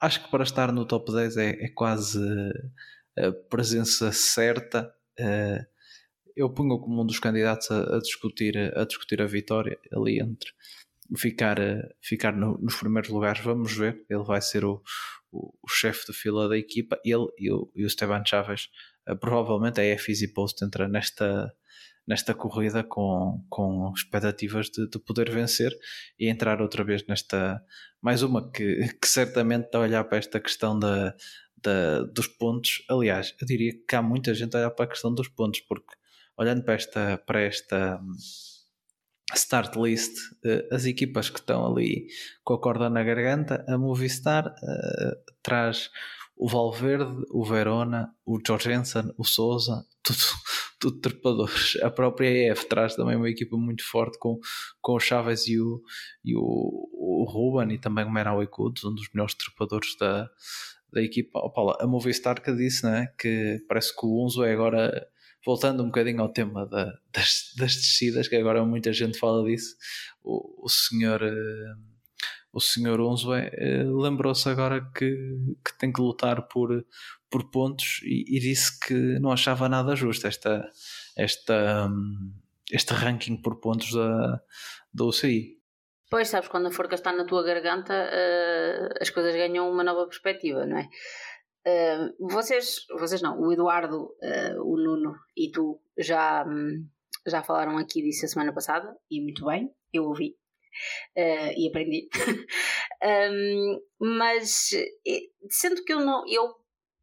Acho 0.00 0.24
que 0.24 0.30
para 0.30 0.44
estar 0.44 0.72
no 0.72 0.86
top 0.86 1.12
10 1.12 1.36
é, 1.36 1.50
é 1.64 1.68
quase 1.68 2.20
a 3.18 3.32
presença 3.48 4.12
certa. 4.12 4.92
Eh, 5.18 5.66
eu 6.36 6.50
ponho 6.50 6.78
como 6.78 7.02
um 7.02 7.06
dos 7.06 7.18
candidatos 7.18 7.70
a, 7.70 7.96
a, 7.96 7.98
discutir, 7.98 8.56
a 8.76 8.84
discutir 8.84 9.22
a 9.22 9.26
vitória 9.26 9.78
ali 9.92 10.20
entre 10.20 10.50
ficar, 11.16 11.56
ficar 12.02 12.32
no, 12.32 12.58
nos 12.58 12.76
primeiros 12.76 13.10
lugares. 13.10 13.42
Vamos 13.42 13.72
ver, 13.74 14.04
ele 14.08 14.24
vai 14.24 14.40
ser 14.40 14.64
o, 14.64 14.82
o, 15.32 15.54
o 15.62 15.68
chefe 15.68 16.06
de 16.06 16.12
fila 16.12 16.48
da 16.48 16.58
equipa, 16.58 17.00
ele 17.04 17.26
e 17.38 17.50
o, 17.50 17.70
e 17.74 17.84
o 17.84 17.86
Esteban 17.86 18.22
Chaves. 18.24 18.68
Provavelmente 19.20 19.80
a 19.80 19.84
F 19.84 20.10
Easy 20.10 20.28
Post 20.32 20.64
entra 20.64 20.88
nesta, 20.88 21.52
nesta 22.06 22.34
corrida 22.34 22.84
com, 22.84 23.44
com 23.48 23.92
expectativas 23.94 24.70
de, 24.70 24.88
de, 24.88 24.98
poder 24.98 25.30
vencer 25.30 25.76
e 26.18 26.28
entrar 26.28 26.62
outra 26.62 26.84
vez 26.84 27.04
nesta. 27.06 27.62
Mais 28.00 28.22
uma 28.22 28.50
que, 28.50 28.88
que 29.00 29.08
certamente 29.08 29.66
está 29.66 29.78
a 29.78 29.82
olhar 29.82 30.04
para 30.04 30.18
esta 30.18 30.38
questão 30.38 30.78
da, 30.78 31.14
da, 31.56 32.02
dos 32.02 32.28
pontos. 32.28 32.84
Aliás, 32.88 33.34
eu 33.40 33.46
diria 33.46 33.72
que 33.86 33.96
há 33.96 34.02
muita 34.02 34.34
gente 34.34 34.54
a 34.56 34.60
olhar 34.60 34.70
para 34.70 34.84
a 34.84 34.88
questão 34.88 35.12
dos 35.12 35.28
pontos, 35.28 35.60
porque 35.60 35.94
olhando 36.36 36.62
para 36.62 36.74
esta. 36.74 37.18
Para 37.18 37.40
esta 37.42 38.00
start 39.34 39.74
list, 39.74 40.16
uh, 40.44 40.72
as 40.72 40.84
equipas 40.84 41.28
que 41.28 41.40
estão 41.40 41.66
ali 41.66 42.06
com 42.44 42.54
a 42.54 42.60
corda 42.60 42.88
na 42.88 43.02
garganta, 43.02 43.64
a 43.66 43.76
Movistar 43.76 44.46
uh, 44.46 45.32
traz 45.42 45.90
o 46.36 46.48
Valverde, 46.48 47.24
o 47.30 47.44
Verona, 47.44 48.14
o 48.24 48.38
Jorgensen, 48.46 49.10
o 49.16 49.24
Souza, 49.24 49.84
tudo, 50.02 50.18
tudo 50.78 51.00
trepadores. 51.00 51.76
A 51.82 51.90
própria 51.90 52.52
EF 52.52 52.66
traz 52.66 52.94
também 52.94 53.16
uma 53.16 53.30
equipa 53.30 53.56
muito 53.56 53.82
forte 53.88 54.18
com, 54.18 54.38
com 54.80 54.92
o 54.92 55.00
Chaves 55.00 55.48
e 55.48 55.58
o, 55.58 55.82
e 56.22 56.36
o, 56.36 56.42
o 56.42 57.24
Ruben 57.24 57.74
e 57.74 57.78
também 57.78 58.04
o 58.04 58.10
Merawi 58.10 58.46
Kuds, 58.48 58.84
um 58.84 58.94
dos 58.94 59.08
melhores 59.14 59.34
trepadores 59.34 59.96
da, 59.98 60.28
da 60.92 61.02
equipa. 61.02 61.40
Oh, 61.42 61.50
Paula, 61.50 61.78
a 61.80 61.86
Movistar 61.86 62.42
que 62.42 62.52
disse 62.54 62.84
né, 62.84 63.08
que 63.18 63.64
parece 63.66 63.96
que 63.96 64.04
o 64.04 64.24
Unzo 64.24 64.44
é 64.44 64.52
agora 64.52 65.08
voltando 65.44 65.82
um 65.82 65.86
bocadinho 65.86 66.20
ao 66.20 66.32
tema 66.32 66.66
da, 66.66 66.92
das, 67.12 67.52
das, 67.56 67.74
descidas, 67.76 68.28
que 68.28 68.36
agora 68.36 68.64
muita 68.64 68.92
gente 68.92 69.16
fala 69.16 69.48
disso, 69.48 69.76
o, 70.22 70.66
o 70.66 70.68
senhor 70.68 71.22
uh, 71.22 71.95
o 72.56 72.60
senhor 72.60 72.98
Unzué 73.02 73.50
uh, 73.52 74.00
lembrou-se 74.00 74.48
agora 74.48 74.80
que, 74.96 75.14
que 75.62 75.78
tem 75.78 75.92
que 75.92 76.00
lutar 76.00 76.48
por, 76.48 76.86
por 77.30 77.50
pontos 77.50 78.00
e, 78.02 78.24
e, 78.34 78.40
disse 78.40 78.80
que 78.80 79.18
não 79.20 79.30
achava 79.30 79.68
nada 79.68 79.94
justo 79.94 80.26
esta, 80.26 80.66
esta, 81.14 81.86
um, 81.86 82.32
este 82.72 82.94
ranking 82.94 83.36
por 83.42 83.60
pontos 83.60 83.92
da, 83.92 84.40
da 84.92 85.04
UCI. 85.04 85.60
Pois, 86.08 86.28
sabes, 86.28 86.48
quando 86.48 86.68
a 86.68 86.70
forca 86.70 86.94
está 86.94 87.12
na 87.12 87.26
tua 87.26 87.44
garganta, 87.44 87.92
uh, 87.92 88.94
as 89.02 89.10
coisas 89.10 89.34
ganham 89.34 89.70
uma 89.70 89.84
nova 89.84 90.06
perspectiva, 90.06 90.64
não 90.64 90.78
é? 90.78 90.88
Uh, 91.68 92.28
vocês, 92.30 92.86
vocês 92.98 93.20
não, 93.20 93.38
o 93.38 93.52
Eduardo, 93.52 94.02
uh, 94.02 94.62
o 94.62 94.78
Nuno 94.78 95.14
e 95.36 95.50
tu 95.50 95.78
já, 95.98 96.42
um, 96.46 96.88
já 97.26 97.42
falaram 97.42 97.76
aqui 97.76 98.00
disso 98.00 98.24
a 98.24 98.28
semana 98.28 98.54
passada 98.54 98.96
e 99.10 99.20
muito 99.20 99.44
bem, 99.44 99.70
eu 99.92 100.04
ouvi 100.04 100.36
uh, 101.16 101.52
e 101.56 101.68
aprendi. 101.68 102.08
um, 103.32 103.80
mas 104.00 104.70
sendo 105.50 105.84
que 105.84 105.92
eu 105.92 106.00
não, 106.00 106.24
eu 106.28 106.54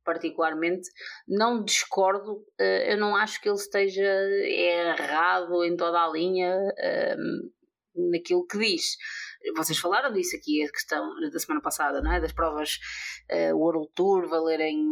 particularmente 0.06 0.90
não 1.28 1.64
discordo, 1.64 2.44
eu 2.60 2.98
não 2.98 3.16
acho 3.16 3.42
que 3.42 3.48
ele 3.48 3.56
esteja 3.56 4.04
errado 4.46 5.64
em 5.64 5.78
toda 5.78 6.04
a 6.04 6.12
linha 6.12 6.58
um, 7.18 8.10
naquilo 8.12 8.46
que 8.46 8.58
diz 8.58 8.98
vocês 9.56 9.78
falaram 9.78 10.14
disso 10.14 10.36
aqui, 10.36 10.64
a 10.64 10.72
questão 10.72 11.20
da 11.20 11.40
semana 11.40 11.62
passada, 11.62 12.02
não 12.02 12.14
é? 12.14 12.22
das 12.22 12.32
provas 12.32 12.80
uh, 13.32 13.56
World 13.58 13.90
Tour 13.94 14.28
valerem, 14.28 14.90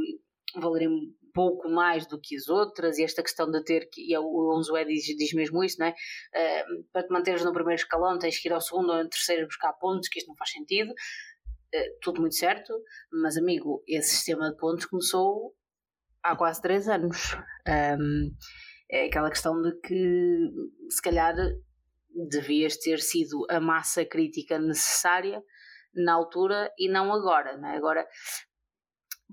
valerem 0.55 1.15
pouco 1.33 1.69
mais 1.69 2.05
do 2.07 2.19
que 2.19 2.35
as 2.35 2.47
outras, 2.47 2.97
e 2.97 3.03
esta 3.03 3.23
questão 3.23 3.49
de 3.49 3.63
ter 3.63 3.89
que, 3.89 4.09
e 4.09 4.13
é 4.13 4.19
o 4.19 4.55
Onzué 4.55 4.85
diz, 4.85 5.03
diz 5.03 5.33
mesmo 5.33 5.63
isso, 5.63 5.77
não 5.79 5.87
é? 5.87 5.91
Uh, 5.91 6.83
para 6.91 7.03
te 7.03 7.11
manteres 7.11 7.43
no 7.43 7.53
primeiro 7.53 7.81
escalão 7.81 8.19
tens 8.19 8.39
que 8.39 8.47
ir 8.47 8.53
ao 8.53 8.61
segundo 8.61 8.91
ou 8.91 9.03
no 9.03 9.09
terceiro 9.09 9.47
buscar 9.47 9.73
pontos, 9.73 10.09
que 10.09 10.19
isto 10.19 10.27
não 10.27 10.35
faz 10.35 10.51
sentido. 10.51 10.91
Uh, 10.91 11.99
tudo 12.01 12.21
muito 12.21 12.35
certo, 12.35 12.73
mas 13.11 13.37
amigo, 13.37 13.83
esse 13.87 14.15
sistema 14.15 14.51
de 14.51 14.57
pontos 14.57 14.85
começou 14.85 15.55
há 16.23 16.35
quase 16.35 16.61
três 16.61 16.87
anos. 16.87 17.35
Um, 17.67 18.31
é 18.89 19.05
aquela 19.05 19.29
questão 19.29 19.61
de 19.61 19.71
que 19.79 20.49
se 20.89 21.01
calhar 21.01 21.33
devias 22.29 22.77
ter 22.77 22.99
sido 22.99 23.45
a 23.49 23.59
massa 23.59 24.05
crítica 24.05 24.59
necessária 24.59 25.41
na 25.93 26.13
altura 26.13 26.71
e 26.77 26.89
não 26.89 27.13
agora, 27.13 27.57
não 27.57 27.69
é? 27.69 27.77
Agora, 27.77 28.05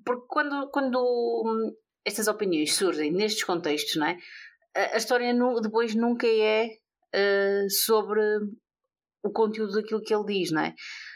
porque 0.04 0.26
quando, 0.28 0.70
quando 0.70 1.76
estas 2.08 2.26
opiniões 2.28 2.74
surgem 2.74 3.12
nestes 3.12 3.44
contextos, 3.44 3.96
não 3.96 4.06
é? 4.06 4.18
A, 4.74 4.94
a 4.94 4.96
história 4.96 5.32
depois 5.62 5.94
nunca 5.94 6.26
é 6.26 6.66
uh, 7.14 7.70
sobre 7.70 8.20
o 9.22 9.30
conteúdo 9.30 9.74
daquilo 9.74 10.02
que 10.02 10.14
ele 10.14 10.24
diz, 10.24 10.50
não 10.50 10.62
é? 10.62 10.74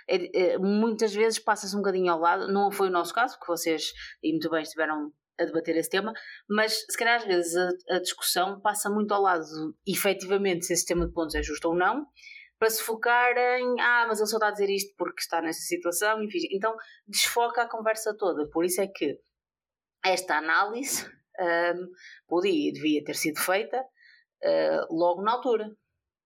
é, 0.08 0.52
é 0.54 0.58
muitas 0.58 1.14
vezes 1.14 1.38
passa-se 1.38 1.74
um 1.74 1.78
bocadinho 1.80 2.12
ao 2.12 2.20
lado, 2.20 2.52
não 2.52 2.70
foi 2.70 2.88
o 2.88 2.92
nosso 2.92 3.14
caso, 3.14 3.38
porque 3.38 3.52
vocês, 3.52 3.92
e 4.22 4.32
muito 4.32 4.50
bem, 4.50 4.62
estiveram 4.62 5.12
a 5.40 5.44
debater 5.44 5.76
esse 5.76 5.88
tema, 5.88 6.12
mas 6.48 6.84
se 6.88 6.96
calhar 6.96 7.16
às 7.16 7.24
vezes 7.24 7.56
a, 7.56 7.96
a 7.96 8.00
discussão 8.00 8.60
passa 8.60 8.90
muito 8.90 9.12
ao 9.14 9.22
lado 9.22 9.44
de, 9.44 9.92
efetivamente 9.92 10.66
se 10.66 10.72
esse 10.72 10.82
sistema 10.82 11.06
de 11.06 11.12
pontos 11.12 11.34
é 11.34 11.42
justo 11.42 11.68
ou 11.68 11.74
não, 11.74 12.06
para 12.58 12.70
se 12.70 12.82
focar 12.82 13.36
em 13.36 13.80
ah, 13.80 14.04
mas 14.06 14.20
ele 14.20 14.28
só 14.28 14.36
está 14.36 14.48
a 14.48 14.52
dizer 14.52 14.70
isto 14.70 14.94
porque 14.96 15.20
está 15.20 15.40
nessa 15.40 15.60
situação, 15.62 16.22
enfim, 16.22 16.38
então 16.52 16.76
desfoca 17.08 17.62
a 17.62 17.68
conversa 17.68 18.14
toda. 18.16 18.48
Por 18.50 18.64
isso 18.64 18.80
é 18.80 18.86
que 18.86 19.18
esta 20.04 20.38
análise 20.38 21.06
um, 21.40 21.88
podia 22.26 22.70
e 22.70 22.72
devia 22.72 23.04
ter 23.04 23.14
sido 23.14 23.40
feita 23.40 23.80
uh, 23.80 24.94
logo 24.94 25.22
na 25.22 25.32
altura, 25.32 25.70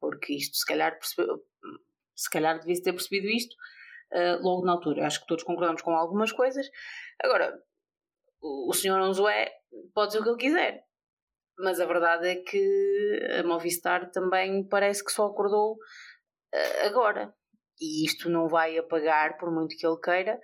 porque 0.00 0.34
isto 0.34 0.56
se 0.56 0.66
calhar 0.66 0.98
percebeu, 0.98 1.42
se 2.14 2.30
calhar 2.30 2.58
devia 2.58 2.82
ter 2.82 2.92
percebido 2.92 3.28
isto 3.28 3.54
uh, 4.12 4.42
logo 4.42 4.64
na 4.64 4.72
altura. 4.72 5.06
Acho 5.06 5.20
que 5.20 5.26
todos 5.26 5.44
concordamos 5.44 5.82
com 5.82 5.92
algumas 5.92 6.32
coisas. 6.32 6.66
Agora, 7.22 7.56
o, 8.40 8.72
senhor 8.72 9.00
Anzoé 9.00 9.50
pode 9.94 10.08
dizer 10.08 10.20
o 10.20 10.22
que 10.22 10.28
ele 10.30 10.38
quiser. 10.38 10.86
Mas 11.58 11.80
a 11.80 11.86
verdade 11.86 12.28
é 12.28 12.36
que 12.36 13.20
a 13.40 13.42
Movistar 13.42 14.10
também 14.10 14.68
parece 14.68 15.02
que 15.02 15.10
só 15.10 15.26
acordou 15.26 15.72
uh, 15.72 16.86
agora. 16.86 17.34
E 17.80 18.04
isto 18.04 18.28
não 18.30 18.48
vai 18.48 18.76
apagar, 18.76 19.38
por 19.38 19.50
muito 19.50 19.76
que 19.76 19.86
ele 19.86 20.00
queira, 20.00 20.40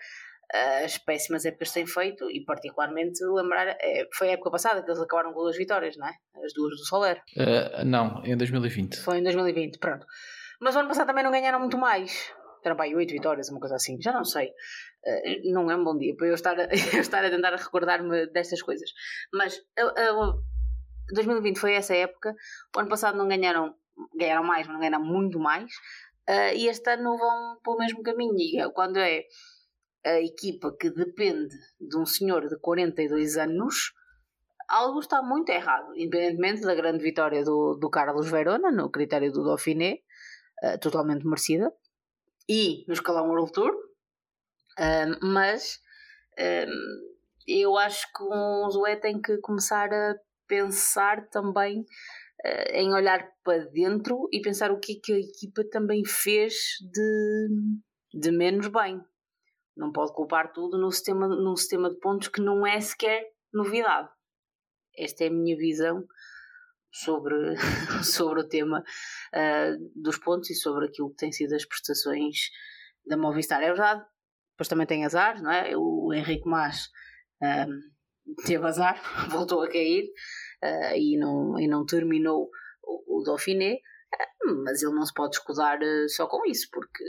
as 0.53 0.99
péssimas 0.99 1.45
épocas 1.47 1.69
que 1.69 1.75
têm 1.75 1.87
feito 1.87 2.31
e, 2.31 2.45
particularmente, 2.45 3.25
lembrar. 3.25 3.69
É, 3.81 4.07
foi 4.15 4.29
a 4.29 4.33
época 4.33 4.51
passada 4.51 4.83
que 4.83 4.91
eles 4.91 5.01
acabaram 5.01 5.33
com 5.33 5.41
duas 5.41 5.57
vitórias, 5.57 5.97
não 5.97 6.07
é? 6.07 6.13
As 6.45 6.53
duas 6.53 6.77
do 6.77 6.85
Soler. 6.85 7.23
Uh, 7.37 7.85
não, 7.87 8.23
em 8.25 8.37
2020. 8.37 8.99
Foi 8.99 9.19
em 9.19 9.23
2020, 9.23 9.79
pronto. 9.79 10.07
Mas 10.61 10.77
o 10.77 10.81
ano 10.81 10.89
passado 10.89 11.07
também 11.07 11.25
não 11.25 11.31
ganharam 11.31 11.59
muito 11.59 11.79
mais. 11.79 12.31
Eram 12.65 12.81
aí 12.81 12.95
oito 12.95 13.13
vitórias, 13.13 13.49
uma 13.49 13.61
coisa 13.61 13.77
assim. 13.77 14.01
Já 14.01 14.13
não 14.13 14.25
sei. 14.25 14.49
Uh, 14.49 15.53
não 15.53 15.71
é 15.71 15.77
um 15.77 15.83
bom 15.83 15.97
dia 15.97 16.15
para 16.15 16.27
eu 16.27 16.35
estar 16.35 16.59
a, 16.59 16.65
eu 16.95 17.01
estar 17.01 17.25
a 17.25 17.31
tentar 17.31 17.57
recordar-me 17.57 18.27
destas 18.27 18.61
coisas. 18.61 18.91
Mas 19.33 19.57
uh, 19.57 20.31
uh, 20.31 20.43
2020 21.15 21.59
foi 21.59 21.75
essa 21.75 21.95
época. 21.95 22.35
O 22.77 22.79
ano 22.79 22.91
passado 22.91 23.17
não 23.17 23.27
ganharam, 23.27 23.75
ganharam 24.15 24.45
mais, 24.45 24.67
mas 24.67 24.75
não 24.75 24.81
ganharam 24.81 25.05
muito 25.05 25.39
mais. 25.39 25.73
E 26.55 26.69
este 26.69 26.89
ano 26.89 27.19
vão 27.19 27.59
pelo 27.65 27.79
mesmo 27.79 28.03
caminho. 28.03 28.39
E 28.39 28.61
é 28.61 28.71
quando 28.71 28.97
é 28.97 29.25
a 30.05 30.21
equipa 30.21 30.75
que 30.79 30.91
depende 30.91 31.57
de 31.81 31.97
um 31.97 32.05
senhor 32.05 32.49
de 32.49 32.59
42 32.59 33.37
anos, 33.37 33.93
algo 34.69 35.01
está 35.01 35.23
muito 35.23 35.51
errado. 35.51 35.95
Independentemente 35.97 36.63
da 36.63 36.75
grande 36.75 37.03
vitória 37.03 37.45
do, 37.45 37.75
do 37.75 37.91
Carlos 37.91 38.31
Verona, 38.31 38.71
no 38.71 38.91
critério 38.91 39.31
do 39.33 39.45
Dauphiné, 39.45 40.01
uh, 40.63 40.79
totalmente 40.79 41.27
merecida 41.27 41.73
e 42.49 42.85
no 42.87 42.95
escalão 42.95 43.29
World 43.29 43.53
Tour, 43.53 43.73
um, 44.79 45.33
mas 45.33 45.81
um, 46.39 47.13
eu 47.47 47.77
acho 47.77 48.07
que 48.13 48.23
o 48.23 48.71
Zoé 48.71 48.97
tem 48.97 49.21
que 49.21 49.39
começar 49.39 49.93
a 49.93 50.17
pensar 50.47 51.29
também 51.29 51.81
uh, 51.81 52.73
em 52.73 52.93
olhar 52.93 53.29
para 53.45 53.67
dentro 53.67 54.29
e 54.33 54.41
pensar 54.41 54.71
o 54.71 54.81
que 54.81 54.93
é 54.93 55.01
que 55.03 55.13
a 55.13 55.19
equipa 55.19 55.63
também 55.71 56.05
fez 56.05 56.55
de, 56.93 57.49
de 58.15 58.31
menos 58.31 58.69
bem. 58.69 59.01
Não 59.83 59.91
pode 59.91 60.13
culpar 60.13 60.53
tudo 60.53 60.79
no 60.79 60.93
sistema, 60.93 61.27
num 61.27 61.57
sistema 61.57 61.91
de 61.91 61.99
pontos 61.99 62.29
que 62.29 62.41
não 62.41 62.65
é 62.65 62.81
sequer 62.81 63.25
novidade. 63.53 64.09
Esta 64.97 65.25
é 65.25 65.27
a 65.27 65.31
minha 65.33 65.57
visão 65.57 66.07
sobre, 66.93 67.35
sobre 68.05 68.43
o 68.43 68.49
tema 68.49 68.79
uh, 68.79 69.93
dos 70.01 70.19
pontos 70.19 70.51
e 70.51 70.55
sobre 70.55 70.87
aquilo 70.87 71.11
que 71.11 71.17
tem 71.17 71.33
sido 71.33 71.53
as 71.57 71.67
prestações 71.67 72.37
da 73.05 73.17
Movistar. 73.17 73.61
É 73.61 73.67
verdade, 73.67 74.05
depois 74.53 74.69
também 74.69 74.87
tem 74.87 75.05
azar, 75.05 75.43
não 75.43 75.51
é? 75.51 75.77
O 75.77 76.13
Henrique 76.15 76.49
Mas 76.49 76.85
uh, 77.43 78.45
teve 78.47 78.65
azar, 78.65 79.03
voltou 79.33 79.63
a 79.63 79.69
cair 79.69 80.05
uh, 80.63 80.95
e, 80.95 81.19
não, 81.19 81.59
e 81.59 81.67
não 81.67 81.85
terminou 81.85 82.49
o, 82.85 83.19
o 83.19 83.25
Dauphiné, 83.25 83.79
mas 84.63 84.81
ele 84.81 84.95
não 84.95 85.05
se 85.05 85.13
pode 85.13 85.35
escudar 85.35 85.81
só 86.07 86.29
com 86.29 86.47
isso, 86.47 86.69
porque 86.71 87.03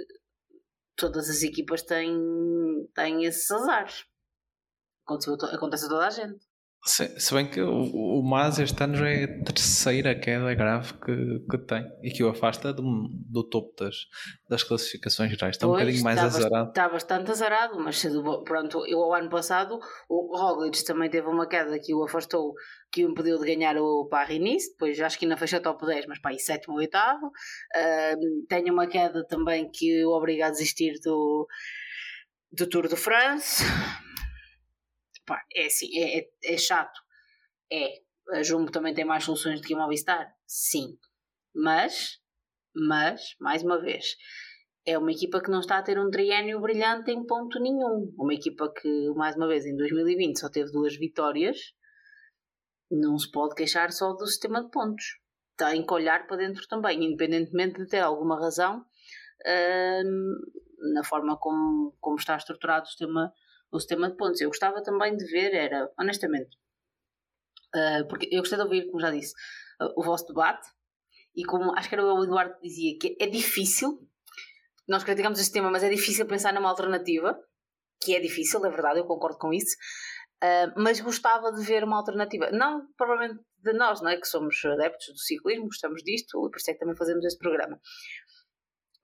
todas 0.95 1.29
as 1.29 1.43
equipas 1.43 1.81
têm, 1.83 2.15
têm 2.93 3.25
esses 3.25 3.49
azares. 3.51 4.05
acontece 5.55 5.85
a 5.85 5.89
toda 5.89 6.07
a 6.07 6.09
gente. 6.09 6.45
Se, 6.85 7.17
se 7.17 7.33
bem 7.33 7.49
que 7.49 7.61
o, 7.61 8.19
o 8.19 8.21
Mas 8.21 8.59
este 8.59 8.83
ano 8.83 8.97
já 8.97 9.07
é 9.07 9.23
a 9.23 9.53
terceira 9.53 10.13
queda 10.19 10.53
grave 10.53 10.93
que, 10.95 11.39
que 11.49 11.57
tem 11.59 11.85
e 12.03 12.11
que 12.11 12.21
o 12.21 12.27
afasta 12.27 12.73
do, 12.73 12.83
do 13.09 13.41
topo 13.47 13.73
das, 13.81 13.95
das 14.49 14.63
classificações 14.63 15.31
gerais. 15.31 15.55
Está 15.55 15.65
pois, 15.65 15.77
um 15.77 15.79
bocadinho 15.79 16.03
mais 16.03 16.17
está 16.17 16.27
azarado. 16.27 16.69
Está 16.69 16.89
bastante 16.89 17.31
azarado, 17.31 17.79
mas 17.79 18.05
pronto, 18.43 18.85
eu 18.85 18.99
ao 18.99 19.13
ano 19.13 19.29
passado 19.29 19.79
o 20.09 20.37
Roglic 20.37 20.83
também 20.83 21.09
teve 21.09 21.25
uma 21.27 21.47
queda 21.47 21.79
que 21.79 21.93
o 21.93 22.03
afastou, 22.03 22.53
que 22.91 23.05
o 23.05 23.11
impediu 23.11 23.39
de 23.39 23.45
ganhar 23.45 23.77
o 23.77 24.05
Paris-Nice, 24.09 24.71
depois 24.71 24.99
acho 24.99 25.17
que 25.17 25.23
ainda 25.23 25.37
fechou 25.37 25.61
top 25.61 25.85
10, 25.85 26.05
mas 26.07 26.19
para 26.19 26.31
aí 26.31 26.39
sétimo 26.39 26.73
ou 26.73 26.81
oitavo. 26.81 27.27
Uh, 27.27 28.45
tem 28.49 28.69
uma 28.69 28.87
queda 28.87 29.25
também 29.25 29.69
que 29.71 30.03
o 30.03 30.09
obriga 30.09 30.47
a 30.47 30.51
desistir 30.51 30.99
do, 31.01 31.47
do 32.51 32.67
Tour 32.67 32.89
de 32.89 32.97
France 32.97 33.63
Pá, 35.25 35.43
é 35.53 35.65
assim, 35.65 35.87
é, 35.97 36.19
é, 36.19 36.29
é 36.43 36.57
chato. 36.57 36.99
É. 37.71 38.01
A 38.31 38.41
Jumbo 38.41 38.71
também 38.71 38.93
tem 38.93 39.03
mais 39.03 39.25
soluções 39.25 39.59
do 39.59 39.67
que 39.67 39.73
a 39.73 39.77
Movistar? 39.77 40.33
Sim. 40.47 40.97
Mas, 41.53 42.19
mas, 42.73 43.35
mais 43.39 43.61
uma 43.63 43.81
vez, 43.81 44.15
é 44.85 44.97
uma 44.97 45.11
equipa 45.11 45.41
que 45.41 45.51
não 45.51 45.59
está 45.59 45.77
a 45.77 45.83
ter 45.83 45.99
um 45.99 46.09
triênio 46.09 46.59
brilhante 46.61 47.11
em 47.11 47.25
ponto 47.25 47.59
nenhum. 47.59 48.13
Uma 48.17 48.33
equipa 48.33 48.71
que, 48.73 49.09
mais 49.15 49.35
uma 49.35 49.47
vez, 49.47 49.65
em 49.65 49.75
2020 49.75 50.39
só 50.39 50.49
teve 50.49 50.71
duas 50.71 50.95
vitórias. 50.95 51.57
Não 52.89 53.17
se 53.17 53.29
pode 53.31 53.55
queixar 53.55 53.91
só 53.91 54.13
do 54.13 54.25
sistema 54.25 54.63
de 54.63 54.71
pontos. 54.71 55.03
Tem 55.57 55.85
que 55.85 55.93
olhar 55.93 56.25
para 56.27 56.37
dentro 56.37 56.67
também, 56.67 57.03
independentemente 57.03 57.81
de 57.81 57.87
ter 57.87 57.99
alguma 57.99 58.39
razão 58.39 58.85
hum, 60.05 60.35
na 60.93 61.03
forma 61.03 61.37
como, 61.37 61.95
como 61.99 62.15
está 62.17 62.35
estruturado 62.35 62.85
o 62.85 62.87
sistema 62.87 63.31
o 63.73 63.79
sistema 63.79 64.09
de 64.09 64.15
pontos. 64.15 64.39
Eu 64.39 64.49
gostava 64.49 64.81
também 64.83 65.17
de 65.17 65.25
ver, 65.25 65.53
era, 65.53 65.91
honestamente, 65.99 66.55
uh, 67.75 68.07
porque 68.07 68.29
eu 68.31 68.39
gostei 68.39 68.57
de 68.57 68.63
ouvir, 68.63 68.85
como 68.87 69.01
já 69.01 69.11
disse, 69.11 69.33
uh, 69.81 69.99
o 69.99 70.03
vosso 70.03 70.27
debate 70.27 70.67
e 71.35 71.43
como 71.43 71.75
acho 71.75 71.89
que 71.89 71.95
era 71.95 72.05
o 72.05 72.23
Eduardo 72.23 72.55
que 72.55 72.67
dizia 72.67 72.97
que 72.99 73.17
é 73.19 73.27
difícil, 73.27 73.99
nós 74.87 75.03
criticamos 75.03 75.39
o 75.39 75.43
sistema, 75.43 75.71
mas 75.71 75.83
é 75.83 75.89
difícil 75.89 76.27
pensar 76.27 76.53
numa 76.53 76.69
alternativa, 76.69 77.37
que 78.01 78.15
é 78.15 78.19
difícil, 78.19 78.63
é 78.65 78.69
verdade, 78.69 78.99
eu 78.99 79.05
concordo 79.05 79.37
com 79.37 79.51
isso, 79.51 79.75
uh, 80.43 80.73
mas 80.77 80.99
gostava 80.99 81.51
de 81.51 81.63
ver 81.63 81.83
uma 81.83 81.97
alternativa. 81.97 82.51
Não 82.51 82.87
provavelmente 82.95 83.41
de 83.57 83.73
nós, 83.73 84.01
não 84.01 84.09
é? 84.09 84.17
Que 84.17 84.27
somos 84.27 84.63
adeptos 84.65 85.07
do 85.07 85.17
ciclismo, 85.17 85.65
gostamos 85.65 86.03
disto, 86.03 86.45
e 86.45 86.51
por 86.51 86.57
isso 86.57 86.69
é 86.69 86.73
que 86.73 86.79
também 86.79 86.95
fazemos 86.95 87.25
este 87.25 87.39
programa. 87.39 87.79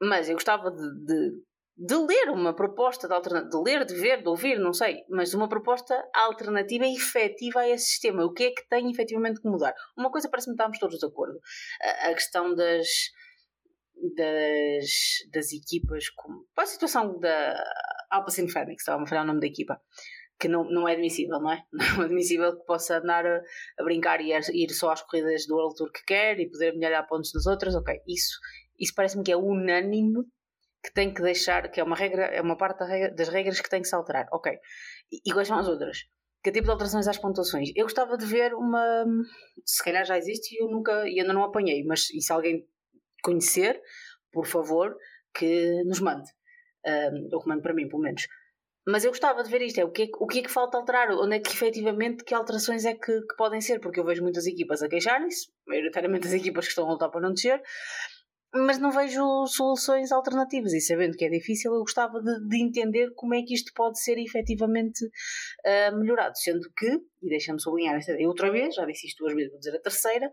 Mas 0.02 0.30
eu 0.30 0.36
gostava 0.36 0.70
de, 0.70 1.06
de 1.06 1.49
de 1.82 1.96
ler 1.96 2.30
uma 2.30 2.54
proposta 2.54 3.08
de 3.08 3.14
alternativa, 3.14 3.50
de 3.50 3.64
ler, 3.64 3.86
de 3.86 3.96
ver, 3.96 4.22
de 4.22 4.28
ouvir, 4.28 4.60
não 4.60 4.74
sei, 4.74 5.02
mas 5.10 5.34
uma 5.34 5.48
proposta 5.48 5.96
alternativa 6.14 6.86
e 6.86 6.94
efetiva 6.94 7.62
a 7.62 7.70
esse 7.70 7.86
sistema. 7.86 8.26
O 8.26 8.34
que 8.34 8.44
é 8.44 8.52
que 8.52 8.68
tem 8.68 8.92
efetivamente 8.92 9.40
que 9.40 9.48
mudar? 9.48 9.74
Uma 9.98 10.12
coisa 10.12 10.30
parece-me 10.30 10.58
que 10.58 10.62
estamos 10.62 10.78
todos 10.78 11.00
de 11.00 11.06
acordo. 11.06 11.40
A, 11.82 12.10
a 12.10 12.14
questão 12.14 12.54
das, 12.54 12.86
das, 14.14 14.90
das 15.32 15.54
equipas, 15.54 16.10
como 16.10 16.46
a 16.58 16.66
situação 16.66 17.18
da 17.18 17.64
Alpacin 18.12 18.50
Phoenix, 18.50 18.82
estava 18.82 19.02
a 19.02 19.08
falhar 19.08 19.24
o 19.24 19.28
nome 19.28 19.40
da 19.40 19.48
equipa, 19.48 19.80
que 20.38 20.50
não, 20.50 20.66
não 20.66 20.86
é 20.86 20.92
admissível, 20.92 21.40
não 21.40 21.54
é? 21.54 21.64
Não 21.72 22.04
é 22.04 22.06
admissível 22.08 22.60
que 22.60 22.66
possa 22.66 22.98
andar 22.98 23.26
a, 23.26 23.42
a 23.80 23.84
brincar 23.86 24.20
e 24.20 24.34
ir 24.34 24.70
só 24.72 24.92
às 24.92 25.02
corridas 25.02 25.46
do 25.48 25.56
World 25.56 25.76
Tour 25.78 25.90
que 25.94 26.04
quer 26.04 26.42
e 26.42 26.52
poder 26.52 26.74
melhorar 26.74 27.04
pontos 27.04 27.32
das 27.32 27.46
outras, 27.46 27.74
ok, 27.74 28.02
isso, 28.06 28.38
isso 28.78 28.94
parece-me 28.94 29.24
que 29.24 29.32
é 29.32 29.38
unânime 29.38 30.26
que 30.84 30.94
tem 30.94 31.14
que 31.14 31.22
deixar, 31.22 31.70
que 31.70 31.80
é 31.80 31.84
uma 31.84 31.96
regra, 31.96 32.26
é 32.26 32.42
uma 32.42 32.58
parte 32.58 32.80
das 33.12 33.28
regras 33.30 33.60
que 33.60 33.70
tem 33.70 33.82
que 33.82 33.88
se 33.88 33.96
alterar. 33.96 34.28
Ok. 34.32 34.52
E, 35.12 35.22
e 35.26 35.34
quais 35.34 35.48
são 35.48 35.58
as 35.58 35.68
outras? 35.68 36.06
Que 36.42 36.52
tipo 36.52 36.66
de 36.66 36.72
alterações 36.72 37.08
às 37.08 37.18
pontuações? 37.18 37.70
Eu 37.76 37.84
gostava 37.84 38.18
de 38.18 38.26
ver 38.26 38.54
uma. 38.54 39.06
Se 39.66 39.84
calhar 39.84 40.06
já 40.06 40.18
existe 40.18 40.56
e 40.56 40.64
eu 40.64 40.70
nunca 40.70 41.08
e 41.08 41.20
ainda 41.20 41.34
não 41.34 41.44
apanhei, 41.44 41.84
mas 41.84 42.10
e 42.12 42.22
se 42.22 42.32
alguém 42.32 42.66
conhecer, 43.22 43.82
por 44.32 44.46
favor, 44.46 44.96
que 45.34 45.84
nos 45.84 46.00
mande. 46.00 46.30
Um, 46.86 47.30
ou 47.34 47.42
que 47.42 47.50
mande 47.50 47.62
para 47.62 47.74
mim, 47.74 47.90
pelo 47.90 48.02
menos. 48.02 48.26
Mas 48.88 49.04
eu 49.04 49.12
gostava 49.12 49.44
de 49.44 49.52
ver 49.52 49.62
isto, 49.62 49.80
é 49.80 49.86
o 49.86 49.92
que 49.92 50.04
é, 50.04 50.08
o 50.18 50.26
que, 50.26 50.40
é 50.40 50.42
que 50.42 50.50
falta 50.50 50.78
alterar, 50.78 51.12
onde 51.12 51.36
é 51.36 51.40
que 51.40 51.52
efetivamente 51.52 52.24
que 52.24 52.34
alterações 52.34 52.86
é 52.86 52.96
que, 52.96 53.22
que 53.22 53.36
podem 53.38 53.62
ser, 53.62 53.80
porque 53.80 54.00
eu 54.00 54.06
vejo 54.06 54.24
muitas 54.24 54.48
equipas 54.48 54.82
a 54.82 54.90
queixarem-se, 54.90 55.52
maioritariamente 55.68 56.26
as 56.26 56.34
equipas 56.34 56.66
que 56.66 56.70
estão 56.70 56.88
a 56.88 56.94
lutar 56.94 57.12
para 57.12 57.22
não 57.22 57.34
descer, 57.34 57.62
mas 58.54 58.80
não 58.80 58.92
vejo 58.92 59.46
soluções 59.48 60.12
alternativas. 60.12 60.74
E 60.74 60.82
sabendo 60.82 61.16
que 61.16 61.26
é 61.26 61.30
difícil 61.30 61.74
eu 61.74 61.80
gostava 61.82 62.22
de, 62.22 62.48
de 62.48 62.64
entender 62.64 63.12
como 63.16 63.34
é 63.34 63.42
que 63.44 63.54
isto 63.54 63.72
pode 63.74 64.02
ser 64.02 64.18
efetivamente 64.18 65.06
uh, 65.06 65.98
melhorado, 65.98 66.38
sendo 66.38 66.70
que, 66.76 66.88
e 67.22 67.30
deixa-me 67.30 67.62
sublinhar 67.62 67.96
esta 67.96 68.12
ideia 68.14 68.28
outra 68.28 68.52
vez, 68.52 68.76
já 68.76 68.86
disse 68.86 69.08
isto 69.08 69.24
duas 69.24 69.34
vezes, 69.34 69.52
vou 69.52 69.60
dizer 69.60 69.76
a 69.76 69.82
terceira, 69.82 70.32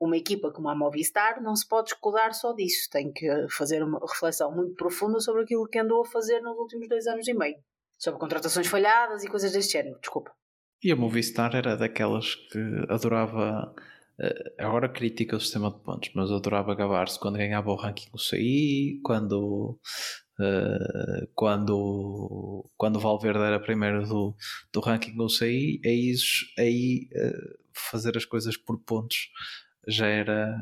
uma 0.00 0.16
equipa 0.16 0.50
como 0.50 0.68
a 0.68 0.74
Movistar 0.74 1.42
não 1.42 1.54
se 1.54 1.68
pode 1.68 1.90
escudar 1.90 2.32
só 2.32 2.54
disso, 2.54 2.88
tem 2.90 3.12
que 3.12 3.28
fazer 3.50 3.82
uma 3.82 4.00
reflexão 4.00 4.50
muito 4.54 4.74
profunda 4.74 5.20
sobre 5.20 5.42
aquilo 5.42 5.68
que 5.68 5.78
andou 5.78 6.02
a 6.02 6.06
fazer 6.06 6.40
nos 6.40 6.56
últimos 6.56 6.88
dois 6.88 7.06
anos 7.06 7.28
e 7.28 7.34
meio, 7.34 7.56
sobre 7.98 8.18
contratações 8.18 8.66
falhadas 8.66 9.22
e 9.22 9.28
coisas 9.28 9.52
deste 9.52 9.72
género, 9.72 9.98
desculpa. 10.00 10.32
E 10.82 10.90
a 10.90 10.96
Movistar 10.96 11.54
era 11.54 11.76
daquelas 11.76 12.34
que 12.34 12.58
adorava 12.88 13.74
agora 14.58 14.88
critica 14.88 15.36
o 15.36 15.40
sistema 15.40 15.70
de 15.70 15.80
pontos, 15.82 16.10
mas 16.14 16.30
eu 16.30 16.36
adorava 16.36 16.74
gabar-se 16.74 17.18
quando 17.18 17.38
ganhava 17.38 17.70
o 17.70 17.76
ranking 17.76 18.10
UCI, 18.12 19.00
quando, 19.02 19.78
uh, 20.38 21.28
quando, 21.34 22.70
quando 22.76 22.96
o 22.96 23.00
Valverde 23.00 23.40
era 23.40 23.60
primeiro 23.60 24.06
do, 24.06 24.34
do 24.72 24.80
ranking 24.80 25.18
UCI, 25.18 25.80
aí, 25.84 26.14
aí 26.58 27.08
uh, 27.14 27.58
fazer 27.72 28.16
as 28.16 28.24
coisas 28.24 28.56
por 28.56 28.78
pontos 28.84 29.30
já 29.88 30.06
era, 30.06 30.56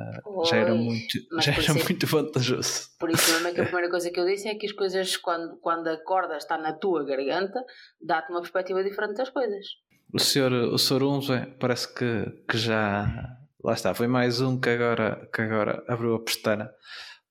já 0.49 0.57
era 0.57 0.75
muito, 0.75 1.19
já 1.41 1.53
era 1.53 1.75
muito 1.75 2.07
vantajoso. 2.07 2.91
Por 2.99 3.11
isso 3.11 3.33
mesmo 3.33 3.49
é 3.49 3.53
que 3.53 3.61
a 3.61 3.65
primeira 3.67 3.91
coisa 3.91 4.11
que 4.11 4.21
eu 4.21 4.27
disse 4.27 4.49
é 4.49 4.55
que 4.55 4.67
as 4.67 4.73
coisas, 4.73 5.17
quando, 5.17 5.57
quando 5.59 5.89
a 5.89 5.97
corda 6.05 6.37
está 6.37 6.57
na 6.57 6.73
tua 6.73 7.05
garganta, 7.05 7.65
dá-te 8.01 8.31
uma 8.31 8.41
perspectiva 8.41 8.83
diferente 8.85 9.17
das 9.17 9.31
coisas. 9.31 9.67
O 10.13 10.19
senhor, 10.19 10.53
o 10.53 10.79
senhor 10.79 11.03
Unzo 11.03 11.35
parece 11.59 11.93
que, 11.93 12.25
que 12.49 12.57
já 12.57 13.37
lá 13.63 13.75
está, 13.75 13.95
foi 13.95 14.07
mais 14.07 14.41
um 14.41 14.59
que 14.59 14.69
agora, 14.69 15.29
que 15.33 15.43
agora 15.43 15.85
abriu 15.89 16.15
a 16.15 16.23
pestana 16.23 16.71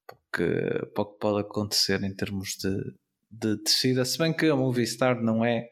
porque 0.05 0.87
pouco 0.95 1.17
pode 1.19 1.41
acontecer 1.41 2.01
em 2.03 2.15
termos 2.15 2.55
de, 2.61 2.75
de 3.29 3.61
descida, 3.63 4.05
se 4.05 4.17
bem 4.17 4.33
que 4.33 4.47
a 4.47 4.55
Movistar 4.55 5.21
não 5.21 5.43
é 5.43 5.67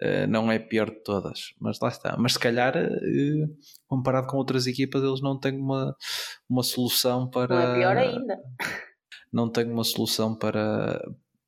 eh, 0.00 0.26
não 0.26 0.50
é 0.50 0.58
pior 0.58 0.90
de 0.90 1.02
todas, 1.02 1.52
mas 1.60 1.78
lá 1.80 1.88
está. 1.88 2.16
Mas 2.18 2.32
se 2.32 2.38
calhar, 2.38 2.74
eh, 2.74 3.46
comparado 3.86 4.26
com 4.28 4.38
outras 4.38 4.66
equipas, 4.66 5.02
eles 5.02 5.20
não 5.20 5.38
têm 5.38 5.58
uma, 5.58 5.94
uma 6.48 6.62
solução 6.62 7.28
para. 7.28 7.54
Não 7.54 7.74
é 7.74 7.78
pior 7.78 7.96
ainda. 7.96 8.38
Não 9.32 9.48
têm 9.48 9.70
uma 9.70 9.84
solução 9.84 10.34
para, 10.34 11.00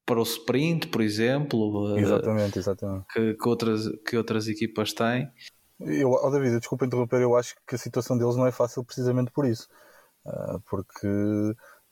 para 0.06 0.20
o 0.20 0.22
sprint, 0.22 0.86
por 0.86 1.02
exemplo. 1.02 1.96
Eh, 1.96 2.02
exatamente, 2.02 2.56
exatamente. 2.56 3.06
Que, 3.12 3.34
que, 3.34 3.48
outras, 3.48 3.88
que 4.06 4.16
outras 4.16 4.46
equipas 4.46 4.92
têm. 4.92 5.28
Eu, 5.84 6.12
oh 6.12 6.30
David, 6.30 6.58
desculpa 6.58 6.86
interromper, 6.86 7.20
eu 7.20 7.36
acho 7.36 7.54
que 7.66 7.74
a 7.74 7.78
situação 7.78 8.16
deles 8.16 8.36
não 8.36 8.46
é 8.46 8.52
fácil 8.52 8.84
precisamente 8.84 9.30
por 9.30 9.46
isso. 9.46 9.68
Uh, 10.24 10.60
porque 10.70 11.08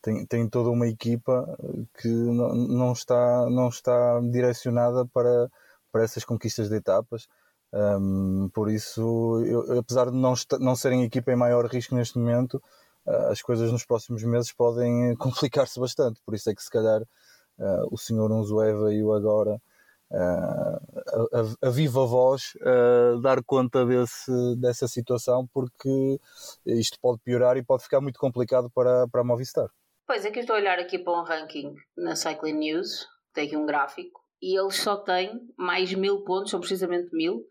tem, 0.03 0.27
tem 0.27 0.49
toda 0.49 0.71
uma 0.71 0.87
equipa 0.87 1.47
que 2.01 2.09
não, 2.09 2.93
está, 2.93 3.49
não 3.51 3.69
está 3.69 4.21
direcionada 4.21 5.07
para, 5.07 5.51
para 5.93 6.05
essas 6.05 6.25
conquistas 6.25 6.69
de 6.69 6.77
etapas. 6.77 7.29
Um, 7.73 8.49
por 8.53 8.71
isso, 8.71 9.43
eu, 9.47 9.79
apesar 9.79 10.11
de 10.11 10.17
não, 10.17 10.35
não 10.61 10.75
serem 10.75 11.05
equipa 11.05 11.33
em 11.33 11.37
maior 11.37 11.67
risco 11.67 11.95
neste 11.95 12.19
momento, 12.19 12.63
uh, 13.07 13.31
as 13.31 13.43
coisas 13.43 13.71
nos 13.71 13.85
próximos 13.85 14.23
meses 14.25 14.53
podem 14.53 15.15
complicar-se 15.19 15.79
bastante. 15.79 16.21
Por 16.25 16.35
isso 16.35 16.51
é 16.51 16.55
que, 16.55 16.63
se 16.63 16.71
calhar, 16.71 17.03
uh, 17.03 17.89
o 17.91 17.99
senhor 17.99 18.31
Unzué 18.31 18.73
veio 18.73 19.13
agora 19.13 19.61
uh, 20.11 21.61
a, 21.63 21.69
a, 21.69 21.71
viva 21.71 22.05
voz 22.07 22.55
uh, 22.57 23.21
dar 23.21 23.43
conta 23.45 23.85
desse, 23.85 24.57
dessa 24.57 24.89
situação, 24.89 25.47
porque 25.53 26.19
isto 26.67 26.99
pode 27.01 27.21
piorar 27.23 27.57
e 27.57 27.65
pode 27.65 27.85
ficar 27.85 28.01
muito 28.01 28.19
complicado 28.19 28.71
para, 28.71 29.07
para 29.09 29.21
a 29.21 29.25
Movistar. 29.25 29.69
Pois 30.07 30.25
é 30.25 30.31
que 30.31 30.39
eu 30.39 30.43
estou 30.43 30.57
a 30.57 30.59
olhar 30.59 30.79
aqui 30.79 30.99
para 30.99 31.21
um 31.21 31.23
ranking 31.23 31.75
na 31.97 32.17
Cycling 32.17 32.55
News, 32.55 33.07
tem 33.33 33.47
aqui 33.47 33.57
um 33.57 33.67
gráfico, 33.67 34.21
e 34.43 34.59
eles 34.59 34.77
só 34.77 34.97
têm 34.97 35.49
mais 35.57 35.93
mil 35.95 36.25
pontos, 36.25 36.51
são 36.51 36.61
precisamente 36.61 37.15
mil, 37.15 37.47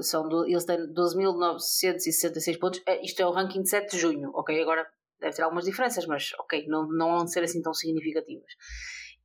são 0.00 0.28
do, 0.28 0.46
eles 0.46 0.64
têm 0.64 0.78
12.966 0.92 2.58
pontos. 2.58 2.80
Eh, 2.86 3.04
isto 3.04 3.20
é 3.20 3.26
o 3.26 3.32
ranking 3.32 3.62
de 3.62 3.68
7 3.68 3.90
de 3.90 3.98
junho, 3.98 4.30
ok? 4.32 4.62
Agora 4.62 4.86
deve 5.20 5.34
ter 5.34 5.42
algumas 5.42 5.64
diferenças, 5.64 6.06
mas 6.06 6.32
ok, 6.38 6.66
não, 6.68 6.86
não 6.88 7.18
vão 7.18 7.26
ser 7.26 7.42
assim 7.42 7.60
tão 7.60 7.74
significativas 7.74 8.52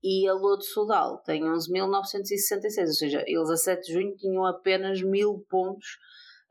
e 0.04 0.28
a 0.28 0.34
Lua 0.34 0.58
de 0.58 0.66
Sudal 0.66 1.20
tem 1.20 1.44
11.966, 1.44 2.88
ou 2.88 2.94
seja, 2.94 3.24
eles 3.28 3.50
a 3.50 3.58
7 3.58 3.86
de 3.86 3.94
junho 3.94 4.16
tinham 4.16 4.46
apenas 4.46 5.02
mil 5.02 5.46
pontos 5.50 5.98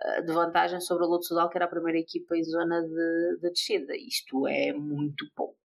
uh, 0.01 0.25
de 0.25 0.33
vantagem 0.33 0.81
sobre 0.81 1.05
a 1.05 1.07
Lua 1.07 1.19
de 1.19 1.27
que 1.27 1.59
era 1.59 1.65
a 1.65 1.69
primeira 1.69 1.99
equipa 1.99 2.37
em 2.37 2.45
zona 2.45 2.81
de, 2.81 3.39
de 3.41 3.51
descida. 3.51 3.97
Isto 3.97 4.47
é 4.47 4.73
muito 4.73 5.27
pouco. 5.35 5.57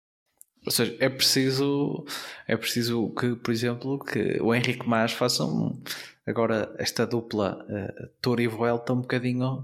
Ou 0.65 0.71
seja, 0.71 0.97
é 0.99 1.09
preciso, 1.09 2.03
é 2.47 2.57
preciso 2.57 3.13
que, 3.13 3.35
por 3.35 3.51
exemplo, 3.51 3.99
que 3.99 4.41
o 4.41 4.53
Henrique 4.53 4.87
Mas 4.87 5.11
faça 5.11 5.45
um, 5.45 5.79
agora 6.25 6.75
esta 6.79 7.05
dupla 7.05 7.63
uh, 7.69 8.09
Tour 8.19 8.39
e 8.39 8.47
Vuelta 8.47 8.93
um 8.93 9.01
bocadinho 9.01 9.59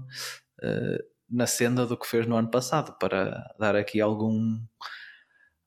uh, 0.62 1.12
na 1.28 1.48
senda 1.48 1.84
do 1.84 1.96
que 1.96 2.06
fez 2.06 2.24
no 2.24 2.36
ano 2.36 2.52
passado, 2.52 2.96
para 3.00 3.52
dar 3.58 3.74
aqui 3.74 4.00
algum, 4.00 4.60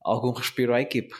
algum 0.00 0.30
respiro 0.30 0.72
à 0.72 0.80
equipa 0.80 1.14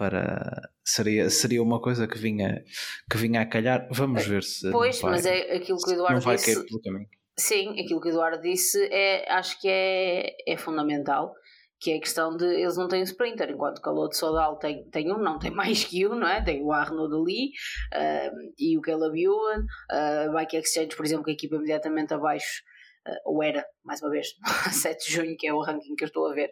para 0.00 0.70
seria, 0.82 1.28
seria 1.28 1.62
uma 1.62 1.78
coisa 1.78 2.08
que 2.08 2.16
vinha, 2.16 2.64
que 3.10 3.18
vinha 3.18 3.42
a 3.42 3.46
calhar. 3.46 3.86
Vamos 3.90 4.26
ver 4.26 4.42
se. 4.42 4.70
Pois, 4.70 4.98
vai, 4.98 5.10
mas 5.10 5.26
é 5.26 5.56
aquilo 5.56 5.76
que 5.76 5.90
o 5.90 5.92
Eduardo 5.92 6.14
não 6.14 6.20
vai 6.22 6.36
disse. 6.36 6.54
Cair 6.54 6.66
pelo 6.66 6.80
caminho. 6.80 7.08
Sim, 7.38 7.78
aquilo 7.78 8.00
que 8.00 8.08
o 8.08 8.10
Eduardo 8.10 8.40
disse 8.40 8.82
é, 8.90 9.30
acho 9.30 9.60
que 9.60 9.68
é, 9.68 10.36
é 10.46 10.56
fundamental, 10.56 11.34
que 11.78 11.92
é 11.92 11.96
a 11.96 12.00
questão 12.00 12.34
de 12.34 12.46
eles 12.46 12.78
não 12.78 12.88
têm 12.88 13.02
sprinter, 13.02 13.50
enquanto 13.50 13.82
que 13.82 13.88
a 13.88 13.92
Lotte 13.92 14.16
Sodal 14.16 14.58
tem, 14.58 14.88
tem 14.90 15.12
um, 15.12 15.18
não 15.18 15.38
tem 15.38 15.50
mais 15.52 15.84
que 15.84 16.06
um, 16.06 16.14
não 16.14 16.26
é? 16.26 16.42
Tem 16.42 16.62
o 16.62 16.72
Arnaud 16.72 17.10
Dali 17.10 17.50
uh, 17.94 18.52
e 18.58 18.78
o 18.78 18.80
Caleb 18.80 19.22
Ewan, 19.22 19.60
uh, 19.60 20.32
Bike 20.32 20.56
Exchange, 20.56 20.96
por 20.96 21.04
exemplo, 21.04 21.24
que 21.24 21.32
a 21.32 21.34
equipa 21.34 21.56
imediatamente 21.56 22.14
abaixo, 22.14 22.62
uh, 23.06 23.32
ou 23.32 23.42
era, 23.42 23.66
mais 23.84 24.00
uma 24.02 24.10
vez, 24.10 24.28
7 24.72 25.06
de 25.06 25.12
junho, 25.12 25.36
que 25.36 25.46
é 25.46 25.52
o 25.52 25.60
ranking 25.60 25.94
que 25.94 26.04
eu 26.04 26.08
estou 26.08 26.26
a 26.26 26.34
ver. 26.34 26.48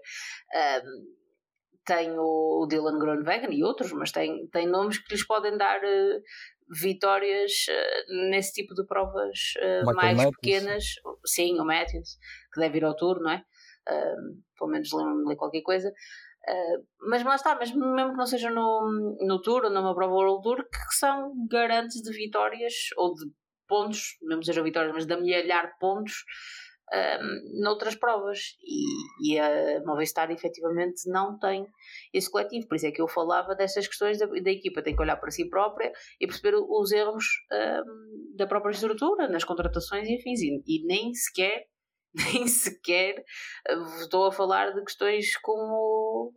Uh, 0.54 1.17
tem 1.88 2.14
o 2.18 2.66
Dylan 2.68 2.98
Groenwegen 2.98 3.50
e 3.50 3.64
outros, 3.64 3.90
mas 3.92 4.12
tem, 4.12 4.46
tem 4.48 4.68
nomes 4.68 4.98
que 4.98 5.14
lhes 5.14 5.26
podem 5.26 5.56
dar 5.56 5.80
uh, 5.82 6.22
vitórias 6.82 7.50
uh, 7.70 8.28
nesse 8.28 8.52
tipo 8.52 8.74
de 8.74 8.84
provas 8.84 9.54
uh, 9.56 9.94
mais 9.94 10.18
Matthews. 10.18 10.36
pequenas. 10.36 10.84
Sim, 11.24 11.58
o 11.58 11.64
Matthews, 11.64 12.18
que 12.52 12.60
deve 12.60 12.76
ir 12.76 12.84
ao 12.84 12.94
tour, 12.94 13.20
não 13.20 13.30
é? 13.30 13.42
pelo 14.58 14.70
menos 14.70 14.92
lembro-me 14.92 15.26
de 15.30 15.36
qualquer 15.36 15.62
coisa. 15.62 15.90
mas 17.08 17.24
lá 17.24 17.36
está, 17.36 17.54
mas 17.54 17.72
mesmo 17.72 18.10
que 18.10 18.18
não 18.18 18.26
seja 18.26 18.50
no, 18.50 19.16
no 19.22 19.40
Tour 19.40 19.64
ou 19.64 19.70
numa 19.70 19.94
prova 19.94 20.12
World 20.12 20.42
Tour, 20.42 20.62
que 20.68 20.94
são 20.94 21.32
garantes 21.50 22.02
de 22.02 22.12
vitórias 22.12 22.74
ou 22.98 23.14
de 23.14 23.24
pontos, 23.66 24.18
mesmo 24.20 24.44
seja 24.44 24.62
vitórias, 24.62 24.92
mas 24.92 25.06
de 25.06 25.14
amelhar 25.14 25.72
pontos 25.80 26.22
um, 26.92 27.62
noutras 27.62 27.94
provas. 27.94 28.56
E, 28.62 29.32
e, 29.32 29.38
a 29.38 29.80
Movistar 29.84 30.30
efetivamente 30.30 31.08
não 31.10 31.38
tem 31.38 31.66
esse 32.12 32.30
coletivo, 32.30 32.68
por 32.68 32.76
isso 32.76 32.86
é 32.86 32.90
que 32.90 33.00
eu 33.00 33.08
falava 33.08 33.54
dessas 33.54 33.86
questões 33.86 34.18
da, 34.18 34.26
da 34.26 34.50
equipa, 34.50 34.82
tem 34.82 34.94
que 34.94 35.02
olhar 35.02 35.16
para 35.16 35.30
si 35.30 35.48
própria 35.48 35.92
e 36.20 36.26
perceber 36.26 36.54
os 36.56 36.92
erros 36.92 37.24
um, 37.52 38.36
da 38.36 38.46
própria 38.46 38.72
estrutura, 38.72 39.28
nas 39.28 39.44
contratações 39.44 40.08
e 40.08 40.16
afins, 40.16 40.40
e, 40.40 40.62
e 40.66 40.86
nem 40.86 41.12
sequer 41.14 41.66
nem 42.32 42.46
sequer 42.48 43.22
estou 44.00 44.26
a 44.26 44.32
falar 44.32 44.72
de 44.72 44.82
questões 44.82 45.36
como 45.36 46.32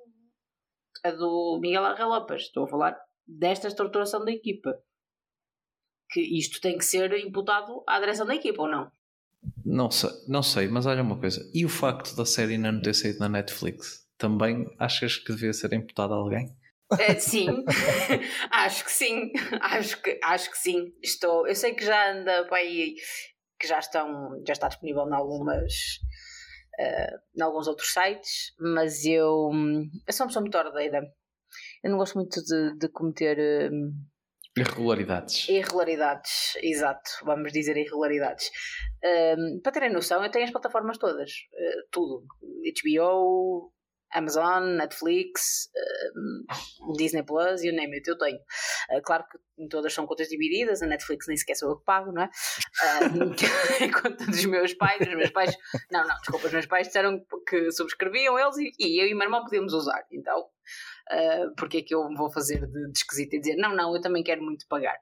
a 1.03 1.11
do 1.11 1.59
Miguel 1.61 1.85
Angel 1.85 2.09
Lopes, 2.09 2.43
estou 2.43 2.65
a 2.65 2.67
falar 2.67 2.97
desta 3.25 3.67
estruturação 3.67 4.23
da 4.23 4.31
equipa. 4.31 4.77
Que 6.09 6.21
isto 6.37 6.59
tem 6.59 6.77
que 6.77 6.85
ser 6.85 7.13
imputado 7.25 7.83
à 7.87 7.99
direção 7.99 8.25
da 8.25 8.35
equipa, 8.35 8.63
ou 8.63 8.69
não? 8.69 8.91
Não 9.65 9.89
sei, 9.89 10.09
não 10.27 10.43
sei, 10.43 10.67
mas 10.67 10.85
olha 10.85 11.01
uma 11.01 11.19
coisa. 11.19 11.41
E 11.53 11.65
o 11.65 11.69
facto 11.69 12.15
da 12.15 12.25
série 12.25 12.53
ainda 12.53 12.71
não 12.71 12.81
ter 12.81 12.93
saído 12.93 13.19
na 13.19 13.29
Netflix? 13.29 14.05
Também 14.17 14.67
achas 14.77 15.17
que 15.17 15.33
devia 15.33 15.53
ser 15.53 15.73
imputado 15.73 16.13
a 16.13 16.17
alguém? 16.17 16.55
É, 16.99 17.15
sim, 17.15 17.47
acho 18.51 18.83
que 18.83 18.91
sim, 18.91 19.31
acho 19.61 20.01
que, 20.01 20.19
acho 20.23 20.51
que 20.51 20.57
sim. 20.57 20.93
Estou, 21.01 21.47
eu 21.47 21.55
sei 21.55 21.73
que 21.73 21.85
já 21.85 22.11
anda 22.11 22.47
aí, 22.51 22.95
que 23.59 23.67
já 23.67 23.79
estão, 23.79 24.41
já 24.45 24.53
está 24.53 24.67
disponível 24.67 25.07
em 25.07 25.13
algumas, 25.13 25.73
uh, 26.79 27.17
em 27.37 27.41
alguns 27.41 27.67
outros 27.67 27.93
sites, 27.93 28.53
mas 28.59 29.05
eu, 29.05 29.51
eu 30.05 30.13
sou 30.13 30.25
uma 30.25 30.27
pessoa 30.27 30.41
muito 30.41 30.57
ordeira. 30.57 31.01
Eu 31.83 31.91
não 31.91 31.97
gosto 31.97 32.15
muito 32.15 32.43
de, 32.43 32.77
de 32.77 32.89
cometer 32.89 33.37
uh, 33.71 34.59
irregularidades. 34.59 35.47
Irregularidades, 35.47 36.57
exato, 36.61 37.09
vamos 37.23 37.53
dizer 37.53 37.77
irregularidades. 37.77 38.51
Um, 39.03 39.59
para 39.61 39.71
terem 39.71 39.91
noção, 39.91 40.23
eu 40.23 40.29
tenho 40.29 40.45
as 40.45 40.51
plataformas 40.51 40.97
todas, 40.97 41.31
uh, 41.53 41.87
tudo: 41.91 42.23
HBO, 42.83 43.73
Amazon, 44.13 44.75
Netflix, 44.77 45.69
Disney 46.95 47.23
Plus, 47.23 47.63
you 47.63 47.73
name 47.73 47.95
it, 47.95 48.07
eu 48.07 48.17
tenho. 48.17 48.37
Uh, 48.37 49.01
claro 49.03 49.23
que 49.29 49.67
todas 49.69 49.93
são 49.93 50.05
contas 50.05 50.27
divididas, 50.27 50.81
a 50.81 50.87
Netflix 50.87 51.27
nem 51.27 51.37
sequer 51.37 51.55
sou 51.55 51.71
eu 51.71 51.77
que 51.77 51.85
pago, 51.85 52.11
não 52.11 52.23
é? 52.23 52.29
Uh, 52.83 53.31
conta 54.01 54.25
dos 54.25 54.45
meus 54.45 54.73
pais, 54.73 55.01
os 55.01 55.15
meus 55.15 55.31
pais, 55.31 55.55
não, 55.91 56.07
não, 56.07 56.15
desculpa, 56.17 56.47
os 56.47 56.53
meus 56.53 56.65
pais 56.65 56.87
disseram 56.87 57.23
que 57.47 57.71
subscreviam 57.71 58.37
eles 58.37 58.57
e, 58.57 58.71
e 58.79 59.01
eu 59.01 59.07
e 59.07 59.13
o 59.13 59.17
meu 59.17 59.25
irmão 59.25 59.43
podíamos 59.43 59.73
usar, 59.73 60.03
então. 60.11 60.47
Uh, 61.11 61.53
porque 61.57 61.77
é 61.77 61.81
que 61.81 61.93
eu 61.93 62.07
vou 62.15 62.31
fazer 62.31 62.65
de, 62.67 62.91
de 62.91 62.97
esquisito 62.97 63.33
e 63.33 63.39
dizer 63.39 63.55
não, 63.55 63.75
não, 63.75 63.95
eu 63.95 64.01
também 64.01 64.23
quero 64.23 64.41
muito 64.41 64.67
pagar? 64.67 64.95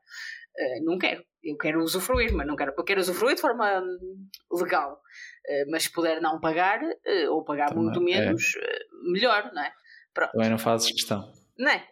Uh, 0.60 0.84
não 0.84 0.98
quero, 0.98 1.24
eu 1.44 1.58
quero 1.58 1.82
usufruir, 1.82 2.34
mas 2.34 2.46
não 2.46 2.56
quero, 2.56 2.74
eu 2.78 2.84
quero 2.84 3.00
usufruir 3.00 3.36
de 3.36 3.42
forma 3.42 3.80
hum, 3.80 4.28
legal. 4.52 4.94
Uh, 4.94 5.72
mas 5.72 5.84
se 5.84 5.92
puder 5.92 6.22
não 6.22 6.40
pagar, 6.40 6.82
ou 7.30 7.44
pagar 7.44 7.70
também, 7.70 7.84
muito 7.84 8.00
é. 8.00 8.04
menos, 8.04 8.44
é 8.58 8.80
melhor, 9.12 9.52
não 9.54 9.64
é? 9.64 9.72
Pronto. 10.14 10.32
Também 10.32 10.50
não 10.50 10.58
fazes 10.58 10.92
questão. 10.92 11.32
Não 11.58 11.72
é? 11.72 11.86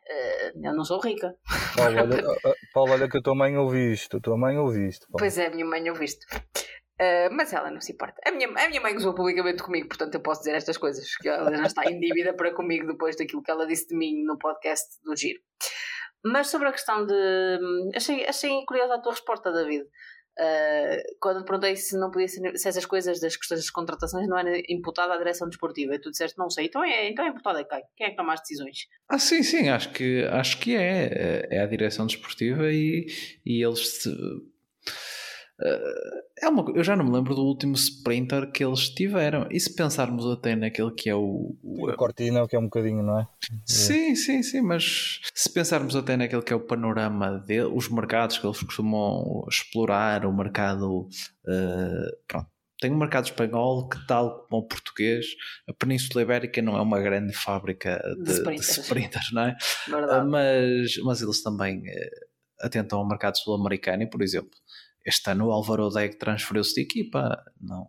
Eu 0.63 0.73
não 0.73 0.85
sou 0.85 0.99
rica. 0.99 1.35
Paulo, 1.75 1.97
olha, 1.97 2.23
Paulo, 2.73 2.91
olha 2.93 3.09
que 3.09 3.17
a 3.17 3.21
tua 3.21 3.35
mãe 3.35 3.57
ouviu 3.57 3.91
isto. 3.91 4.15
A 4.15 4.19
tua 4.21 4.37
mãe 4.37 4.57
ouviu 4.57 4.87
isto. 4.87 5.05
Paulo. 5.07 5.19
Pois 5.19 5.37
é, 5.37 5.47
a 5.47 5.49
minha 5.49 5.65
mãe 5.65 5.89
ouviu 5.89 6.05
isto. 6.05 6.25
Uh, 6.99 7.29
mas 7.31 7.53
ela 7.53 7.69
não 7.69 7.79
se 7.79 7.91
importa. 7.91 8.19
A 8.25 8.31
minha, 8.31 8.47
a 8.47 8.69
minha 8.69 8.81
mãe 8.81 8.91
gozou 8.93 9.13
publicamente 9.13 9.61
comigo, 9.61 9.87
portanto 9.87 10.15
eu 10.15 10.19
posso 10.19 10.41
dizer 10.41 10.55
estas 10.55 10.77
coisas. 10.77 11.15
Que 11.17 11.29
ela 11.29 11.55
já 11.55 11.63
está 11.63 11.85
em 11.85 11.99
dívida 11.99 12.33
para 12.33 12.51
comigo 12.53 12.87
depois 12.87 13.15
daquilo 13.15 13.43
que 13.43 13.51
ela 13.51 13.67
disse 13.67 13.87
de 13.89 13.95
mim 13.95 14.23
no 14.23 14.37
podcast 14.37 14.87
do 15.03 15.15
Giro. 15.15 15.39
Mas 16.31 16.47
sobre 16.47 16.67
a 16.67 16.71
questão 16.71 17.05
de. 17.05 17.13
Hum, 17.13 17.91
achei, 17.95 18.25
achei 18.25 18.65
curiosa 18.65 18.95
a 18.95 18.99
tua 18.99 19.13
resposta, 19.13 19.51
David. 19.51 19.85
Uh, 20.39 21.01
quando 21.19 21.43
perguntei 21.43 21.75
se 21.75 21.97
não 21.97 22.11
podia 22.11 22.27
ser, 22.27 22.55
se 22.55 22.69
essas 22.69 22.85
coisas 22.85 23.19
das 23.19 23.35
questões 23.35 23.59
das 23.59 23.71
contratações 23.71 24.27
não 24.27 24.37
era 24.37 24.61
imputada 24.69 25.15
à 25.15 25.17
direção 25.17 25.49
desportiva 25.49 25.95
e 25.95 25.99
tu 25.99 26.11
disseste 26.11 26.37
não 26.37 26.47
sei, 26.47 26.65
então 26.65 26.83
é, 26.83 27.09
então 27.09 27.25
é 27.25 27.29
imputada 27.29 27.61
a 27.61 27.63
quem? 27.63 27.81
Quem 27.95 28.05
é 28.05 28.09
que 28.11 28.15
toma 28.15 28.33
as 28.33 28.41
decisões? 28.41 28.85
Ah 29.09 29.17
sim, 29.17 29.41
sim, 29.41 29.67
acho 29.67 29.91
que, 29.91 30.23
acho 30.25 30.59
que 30.59 30.75
é, 30.75 31.47
é 31.49 31.59
a 31.59 31.65
direção 31.65 32.05
desportiva 32.05 32.71
e, 32.71 33.07
e 33.43 33.63
eles 33.63 34.03
é 35.59 36.47
uma, 36.47 36.63
eu 36.75 36.83
já 36.83 36.95
não 36.95 37.03
me 37.03 37.11
lembro 37.11 37.33
do 37.33 37.41
último 37.41 37.73
sprinter 37.73 38.51
que 38.51 38.63
eles 38.63 38.89
tiveram. 38.89 39.47
E 39.49 39.59
se 39.59 39.73
pensarmos 39.73 40.25
até 40.27 40.55
naquele 40.55 40.91
que 40.91 41.09
é 41.09 41.15
o. 41.15 41.55
O, 41.63 41.89
o 41.89 41.95
Cortina, 41.95 42.47
que 42.47 42.55
é 42.55 42.59
um 42.59 42.65
bocadinho, 42.65 43.01
não 43.01 43.19
é? 43.19 43.27
Sim, 43.65 44.15
sim, 44.15 44.43
sim, 44.43 44.61
mas 44.61 45.19
se 45.33 45.51
pensarmos 45.51 45.95
até 45.95 46.15
naquele 46.15 46.43
que 46.43 46.53
é 46.53 46.55
o 46.55 46.59
panorama 46.59 47.39
dele, 47.39 47.71
os 47.73 47.89
mercados 47.89 48.37
que 48.37 48.45
eles 48.45 48.61
costumam 48.61 49.45
explorar, 49.49 50.25
o 50.25 50.33
mercado. 50.33 51.07
Uh, 51.45 52.17
pronto. 52.27 52.47
Tem 52.79 52.91
um 52.91 52.97
mercado 52.97 53.25
espanhol 53.25 53.89
que, 53.89 53.97
tal 54.05 54.45
como 54.45 54.61
o 54.61 54.67
português, 54.67 55.25
a 55.67 55.73
Península 55.73 56.21
Ibérica 56.21 56.61
não 56.61 56.77
é 56.77 56.81
uma 56.81 56.99
grande 56.99 57.33
fábrica 57.33 57.99
de, 58.19 58.23
de, 58.25 58.31
sprinters. 58.33 58.75
de 58.75 58.81
sprinters. 58.81 59.31
não 59.31 59.41
é? 59.41 59.57
Mas, 60.23 60.95
mas 61.03 61.21
eles 61.23 61.41
também 61.41 61.81
atentam 62.61 62.99
ao 62.99 63.07
mercado 63.07 63.35
sul-americano, 63.39 64.07
por 64.07 64.21
exemplo 64.21 64.51
este 65.07 65.31
ano 65.31 65.47
o 65.47 65.51
Álvaro 65.51 65.89
Deg 65.89 66.17
transferiu-se 66.17 66.75
de 66.75 66.81
equipa. 66.81 67.43
Não 67.61 67.87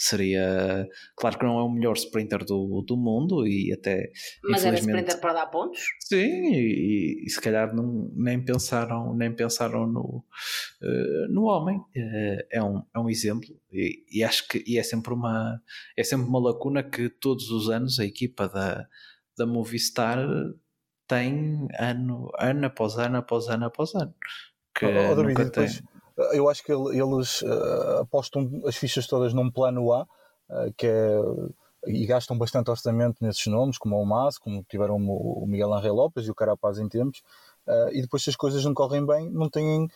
seria. 0.00 0.88
Claro 1.14 1.38
que 1.38 1.44
não 1.44 1.58
é 1.58 1.62
o 1.62 1.68
melhor 1.68 1.94
sprinter 1.94 2.42
do, 2.44 2.82
do 2.86 2.96
mundo 2.96 3.46
e 3.46 3.70
até. 3.70 4.10
Mas 4.42 4.64
era 4.64 4.76
sprinter 4.76 5.20
para 5.20 5.34
dar 5.34 5.46
pontos? 5.46 5.80
Sim, 6.00 6.54
e, 6.54 7.24
e 7.26 7.30
se 7.30 7.38
calhar 7.40 7.74
não, 7.74 8.10
nem 8.14 8.42
pensaram, 8.42 9.14
nem 9.14 9.34
pensaram 9.34 9.86
no, 9.86 10.24
uh, 10.82 11.28
no 11.32 11.44
homem. 11.44 11.76
Uh, 11.78 12.42
é, 12.50 12.62
um, 12.62 12.82
é 12.94 12.98
um 12.98 13.10
exemplo 13.10 13.48
e, 13.70 14.02
e, 14.10 14.24
acho 14.24 14.48
que 14.48 14.64
e 14.66 14.78
é 14.78 14.82
sempre 14.82 15.12
uma 15.12 15.60
é 15.96 16.02
sempre 16.02 16.26
uma 16.26 16.40
lacuna 16.40 16.82
que 16.82 17.10
todos 17.10 17.50
os 17.50 17.68
anos 17.68 18.00
a 18.00 18.04
equipa 18.04 18.48
da, 18.48 18.86
da 19.36 19.46
Movistar 19.46 20.26
tem 21.06 21.68
ano, 21.78 22.30
ano 22.38 22.66
após 22.66 22.96
ano 22.96 23.18
após 23.18 23.48
ano 23.48 23.66
após 23.66 23.94
ano. 23.94 24.14
Que 24.74 24.86
oh, 24.86 25.12
oh, 25.12 25.22
nunca 25.22 25.50
tem... 25.50 25.66
Depois 25.66 25.82
eu 26.32 26.48
acho 26.48 26.62
que 26.62 26.72
eles 26.72 27.42
uh, 27.42 28.00
apostam 28.00 28.62
as 28.66 28.76
fichas 28.76 29.06
todas 29.06 29.32
num 29.32 29.50
plano 29.50 29.92
A, 29.92 30.02
uh, 30.02 30.72
que 30.76 30.86
é, 30.86 31.18
e 31.86 32.04
gastam 32.06 32.36
bastante 32.36 32.70
orçamento 32.70 33.16
nesses 33.20 33.46
nomes, 33.46 33.78
como 33.78 33.96
o 34.00 34.04
Mas, 34.04 34.38
como 34.38 34.64
tiveram 34.68 34.96
o 34.96 35.46
Miguel 35.46 35.72
Angel 35.72 35.94
Lopes 35.94 36.26
e 36.26 36.30
o 36.30 36.34
Carapaz 36.34 36.78
em 36.78 36.88
tempos, 36.88 37.22
uh, 37.66 37.88
e 37.92 38.02
depois 38.02 38.22
se 38.22 38.30
as 38.30 38.36
coisas 38.36 38.64
não 38.64 38.74
correm 38.74 39.04
bem, 39.04 39.30
não 39.30 39.48
têm 39.48 39.88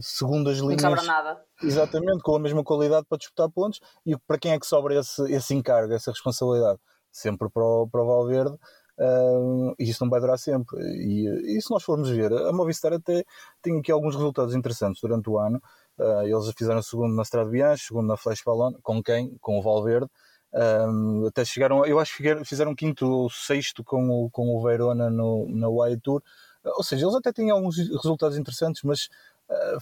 segundas 0.00 0.58
linhas. 0.58 0.82
Não 0.82 0.90
sobra 0.90 1.02
nada. 1.02 1.44
Exatamente, 1.60 2.22
com 2.22 2.36
a 2.36 2.38
mesma 2.38 2.62
qualidade 2.62 3.06
para 3.08 3.18
disputar 3.18 3.50
pontos, 3.50 3.80
e 4.06 4.16
para 4.16 4.38
quem 4.38 4.52
é 4.52 4.60
que 4.60 4.66
sobra 4.66 4.94
esse, 4.94 5.20
esse 5.32 5.52
encargo, 5.52 5.92
essa 5.92 6.12
responsabilidade? 6.12 6.78
Sempre 7.10 7.48
para 7.50 7.64
o, 7.64 7.88
para 7.88 8.02
o 8.02 8.06
Valverde, 8.06 8.56
Uh, 8.98 9.74
e 9.78 9.90
isso 9.90 10.04
não 10.04 10.10
vai 10.10 10.20
durar 10.20 10.38
sempre. 10.38 10.78
E, 10.80 11.56
e, 11.56 11.60
se 11.60 11.70
nós 11.70 11.82
formos 11.82 12.08
ver, 12.10 12.32
a 12.32 12.52
Movistar 12.52 12.92
até 12.92 13.24
tem 13.60 13.78
aqui 13.78 13.90
alguns 13.90 14.14
resultados 14.14 14.54
interessantes 14.54 15.00
durante 15.00 15.28
o 15.28 15.38
ano. 15.38 15.60
Uh, 15.98 16.22
eles 16.22 16.52
fizeram 16.56 16.82
segundo 16.82 17.14
na 17.14 17.22
Strade 17.22 17.50
Bianchi, 17.50 17.86
segundo 17.86 18.06
na 18.06 18.16
Flash 18.16 18.42
Ballon, 18.44 18.72
com 18.82 19.02
quem? 19.02 19.36
Com 19.40 19.58
o 19.58 19.62
Valverde. 19.62 20.08
Um, 20.52 21.26
até 21.26 21.44
chegaram, 21.44 21.84
eu 21.84 21.98
acho 21.98 22.16
que 22.16 22.44
fizeram 22.44 22.76
quinto 22.76 23.06
ou 23.06 23.28
sexto 23.28 23.82
com 23.82 24.08
o, 24.08 24.30
com 24.30 24.54
o 24.54 24.62
Verona 24.62 25.10
no, 25.10 25.48
na 25.48 25.68
Wide 25.68 26.00
Tour. 26.00 26.22
Uh, 26.64 26.70
ou 26.76 26.84
seja, 26.84 27.04
eles 27.04 27.16
até 27.16 27.32
têm 27.32 27.50
alguns 27.50 27.76
resultados 27.76 28.38
interessantes, 28.38 28.82
mas 28.82 29.08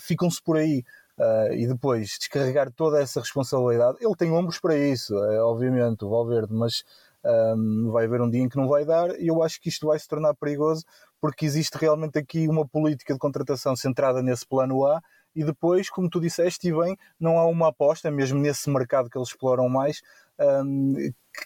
ficam-se 0.01 0.43
por 0.43 0.57
aí. 0.57 0.85
e 1.53 1.67
depois 1.69 2.17
descarregar 2.19 2.73
toda 2.73 3.01
essa 3.01 3.21
responsabilidade, 3.21 3.99
ele 4.01 4.17
tem 4.17 4.33
ombros 4.33 4.59
para 4.59 4.77
isso, 4.77 5.17
é, 5.17 5.41
obviamente, 5.41 6.05
o 6.05 6.11
Valverde, 6.11 6.53
mas 6.53 6.83
um, 7.25 7.91
vai 7.91 8.05
haver 8.05 8.21
um 8.21 8.31
dia 8.31 8.43
em 8.43 8.49
que 8.49 8.57
não 8.57 8.69
vai 8.69 8.85
dar 8.85 9.11
e 9.21 9.29
eu 9.29 9.43
acho 9.43 9.61
que 9.61 9.69
isto 9.69 9.87
vai 9.87 9.99
se 9.99 10.09
tornar 10.09 10.35
perigoso 10.35 10.85
porque 11.21 11.47
existe 11.47 11.77
realmente 11.79 12.19
aqui 12.19 12.49
uma 12.49 12.67
política 12.67 13.13
de 13.13 13.19
contratação 13.19 13.77
centrada 13.77 14.23
nesse 14.23 14.47
plano 14.47 14.85
A 14.85 15.01
e 15.35 15.45
depois, 15.45 15.89
como 15.89 16.11
tu 16.11 16.21
disseste 16.21 16.69
e 16.69 16.73
bem, 16.73 16.97
não 17.19 17.39
há 17.39 17.47
uma 17.47 17.69
aposta, 17.69 18.11
mesmo 18.11 18.39
nesse 18.39 18.69
mercado 18.69 19.09
que 19.09 19.17
eles 19.17 19.29
exploram 19.29 19.69
mais, 19.69 20.03
um, 20.39 20.95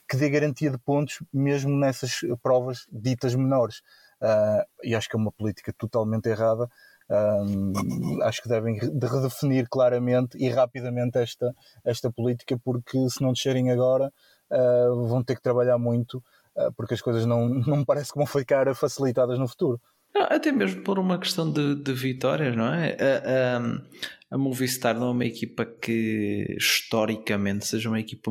que 0.08 0.16
dê 0.16 0.28
garantia 0.28 0.70
de 0.70 0.78
pontos, 0.78 1.22
mesmo 1.32 1.76
nessas 1.76 2.20
provas 2.42 2.86
ditas 2.90 3.34
menores. 3.34 3.78
Uh, 4.20 4.64
e 4.82 4.94
acho 4.94 5.08
que 5.08 5.16
é 5.16 5.18
uma 5.18 5.30
política 5.30 5.72
totalmente 5.72 6.28
errada. 6.28 6.68
Um, 7.08 8.20
acho 8.22 8.42
que 8.42 8.48
devem 8.48 8.76
redefinir 8.78 9.68
claramente 9.70 10.36
e 10.38 10.48
rapidamente 10.48 11.18
esta, 11.18 11.54
esta 11.84 12.10
política, 12.10 12.58
porque 12.64 12.98
se 13.08 13.22
não 13.22 13.32
descerem 13.32 13.70
agora, 13.70 14.12
uh, 14.50 15.06
vão 15.06 15.22
ter 15.22 15.36
que 15.36 15.42
trabalhar 15.42 15.78
muito, 15.78 16.22
uh, 16.56 16.72
porque 16.76 16.94
as 16.94 17.00
coisas 17.00 17.26
não, 17.26 17.48
não 17.66 17.78
me 17.78 17.84
parece 17.84 18.12
que 18.12 18.18
vão 18.18 18.26
ficar 18.26 18.72
facilitadas 18.74 19.38
no 19.38 19.48
futuro. 19.48 19.80
até 20.14 20.52
mesmo 20.52 20.82
por 20.82 20.98
uma 20.98 21.18
questão 21.18 21.50
de, 21.50 21.74
de 21.76 21.92
vitórias, 21.92 22.56
não 22.56 22.72
é? 22.72 22.96
A, 23.00 23.58
a, 23.58 24.36
a 24.36 24.38
Movistar 24.38 24.98
não 24.98 25.08
é 25.08 25.10
uma 25.10 25.24
equipa 25.24 25.64
que 25.64 26.46
historicamente 26.58 27.66
seja 27.66 27.88
uma 27.88 28.00
equipa 28.00 28.30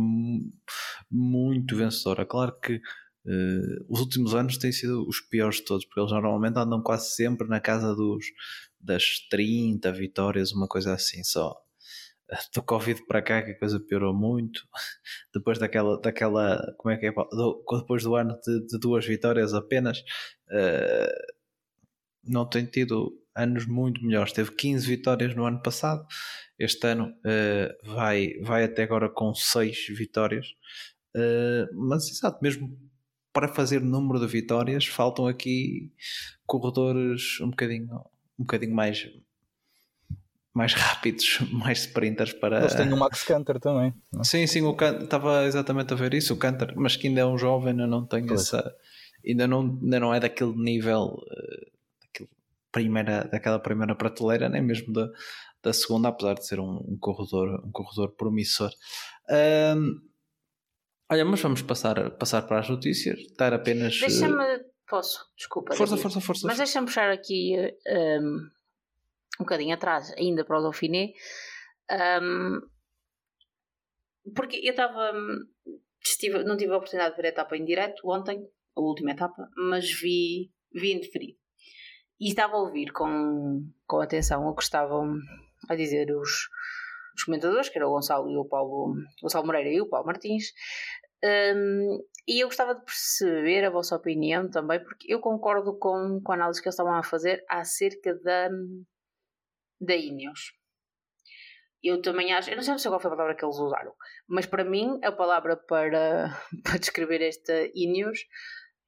muito 1.09 1.75
vencedora. 1.75 2.25
Claro 2.25 2.57
que 2.59 2.75
uh, 2.75 3.85
os 3.89 3.99
últimos 3.99 4.35
anos 4.35 4.57
têm 4.57 4.71
sido 4.71 5.07
os 5.07 5.19
piores 5.21 5.57
de 5.57 5.65
todos, 5.65 5.85
porque 5.85 5.99
eles 5.99 6.11
normalmente 6.11 6.57
andam 6.57 6.81
quase 6.81 7.13
sempre 7.13 7.47
na 7.47 7.59
casa 7.59 7.95
dos, 7.95 8.25
das 8.79 9.19
30 9.29 9.91
vitórias, 9.93 10.51
uma 10.51 10.67
coisa 10.67 10.93
assim 10.93 11.23
só 11.23 11.64
do 12.53 12.63
Covid 12.63 13.05
para 13.07 13.21
cá 13.21 13.41
que 13.41 13.51
a 13.51 13.59
coisa 13.59 13.79
piorou 13.79 14.13
muito. 14.13 14.67
Depois 15.33 15.59
daquela, 15.59 15.99
daquela 15.99 16.73
como 16.77 16.93
é 16.93 16.97
que 16.97 17.07
é? 17.07 17.11
Do, 17.11 17.63
depois 17.79 18.03
do 18.03 18.15
ano 18.15 18.39
de, 18.43 18.65
de 18.67 18.79
duas 18.79 19.05
vitórias 19.05 19.53
apenas, 19.53 19.99
uh, 20.49 21.33
não 22.23 22.47
tem 22.47 22.65
tido 22.65 23.13
anos 23.35 23.65
muito 23.65 24.03
melhores. 24.03 24.31
Teve 24.31 24.51
15 24.51 24.87
vitórias 24.87 25.35
no 25.35 25.45
ano 25.45 25.61
passado. 25.61 26.05
Este 26.57 26.87
ano 26.87 27.09
uh, 27.09 27.93
vai, 27.93 28.33
vai 28.41 28.63
até 28.63 28.83
agora 28.83 29.09
com 29.09 29.33
6 29.33 29.87
vitórias. 29.89 30.47
Uh, 31.15 31.67
mas 31.73 32.09
exato, 32.09 32.39
mesmo 32.41 32.77
para 33.31 33.53
fazer 33.53 33.81
número 33.81 34.19
de 34.19 34.27
vitórias, 34.27 34.85
faltam 34.85 35.27
aqui 35.27 35.91
corredores 36.45 37.39
um 37.41 37.49
bocadinho, 37.49 37.93
um 38.39 38.43
bocadinho 38.43 38.73
mais 38.73 39.09
mais 40.55 40.73
rápidos, 40.73 41.39
mais 41.51 41.79
sprinters 41.79 42.31
para. 42.31 42.59
Eles 42.59 42.73
têm 42.73 42.91
o 42.91 42.97
Max 42.97 43.23
Canter 43.23 43.59
também. 43.59 43.93
Não? 44.11 44.23
Sim, 44.23 44.47
sim, 44.47 44.61
o 44.61 44.73
Canter, 44.73 45.03
estava 45.03 45.43
exatamente 45.43 45.93
a 45.93 45.97
ver 45.97 46.13
isso, 46.13 46.33
o 46.33 46.37
Canter, 46.37 46.73
mas 46.77 46.95
que 46.95 47.09
ainda 47.09 47.21
é 47.21 47.25
um 47.25 47.37
jovem, 47.37 47.71
ainda 47.71 47.85
não 47.85 48.05
tem 48.05 48.25
pois. 48.25 48.41
essa. 48.41 48.73
Ainda 49.27 49.47
não, 49.47 49.61
ainda 49.61 49.99
não 49.99 50.13
é 50.13 50.19
daquele 50.19 50.55
nível, 50.55 51.17
uh, 51.19 51.71
daquele 52.01 52.29
primeira, 52.71 53.25
daquela 53.25 53.59
primeira 53.59 53.95
prateleira, 53.95 54.47
nem 54.47 54.61
mesmo 54.61 54.93
da, 54.93 55.09
da 55.61 55.73
segunda, 55.73 56.07
apesar 56.07 56.35
de 56.35 56.47
ser 56.47 56.59
um, 56.59 56.77
um 56.87 56.97
corredor, 56.99 57.61
um 57.65 57.71
corredor 57.71 58.15
promissor. 58.15 58.71
Um, 59.29 59.99
olha, 61.11 61.25
mas 61.25 61.41
vamos 61.41 61.61
passar, 61.63 62.11
passar 62.11 62.43
para 62.43 62.59
as 62.59 62.69
notícias, 62.69 63.19
dar 63.37 63.53
apenas. 63.53 63.99
Deixa-me. 63.99 64.63
Posso, 64.87 65.25
desculpa. 65.35 65.75
Força, 65.75 65.97
força, 65.97 66.21
força. 66.21 66.47
Mas 66.47 66.59
deixa-me 66.59 66.85
puxar 66.85 67.11
aqui 67.11 67.55
um, 67.87 68.54
um 69.39 69.43
bocadinho 69.43 69.73
atrás, 69.73 70.13
ainda 70.17 70.45
para 70.45 70.59
o 70.59 70.61
Dauphiné. 70.61 71.13
Um, 72.21 72.59
porque 74.35 74.57
eu 74.57 74.71
estava. 74.71 75.11
Não 76.45 76.57
tive 76.57 76.71
a 76.73 76.77
oportunidade 76.77 77.15
de 77.15 77.21
ver 77.21 77.27
a 77.27 77.31
etapa 77.31 77.57
em 77.57 77.65
direto 77.65 78.07
ontem, 78.09 78.47
a 78.75 78.81
última 78.81 79.11
etapa, 79.11 79.49
mas 79.55 79.91
vi, 79.91 80.51
vi 80.73 80.93
em 80.93 80.99
deferido. 80.99 81.37
E 82.19 82.29
estava 82.29 82.53
a 82.53 82.59
ouvir 82.59 82.91
com, 82.91 83.67
com 83.85 83.99
atenção 83.99 84.47
o 84.47 84.55
que 84.55 84.63
estavam 84.63 85.17
a 85.67 85.75
dizer 85.75 86.09
os, 86.11 86.47
os 87.15 87.23
comentadores, 87.23 87.69
que 87.69 87.77
era 87.77 87.87
o 87.87 87.91
Gonçalo 87.91 88.29
e 88.29 88.37
o 88.37 88.45
Paulo, 88.45 88.95
Gonçalo 89.21 89.45
Moreira 89.45 89.69
e 89.69 89.81
o 89.81 89.89
Paulo 89.89 90.05
Martins. 90.05 90.53
Um, 91.23 91.99
e 92.27 92.43
eu 92.43 92.47
gostava 92.47 92.75
de 92.75 92.85
perceber 92.85 93.65
a 93.65 93.69
vossa 93.69 93.95
opinião 93.95 94.49
também, 94.49 94.83
porque 94.83 95.11
eu 95.11 95.19
concordo 95.19 95.77
com, 95.77 96.21
com 96.23 96.31
a 96.31 96.35
análise 96.35 96.61
que 96.61 96.67
eles 96.67 96.75
estavam 96.75 96.93
a 96.93 97.03
fazer 97.03 97.43
acerca 97.49 98.13
da, 98.15 98.49
da 99.79 99.95
Ineos. 99.95 100.53
Eu 101.83 102.01
também 102.01 102.33
acho, 102.33 102.49
eu 102.49 102.55
não 102.55 102.63
sei 102.63 102.89
qual 102.89 102.99
foi 102.99 103.11
a 103.11 103.15
palavra 103.15 103.35
que 103.35 103.45
eles 103.45 103.57
usaram, 103.57 103.93
mas 104.27 104.45
para 104.45 104.63
mim 104.63 104.99
a 105.03 105.11
palavra 105.11 105.55
para, 105.55 106.29
para 106.63 106.79
descrever 106.79 107.21
esta 107.21 107.53
Ineos 107.75 108.25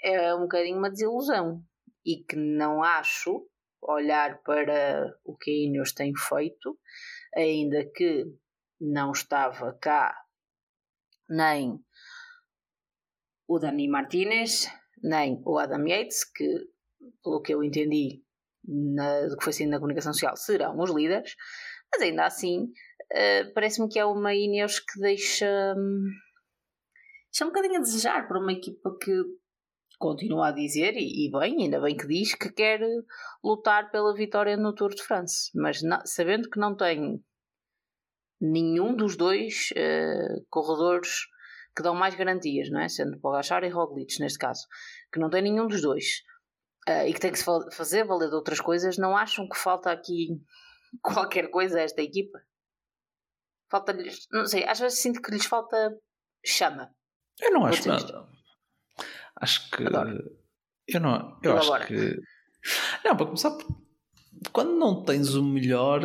é 0.02 0.34
um 0.34 0.42
bocadinho 0.42 0.78
uma 0.78 0.90
desilusão 0.90 1.64
e 2.06 2.24
que 2.24 2.36
não 2.36 2.82
acho 2.82 3.48
olhar 3.82 4.42
para 4.42 5.16
o 5.24 5.38
que 5.38 5.52
a 5.52 5.54
Ineos 5.54 5.94
tem 5.94 6.14
feito, 6.16 6.80
ainda 7.36 7.86
que 7.94 8.26
não 8.80 9.12
estava 9.12 9.78
cá 9.80 10.16
nem 11.30 11.80
o 13.48 13.60
Dani 13.60 13.88
Martinez, 13.88 14.68
nem 15.02 15.42
o 15.46 15.58
Adam 15.58 15.88
Yates, 15.88 16.24
que, 16.24 16.70
pelo 17.24 17.42
que 17.42 17.54
eu 17.54 17.64
entendi 17.64 18.24
na, 18.68 19.28
do 19.28 19.38
que 19.38 19.44
foi 19.44 19.54
sendo 19.54 19.72
na 19.72 19.78
comunicação 19.78 20.14
social, 20.14 20.36
serão 20.36 20.78
os 20.80 20.92
líderes, 20.92 21.36
mas 21.92 22.02
ainda 22.02 22.26
assim 22.26 22.64
uh, 22.64 23.54
parece-me 23.54 23.88
que 23.88 24.00
é 24.00 24.06
uma 24.06 24.34
Ineos 24.34 24.80
que 24.80 25.00
deixa, 25.00 25.76
deixa 27.32 27.46
um 27.46 27.48
bocadinho 27.48 27.78
a 27.78 27.84
desejar 27.84 28.28
para 28.28 28.40
uma 28.40 28.52
equipa 28.52 28.96
que 29.02 29.24
continua 29.98 30.50
a 30.50 30.52
dizer, 30.52 30.94
e, 30.96 31.26
e, 31.26 31.32
bem, 31.32 31.64
ainda 31.64 31.80
bem 31.80 31.98
que 31.98 32.08
diz, 32.08 32.36
que 32.36 32.52
quer 32.52 32.80
lutar 33.44 33.90
pela 33.90 34.14
vitória 34.14 34.56
no 34.56 34.74
Tour 34.74 34.94
de 34.94 35.02
France, 35.02 35.50
mas 35.56 35.82
sabendo 36.06 36.50
que 36.50 36.60
não 36.60 36.76
tem 36.76 37.20
nenhum 38.40 38.96
dos 38.96 39.16
dois 39.16 39.70
uh, 39.72 40.46
corredores 40.50 41.26
que 41.76 41.84
dão 41.84 41.96
mais 41.96 42.16
garantias, 42.16 42.70
não 42.70 42.80
é? 42.80 42.90
Sendo 42.90 43.20
Pogachar 43.20 43.64
e 43.64 43.70
Roglic, 43.70 44.20
neste 44.20 44.40
caso, 44.40 44.68
que 45.12 45.20
não 45.20 45.30
tem 45.30 45.42
nenhum 45.42 45.68
dos 45.68 45.82
dois 45.82 46.24
uh, 46.88 47.08
e 47.08 47.14
que 47.14 47.20
tem 47.20 47.32
que 47.32 47.40
se 47.40 47.46
fazer 47.72 48.06
valer 48.06 48.30
de 48.30 48.36
outras 48.36 48.60
coisas, 48.60 48.98
não 48.98 49.16
acham 49.16 49.48
que 49.48 49.58
falta 49.58 49.92
aqui 49.92 50.30
qualquer 51.02 51.50
coisa 51.50 51.80
a 51.80 51.84
esta 51.84 52.02
equipa? 52.02 52.40
Falta-lhes, 53.70 54.28
não 54.32 54.46
sei, 54.46 54.64
às 54.66 54.80
vezes 54.80 55.00
sinto 55.00 55.22
que 55.22 55.32
lhes 55.32 55.46
falta 55.46 55.98
chama. 56.46 56.90
Eu 57.40 57.52
não 57.52 57.66
acho 57.66 57.88
nada. 57.88 58.28
Acho 59.40 59.70
que. 59.70 59.86
Adoro. 59.86 60.38
Eu 60.88 61.00
não. 61.02 61.40
Eu 61.44 61.58
acho 61.58 61.88
que. 61.88 62.20
Não, 63.04 63.16
para 63.16 63.26
começar, 63.26 63.56
quando 64.52 64.74
não 64.74 65.04
tens 65.04 65.36
o 65.36 65.44
melhor, 65.44 66.02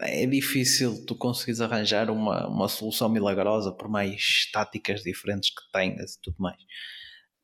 é 0.00 0.26
difícil 0.26 1.04
tu 1.06 1.14
conseguires 1.14 1.60
arranjar 1.60 2.10
uma, 2.10 2.46
uma 2.46 2.68
solução 2.68 3.08
milagrosa, 3.08 3.72
por 3.72 3.88
mais 3.88 4.50
táticas 4.52 5.02
diferentes 5.02 5.50
que 5.50 5.72
tenhas 5.72 6.14
e 6.14 6.20
tudo 6.22 6.36
mais. 6.38 6.60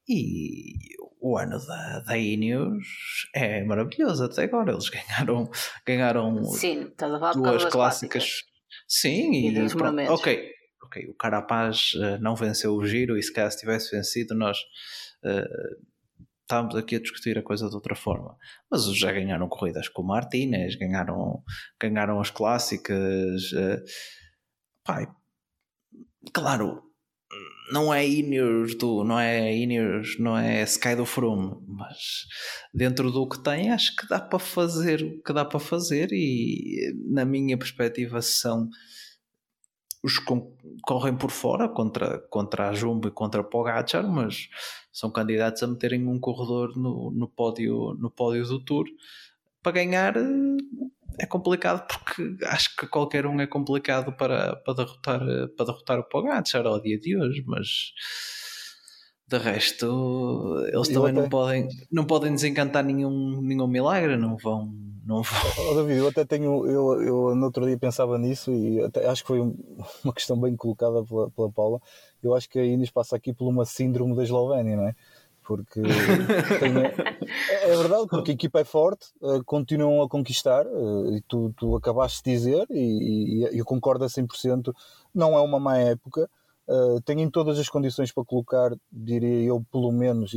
E 0.08 0.74
o 1.20 1.36
ano 1.36 1.58
da, 1.66 2.00
da 2.00 2.16
Ineos 2.16 2.86
é 3.34 3.62
maravilhoso 3.64 4.24
até 4.24 4.44
agora. 4.44 4.72
Eles 4.72 4.88
ganharam, 4.88 5.50
ganharam 5.86 6.44
Sim, 6.44 6.92
duas 7.34 7.64
clássicas. 7.66 7.72
clássicas. 7.72 8.42
Sim, 8.86 9.32
e, 9.32 9.58
e 9.58 9.68
pronto, 9.74 10.00
ok, 10.12 10.50
ok, 10.82 11.08
o 11.08 11.14
Carapaz 11.14 11.92
uh, 11.94 12.18
não 12.20 12.34
venceu 12.34 12.74
o 12.74 12.86
giro 12.86 13.18
e 13.18 13.22
se 13.22 13.32
caso 13.32 13.58
tivesse 13.58 13.94
vencido 13.94 14.34
nós 14.34 14.58
uh, 15.24 15.88
estávamos 16.42 16.74
aqui 16.76 16.96
a 16.96 17.00
discutir 17.00 17.36
a 17.36 17.42
coisa 17.42 17.68
de 17.68 17.74
outra 17.74 17.94
forma. 17.94 18.36
Mas 18.70 18.86
já 18.96 19.12
ganharam 19.12 19.48
corridas 19.48 19.88
com 19.88 20.00
o 20.00 20.06
Martínez, 20.06 20.74
ganharam, 20.76 21.42
ganharam 21.78 22.18
as 22.20 22.30
clássicas. 22.30 23.52
Uh, 23.52 23.82
pai, 24.82 25.06
claro, 26.32 26.87
não 27.72 27.92
é 27.92 28.06
Ineos 28.06 28.74
do, 28.74 29.04
não 29.04 29.18
é 29.18 29.54
Ineos, 29.54 30.18
não 30.18 30.36
é 30.36 30.62
Sky 30.62 30.96
do 30.96 31.04
Froome, 31.04 31.56
mas 31.66 32.26
dentro 32.72 33.10
do 33.10 33.28
que 33.28 33.38
tem 33.42 33.70
acho 33.70 33.94
que 33.96 34.08
dá 34.08 34.20
para 34.20 34.38
fazer 34.38 35.02
o 35.02 35.22
que 35.22 35.32
dá 35.32 35.44
para 35.44 35.60
fazer 35.60 36.08
e 36.12 36.94
na 37.10 37.24
minha 37.24 37.58
perspectiva 37.58 38.22
são 38.22 38.68
os 40.02 40.18
que 40.18 40.32
correm 40.82 41.16
por 41.16 41.30
fora 41.30 41.68
contra, 41.68 42.18
contra 42.30 42.68
a 42.68 42.72
Jumbo 42.72 43.08
e 43.08 43.10
contra 43.10 43.40
a 43.40 43.44
Pogacar, 43.44 44.08
mas 44.08 44.48
são 44.92 45.10
candidatos 45.10 45.62
a 45.62 45.66
meterem 45.66 46.06
um 46.06 46.18
corredor 46.20 46.76
no, 46.76 47.10
no, 47.10 47.28
pódio, 47.28 47.94
no 47.98 48.10
pódio 48.10 48.44
do 48.46 48.64
Tour. 48.64 48.86
Para 49.60 49.72
ganhar 49.72 50.14
é 51.18 51.26
complicado 51.26 51.86
porque 51.86 52.36
acho 52.46 52.76
que 52.76 52.86
qualquer 52.86 53.26
um 53.26 53.40
é 53.40 53.46
complicado 53.46 54.12
para, 54.12 54.56
para, 54.56 54.74
derrotar, 54.74 55.20
para 55.56 55.66
derrotar 55.66 55.98
o 55.98 56.04
Pogacar 56.04 56.66
ao 56.66 56.80
dia 56.80 56.98
de 56.98 57.16
hoje, 57.16 57.42
mas 57.46 57.92
de 59.26 59.36
resto 59.36 60.64
eles 60.72 60.88
também 60.88 61.10
até... 61.10 61.20
não, 61.20 61.28
podem, 61.28 61.68
não 61.92 62.04
podem 62.04 62.34
desencantar 62.34 62.82
nenhum, 62.84 63.42
nenhum 63.42 63.66
milagre, 63.66 64.16
não 64.16 64.36
vão. 64.36 64.72
Não 65.04 65.22
vão. 65.22 65.38
Oh, 65.70 65.74
David, 65.74 65.98
eu 65.98 66.08
até 66.08 66.24
tenho, 66.24 66.66
eu, 66.66 67.02
eu 67.02 67.34
no 67.34 67.46
outro 67.46 67.66
dia 67.66 67.78
pensava 67.78 68.18
nisso 68.18 68.52
e 68.52 68.80
até 68.82 69.06
acho 69.06 69.22
que 69.22 69.28
foi 69.28 69.40
uma 70.04 70.14
questão 70.14 70.38
bem 70.40 70.56
colocada 70.56 71.04
pela, 71.04 71.30
pela 71.30 71.50
Paula. 71.50 71.80
Eu 72.22 72.34
acho 72.34 72.48
que 72.48 72.58
a 72.58 72.64
Inês 72.64 72.90
passa 72.90 73.16
aqui 73.16 73.32
por 73.32 73.48
uma 73.48 73.64
síndrome 73.64 74.16
da 74.16 74.22
Eslovénia, 74.22 74.76
não 74.76 74.88
é? 74.88 74.94
Porque 75.48 75.80
é, 75.80 77.70
é, 77.70 77.76
verdade, 77.78 78.06
porque 78.10 78.32
a 78.32 78.34
equipa 78.34 78.60
é 78.60 78.64
forte, 78.64 79.06
uh, 79.22 79.42
continuam 79.44 80.02
a 80.02 80.08
conquistar, 80.08 80.66
uh, 80.66 81.16
e 81.16 81.22
tu, 81.22 81.54
tu 81.56 81.74
acabaste 81.74 82.22
de 82.22 82.30
dizer, 82.30 82.66
e, 82.68 83.46
e, 83.46 83.58
eu 83.58 83.64
concordo 83.64 84.04
a 84.04 84.08
100%, 84.08 84.74
não 85.14 85.38
é 85.38 85.40
uma 85.40 85.58
má 85.58 85.78
época, 85.78 86.28
uh, 86.68 87.00
tem 87.00 87.22
em 87.22 87.30
todas 87.30 87.58
as 87.58 87.66
condições 87.66 88.12
para 88.12 88.26
colocar, 88.26 88.76
diria 88.92 89.48
eu, 89.48 89.64
pelo 89.72 89.90
menos 89.90 90.34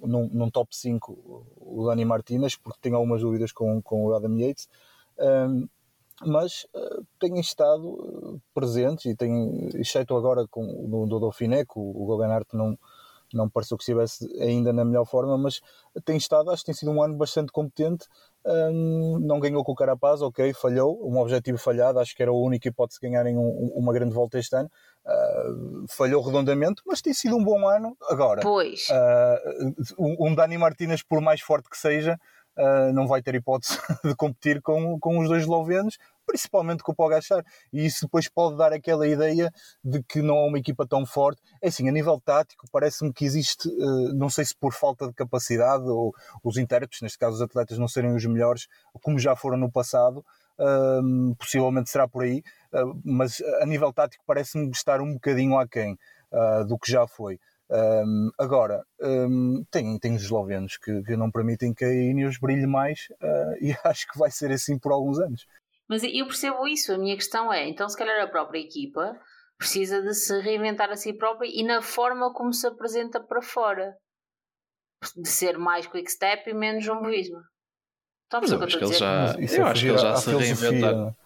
num, 0.00 0.30
num 0.32 0.50
top 0.50 0.74
5 0.74 1.44
o 1.60 1.86
Dani 1.86 2.06
Martinez, 2.06 2.56
porque 2.56 2.78
tenho 2.80 2.96
algumas 2.96 3.20
dúvidas 3.20 3.52
com, 3.52 3.82
com 3.82 4.06
o 4.06 4.14
Adam 4.14 4.38
Yates, 4.38 4.70
um, 5.18 5.68
mas 6.24 6.66
uh, 6.74 7.04
têm 7.18 7.38
estado 7.40 8.40
presentes, 8.54 9.04
e 9.04 9.14
têm, 9.14 9.68
exceto 9.74 10.16
agora 10.16 10.46
com, 10.48 10.64
no 10.64 11.20
Dauphiné, 11.20 11.66
que 11.66 11.78
o, 11.78 11.82
o 11.82 12.06
Gobenart 12.06 12.46
não 12.54 12.78
não 13.36 13.48
pareceu 13.48 13.76
que 13.76 13.82
estivesse 13.82 14.26
ainda 14.40 14.72
na 14.72 14.84
melhor 14.84 15.04
forma, 15.04 15.36
mas 15.38 15.60
tem 16.04 16.16
estado, 16.16 16.50
acho 16.50 16.62
que 16.62 16.66
tem 16.66 16.74
sido 16.74 16.90
um 16.90 17.02
ano 17.02 17.14
bastante 17.14 17.52
competente. 17.52 18.06
Um, 18.44 19.18
não 19.20 19.38
ganhou 19.38 19.62
com 19.62 19.72
o 19.72 19.74
Carapaz, 19.74 20.22
ok, 20.22 20.52
falhou, 20.54 20.98
um 21.06 21.18
objetivo 21.18 21.58
falhado, 21.58 21.98
acho 21.98 22.16
que 22.16 22.22
era 22.22 22.30
a 22.30 22.34
única 22.34 22.68
hipótese 22.68 22.98
de 22.98 23.06
ganharem 23.06 23.36
um, 23.36 23.72
uma 23.74 23.92
grande 23.92 24.14
volta 24.14 24.38
este 24.38 24.56
ano. 24.56 24.70
Uh, 25.04 25.84
falhou 25.88 26.22
redondamente, 26.22 26.82
mas 26.86 27.02
tem 27.02 27.12
sido 27.12 27.36
um 27.36 27.44
bom 27.44 27.68
ano. 27.68 27.96
Agora, 28.08 28.40
pois. 28.42 28.88
Uh, 28.88 29.74
um 29.98 30.34
Dani 30.34 30.56
Martínez, 30.56 31.02
por 31.02 31.20
mais 31.20 31.40
forte 31.40 31.68
que 31.68 31.76
seja, 31.76 32.18
uh, 32.56 32.92
não 32.92 33.06
vai 33.06 33.22
ter 33.22 33.34
hipótese 33.34 33.78
de 34.04 34.14
competir 34.14 34.60
com, 34.62 34.98
com 34.98 35.18
os 35.18 35.28
dois 35.28 35.42
eslovenos, 35.42 35.98
principalmente 36.30 36.82
com 36.84 36.92
o 36.92 36.94
Pogachar. 36.94 37.44
E 37.72 37.84
isso 37.84 38.06
depois 38.06 38.28
pode 38.28 38.56
dar 38.56 38.72
aquela 38.72 39.06
ideia 39.06 39.52
de 39.82 40.00
que 40.02 40.22
não 40.22 40.36
é 40.36 40.46
uma 40.46 40.58
equipa 40.58 40.86
tão 40.86 41.04
forte. 41.04 41.42
É 41.60 41.68
assim, 41.68 41.88
a 41.88 41.92
nível 41.92 42.20
tático, 42.24 42.66
parece-me 42.70 43.12
que 43.12 43.24
existe, 43.24 43.68
uh, 43.68 44.14
não 44.14 44.30
sei 44.30 44.44
se 44.44 44.54
por 44.54 44.72
falta 44.72 45.08
de 45.08 45.12
capacidade 45.12 45.84
ou 45.88 46.14
os 46.44 46.56
intérpretes, 46.56 47.02
neste 47.02 47.18
caso 47.18 47.34
os 47.34 47.42
atletas, 47.42 47.78
não 47.78 47.88
serem 47.88 48.14
os 48.14 48.24
melhores, 48.24 48.68
como 49.02 49.18
já 49.18 49.34
foram 49.34 49.58
no 49.58 49.70
passado. 49.70 50.24
Uh, 50.58 51.34
possivelmente 51.36 51.88
será 51.88 52.06
por 52.06 52.22
aí, 52.22 52.42
uh, 52.74 53.00
mas 53.02 53.40
a 53.62 53.66
nível 53.66 53.90
tático 53.94 54.22
parece-me 54.26 54.70
estar 54.70 55.00
um 55.00 55.14
bocadinho 55.14 55.58
aquém 55.58 55.98
uh, 56.30 56.66
do 56.66 56.78
que 56.78 56.92
já 56.92 57.06
foi. 57.06 57.40
Um, 57.72 58.30
agora, 58.36 58.84
um, 59.00 59.64
tem, 59.70 59.96
tem 59.96 60.16
os 60.16 60.22
eslovenos 60.22 60.76
que, 60.76 61.04
que, 61.04 61.16
não 61.16 61.30
permitem 61.30 61.72
que 61.72 61.84
a 61.84 61.94
Ineos 61.94 62.36
brilhe 62.36 62.66
mais 62.66 63.06
uh, 63.22 63.54
e 63.64 63.74
acho 63.84 64.10
que 64.10 64.18
vai 64.18 64.30
ser 64.30 64.50
assim 64.50 64.76
por 64.76 64.90
alguns 64.90 65.20
anos. 65.20 65.46
Mas 65.90 66.04
eu 66.04 66.24
percebo 66.24 66.68
isso, 66.68 66.92
a 66.94 66.98
minha 66.98 67.16
questão 67.16 67.52
é, 67.52 67.68
então 67.68 67.88
se 67.88 67.96
calhar 67.96 68.22
a 68.22 68.28
própria 68.28 68.60
equipa 68.60 69.12
precisa 69.58 70.00
de 70.00 70.14
se 70.14 70.40
reinventar 70.40 70.88
a 70.88 70.96
si 70.96 71.12
própria 71.12 71.50
e 71.52 71.64
na 71.64 71.82
forma 71.82 72.32
como 72.32 72.52
se 72.52 72.64
apresenta 72.64 73.18
para 73.20 73.42
fora. 73.42 73.96
De 75.16 75.28
ser 75.28 75.58
mais 75.58 75.86
quick 75.88 76.10
step 76.10 76.48
e 76.48 76.54
menos 76.54 76.84
jumboísmo. 76.84 77.40
Mas 78.32 78.52
eu 78.52 78.62
acho 78.62 78.78
que 78.78 78.84
eles 78.84 78.98
já, 78.98 79.34
eu 79.34 79.66
acho 79.66 79.82
que 79.82 79.88
eles 79.88 80.00
já 80.00 80.14
se 80.14 80.30
reinventaram. 80.30 81.16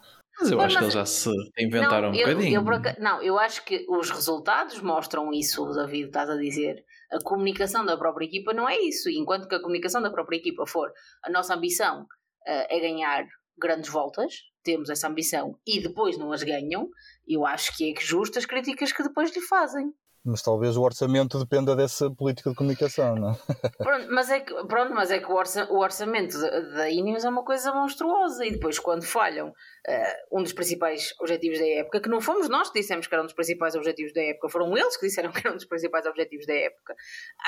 Mas 0.40 0.50
eu 0.50 0.56
mas, 0.56 0.66
acho 0.66 0.78
que 0.78 0.84
eles 0.84 0.94
já 0.94 1.06
se 1.06 1.30
inventaram 1.58 2.10
não, 2.10 2.18
um 2.18 2.18
bocadinho. 2.18 2.60
Eu, 2.60 3.02
não, 3.02 3.22
eu 3.22 3.38
acho 3.38 3.64
que 3.64 3.84
os 3.88 4.10
resultados 4.10 4.80
mostram 4.80 5.32
isso, 5.32 5.64
David, 5.72 6.06
estás 6.06 6.30
a 6.30 6.36
dizer. 6.36 6.82
A 7.12 7.22
comunicação 7.22 7.84
da 7.84 7.98
própria 7.98 8.24
equipa 8.24 8.54
não 8.54 8.68
é 8.68 8.78
isso. 8.78 9.10
Enquanto 9.10 9.46
que 9.46 9.54
a 9.54 9.60
comunicação 9.60 10.00
da 10.00 10.10
própria 10.10 10.38
equipa 10.38 10.66
for 10.66 10.90
a 11.22 11.30
nossa 11.30 11.54
ambição 11.54 12.02
uh, 12.02 12.66
é 12.70 12.80
ganhar 12.80 13.26
grandes 13.58 13.90
voltas, 13.90 14.34
temos 14.62 14.88
essa 14.88 15.08
ambição 15.08 15.58
e 15.66 15.80
depois 15.80 16.18
não 16.18 16.32
as 16.32 16.42
ganham, 16.42 16.88
eu 17.26 17.46
acho 17.46 17.76
que 17.76 17.92
é 17.92 18.00
justo 18.00 18.38
as 18.38 18.46
críticas 18.46 18.92
que 18.92 19.02
depois 19.02 19.34
lhe 19.34 19.42
fazem. 19.42 19.92
Mas 20.26 20.40
talvez 20.40 20.74
o 20.74 20.82
orçamento 20.82 21.38
dependa 21.38 21.76
dessa 21.76 22.10
política 22.10 22.48
de 22.48 22.56
comunicação, 22.56 23.14
não 23.14 23.32
é? 23.32 23.34
Pronto, 23.76 24.06
mas 24.10 24.30
é 24.30 24.40
que, 24.40 24.54
pronto, 24.66 24.94
mas 24.94 25.10
é 25.10 25.18
que 25.18 25.30
o, 25.30 25.34
orça, 25.34 25.70
o 25.70 25.78
orçamento 25.78 26.38
da 26.40 26.88
Ineos 26.88 27.26
é 27.26 27.28
uma 27.28 27.44
coisa 27.44 27.74
monstruosa 27.74 28.46
e 28.46 28.52
depois 28.52 28.78
quando 28.78 29.02
falham 29.02 29.48
uh, 29.48 30.38
um 30.38 30.42
dos 30.42 30.54
principais 30.54 31.12
objetivos 31.20 31.58
da 31.58 31.66
época, 31.66 32.00
que 32.00 32.08
não 32.08 32.22
fomos 32.22 32.48
nós 32.48 32.70
que 32.70 32.80
dissemos 32.80 33.06
que 33.06 33.14
era 33.14 33.22
um 33.22 33.26
dos 33.26 33.34
principais 33.34 33.74
objetivos 33.74 34.14
da 34.14 34.22
época, 34.22 34.48
foram 34.48 34.74
eles 34.74 34.96
que 34.96 35.06
disseram 35.06 35.30
que 35.30 35.40
era 35.40 35.52
um 35.52 35.56
dos 35.56 35.66
principais 35.66 36.06
objetivos 36.06 36.46
da 36.46 36.54
época, 36.54 36.94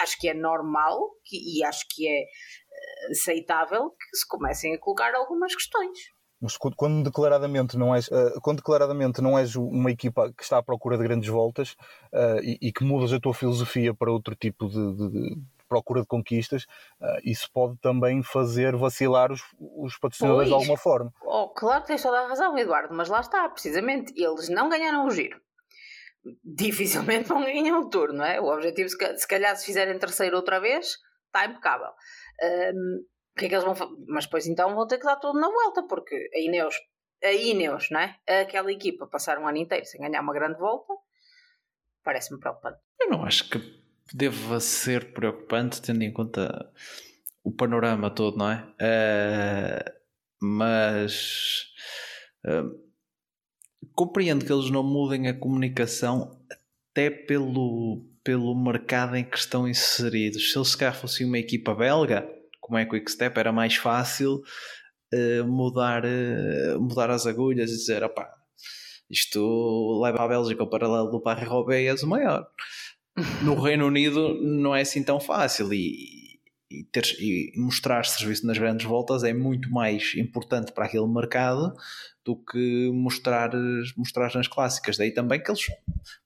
acho 0.03 0.19
que 0.21 0.29
é 0.29 0.35
normal 0.35 1.01
que, 1.25 1.59
e 1.59 1.65
acho 1.65 1.87
que 1.89 2.07
é 2.07 2.25
aceitável 3.11 3.91
que 3.91 4.17
se 4.17 4.27
comecem 4.27 4.75
a 4.75 4.79
colocar 4.79 5.15
algumas 5.15 5.55
questões. 5.55 6.17
Mas 6.41 6.57
quando 6.57 7.03
declaradamente 7.03 7.79
não 7.79 7.95
és, 7.95 8.09
uh, 8.09 8.39
quando 8.43 8.59
declaradamente 8.59 9.23
não 9.23 9.39
és 9.39 9.57
uma 9.57 9.91
equipa 9.91 10.33
que 10.37 10.43
está 10.43 10.59
à 10.59 10.63
procura 10.63 10.99
de 10.99 11.03
grandes 11.03 11.29
voltas 11.31 11.73
uh, 12.13 12.41
e, 12.43 12.59
e, 12.61 12.73
que 12.73 12.85
mudas 12.85 13.13
a 13.13 13.19
tua 13.19 13.33
filosofia 13.33 13.95
para 13.95 14.13
outro 14.13 14.37
tipo 14.37 14.69
de, 14.69 14.95
de, 14.97 15.11
de 15.11 15.43
procura 15.67 16.03
de 16.03 16.07
conquistas, 16.07 16.65
uh, 17.01 17.19
isso 17.25 17.51
pode 17.53 17.79
também 17.79 18.23
fazer 18.23 18.77
vacilar 18.77 19.33
os, 19.33 19.41
os 19.59 19.99
patrocinadores 19.99 20.49
pois. 20.49 20.49
de 20.49 20.55
alguma 20.55 20.79
forma. 20.79 21.13
Oh, 21.23 21.49
claro 21.49 21.83
que 21.83 21.89
tens 21.89 22.03
toda 22.03 22.21
a 22.21 22.29
razão, 22.29 22.57
Eduardo, 22.59 22.95
mas 22.95 23.09
lá 23.09 23.21
está, 23.21 23.49
precisamente, 23.49 24.13
eles 24.15 24.49
não 24.51 24.69
ganharam 24.69 25.07
o 25.07 25.11
giro. 25.11 25.41
Dificilmente 26.45 27.29
vão 27.29 27.43
ganhar 27.43 27.79
o 27.79 27.89
turno, 27.89 28.19
não 28.19 28.25
é? 28.25 28.41
O 28.41 28.53
objetivo, 28.53 28.89
se 28.89 29.27
calhar, 29.27 29.57
se 29.57 29.65
fizerem 29.65 29.99
terceiro 29.99 30.37
outra 30.37 30.61
vez, 30.61 30.97
está 31.27 31.47
impecável. 31.47 31.91
Um, 32.43 33.05
que 33.37 33.47
é 33.47 33.49
que 33.49 33.55
eles 33.55 33.65
vão? 33.65 33.75
Mas 34.09 34.25
depois 34.25 34.47
então 34.47 34.75
vão 34.75 34.87
ter 34.87 34.99
que 34.99 35.05
dar 35.05 35.17
tudo 35.17 35.39
na 35.39 35.49
volta, 35.49 35.83
porque 35.83 36.31
a 36.35 36.41
Ineos, 36.41 36.75
a 37.23 37.33
Ineos, 37.33 37.91
não 37.91 38.01
é? 38.01 38.19
Aquela 38.41 38.73
equipa 38.73 39.07
passar 39.07 39.39
um 39.39 39.47
ano 39.47 39.59
inteiro 39.59 39.85
sem 39.85 40.01
ganhar 40.01 40.23
uma 40.23 40.33
grande 40.33 40.59
volta, 40.59 40.93
parece-me 42.03 42.41
preocupante. 42.41 42.79
Eu 43.01 43.11
não 43.11 43.25
acho 43.25 43.49
que 43.51 43.59
deva 44.13 44.59
ser 44.59 45.13
preocupante, 45.13 45.83
tendo 45.83 46.03
em 46.03 46.13
conta 46.13 46.73
o 47.45 47.53
panorama 47.53 48.11
todo, 48.11 48.39
não 48.39 48.51
é? 48.51 48.67
Uh, 48.81 49.97
mas 50.41 51.67
uh, 52.47 52.87
compreendo 53.95 54.45
que 54.45 54.53
eles 54.53 54.71
não 54.71 54.83
mudem 54.83 55.29
a 55.29 55.39
comunicação 55.39 56.41
até 56.91 57.11
pelo, 57.11 58.07
pelo 58.27 58.61
mercado 58.61 59.15
em 59.15 59.23
que 59.23 59.39
estão 59.39 59.69
inseridos. 59.69 60.51
Se 60.51 60.59
eles 60.59 60.71
se 60.71 60.77
calhar 60.77 60.97
fossem 60.97 61.25
uma 61.25 61.39
equipa 61.39 61.73
belga 61.73 62.29
como 62.67 62.77
é 62.77 62.85
Quick 62.85 63.09
Step, 63.09 63.39
era 63.39 63.53
mais 63.53 63.77
fácil 63.77 64.43
uh, 65.15 65.45
mudar, 65.47 66.03
uh, 66.05 66.81
mudar 66.81 67.09
as 67.11 67.25
agulhas 67.25 67.71
e 67.71 67.77
dizer, 67.77 68.03
opá, 68.03 68.29
isto 69.09 70.01
leva 70.03 70.25
a 70.25 70.27
Bélgica 70.27 70.65
ao 70.65 70.69
paralelo 70.69 71.09
do 71.09 71.23
Paris-Roubaix 71.23 72.03
o 72.03 72.09
maior. 72.09 72.45
No 73.43 73.59
Reino 73.59 73.87
Unido 73.87 74.35
não 74.43 74.77
é 74.77 74.83
assim 74.83 75.03
tão 75.03 75.19
fácil 75.19 75.73
e, 75.73 76.16
e, 76.71 76.85
ter, 76.85 77.05
e 77.21 77.53
mostrar 77.57 78.05
serviço 78.05 78.47
nas 78.47 78.59
grandes 78.59 78.87
voltas 78.87 79.23
é 79.25 79.33
muito 79.33 79.71
mais 79.71 80.15
importante 80.17 80.73
para 80.73 80.87
aquele 80.87 81.07
mercado 81.07 81.73
do 82.25 82.37
que 82.37 82.91
mostrar, 82.93 83.51
mostrar 83.97 84.35
nas 84.35 84.49
clássicas. 84.49 84.97
Daí 84.97 85.13
também 85.13 85.43
que 85.43 85.51
eles, 85.51 85.67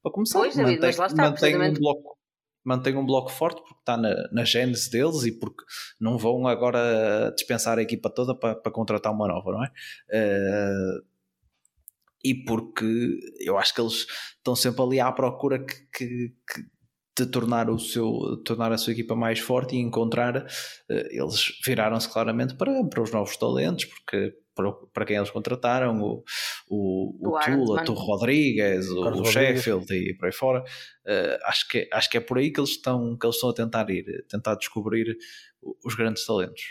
para 0.03 0.13
começar, 0.13 0.39
pois, 0.39 0.57
mantém, 0.57 0.93
mantém 1.17 1.57
um 1.57 1.75
bloco 1.75 2.21
mantém 2.63 2.95
um 2.95 3.07
bloco 3.07 3.31
forte 3.31 3.63
porque 3.63 3.81
está 3.81 3.97
na, 3.97 4.15
na 4.31 4.45
gênese 4.45 4.91
deles 4.91 5.25
e 5.25 5.33
porque 5.33 5.65
não 5.99 6.19
vão 6.19 6.47
agora 6.47 7.33
dispensar 7.35 7.79
a 7.79 7.83
equipa 7.83 8.11
toda 8.11 8.35
para, 8.35 8.55
para 8.55 8.71
contratar 8.71 9.13
uma 9.13 9.27
nova, 9.27 9.51
não 9.51 9.65
é? 9.65 9.69
Uh, 10.11 11.11
e 12.23 12.35
porque 12.35 13.19
eu 13.41 13.59
acho 13.59 13.75
que 13.75 13.81
eles 13.81 14.07
estão 14.37 14.55
sempre 14.55 14.83
ali 14.83 15.01
à 15.01 15.11
procura 15.11 15.59
que, 15.59 15.75
que, 15.91 16.35
que 16.47 16.65
de 17.25 17.31
tornar, 17.31 17.69
o 17.71 17.79
seu, 17.79 18.41
tornar 18.45 18.73
a 18.73 18.79
sua 18.79 18.93
equipa 18.93 19.15
mais 19.15 19.39
forte 19.39 19.77
e 19.77 19.79
encontrar, 19.79 20.37
uh, 20.37 20.45
eles 20.89 21.53
viraram-se 21.65 22.09
claramente 22.09 22.55
para, 22.55 22.85
para 22.85 23.03
os 23.03 23.13
novos 23.13 23.37
talentos, 23.37 23.85
porque 23.85 24.35
para, 24.55 24.73
para 24.93 25.05
quem 25.05 25.17
eles 25.17 25.31
contrataram, 25.31 26.01
o, 26.01 26.25
o, 26.69 27.29
o, 27.29 27.37
o 27.37 27.41
Tula, 27.41 27.85
o 27.89 27.93
Rodrigues, 27.93 28.89
o, 28.91 29.01
o 29.01 29.25
Sheffield 29.25 29.93
e 29.93 30.15
por 30.15 30.27
aí 30.27 30.33
fora. 30.33 30.61
Uh, 31.07 31.39
acho, 31.45 31.69
que, 31.69 31.89
acho 31.93 32.11
que 32.11 32.17
é 32.17 32.21
por 32.21 32.39
aí 32.39 32.53
que 32.53 32.61
eles 32.61 32.71
estão, 32.71 33.17
que 33.17 33.27
eles 33.27 33.37
estão 33.37 33.51
a 33.51 33.55
tentar 33.55 33.89
ir, 33.91 34.05
tentar 34.29 34.55
descobrir 34.55 35.17
os 35.85 35.95
grandes 35.95 36.25
talentos. 36.27 36.63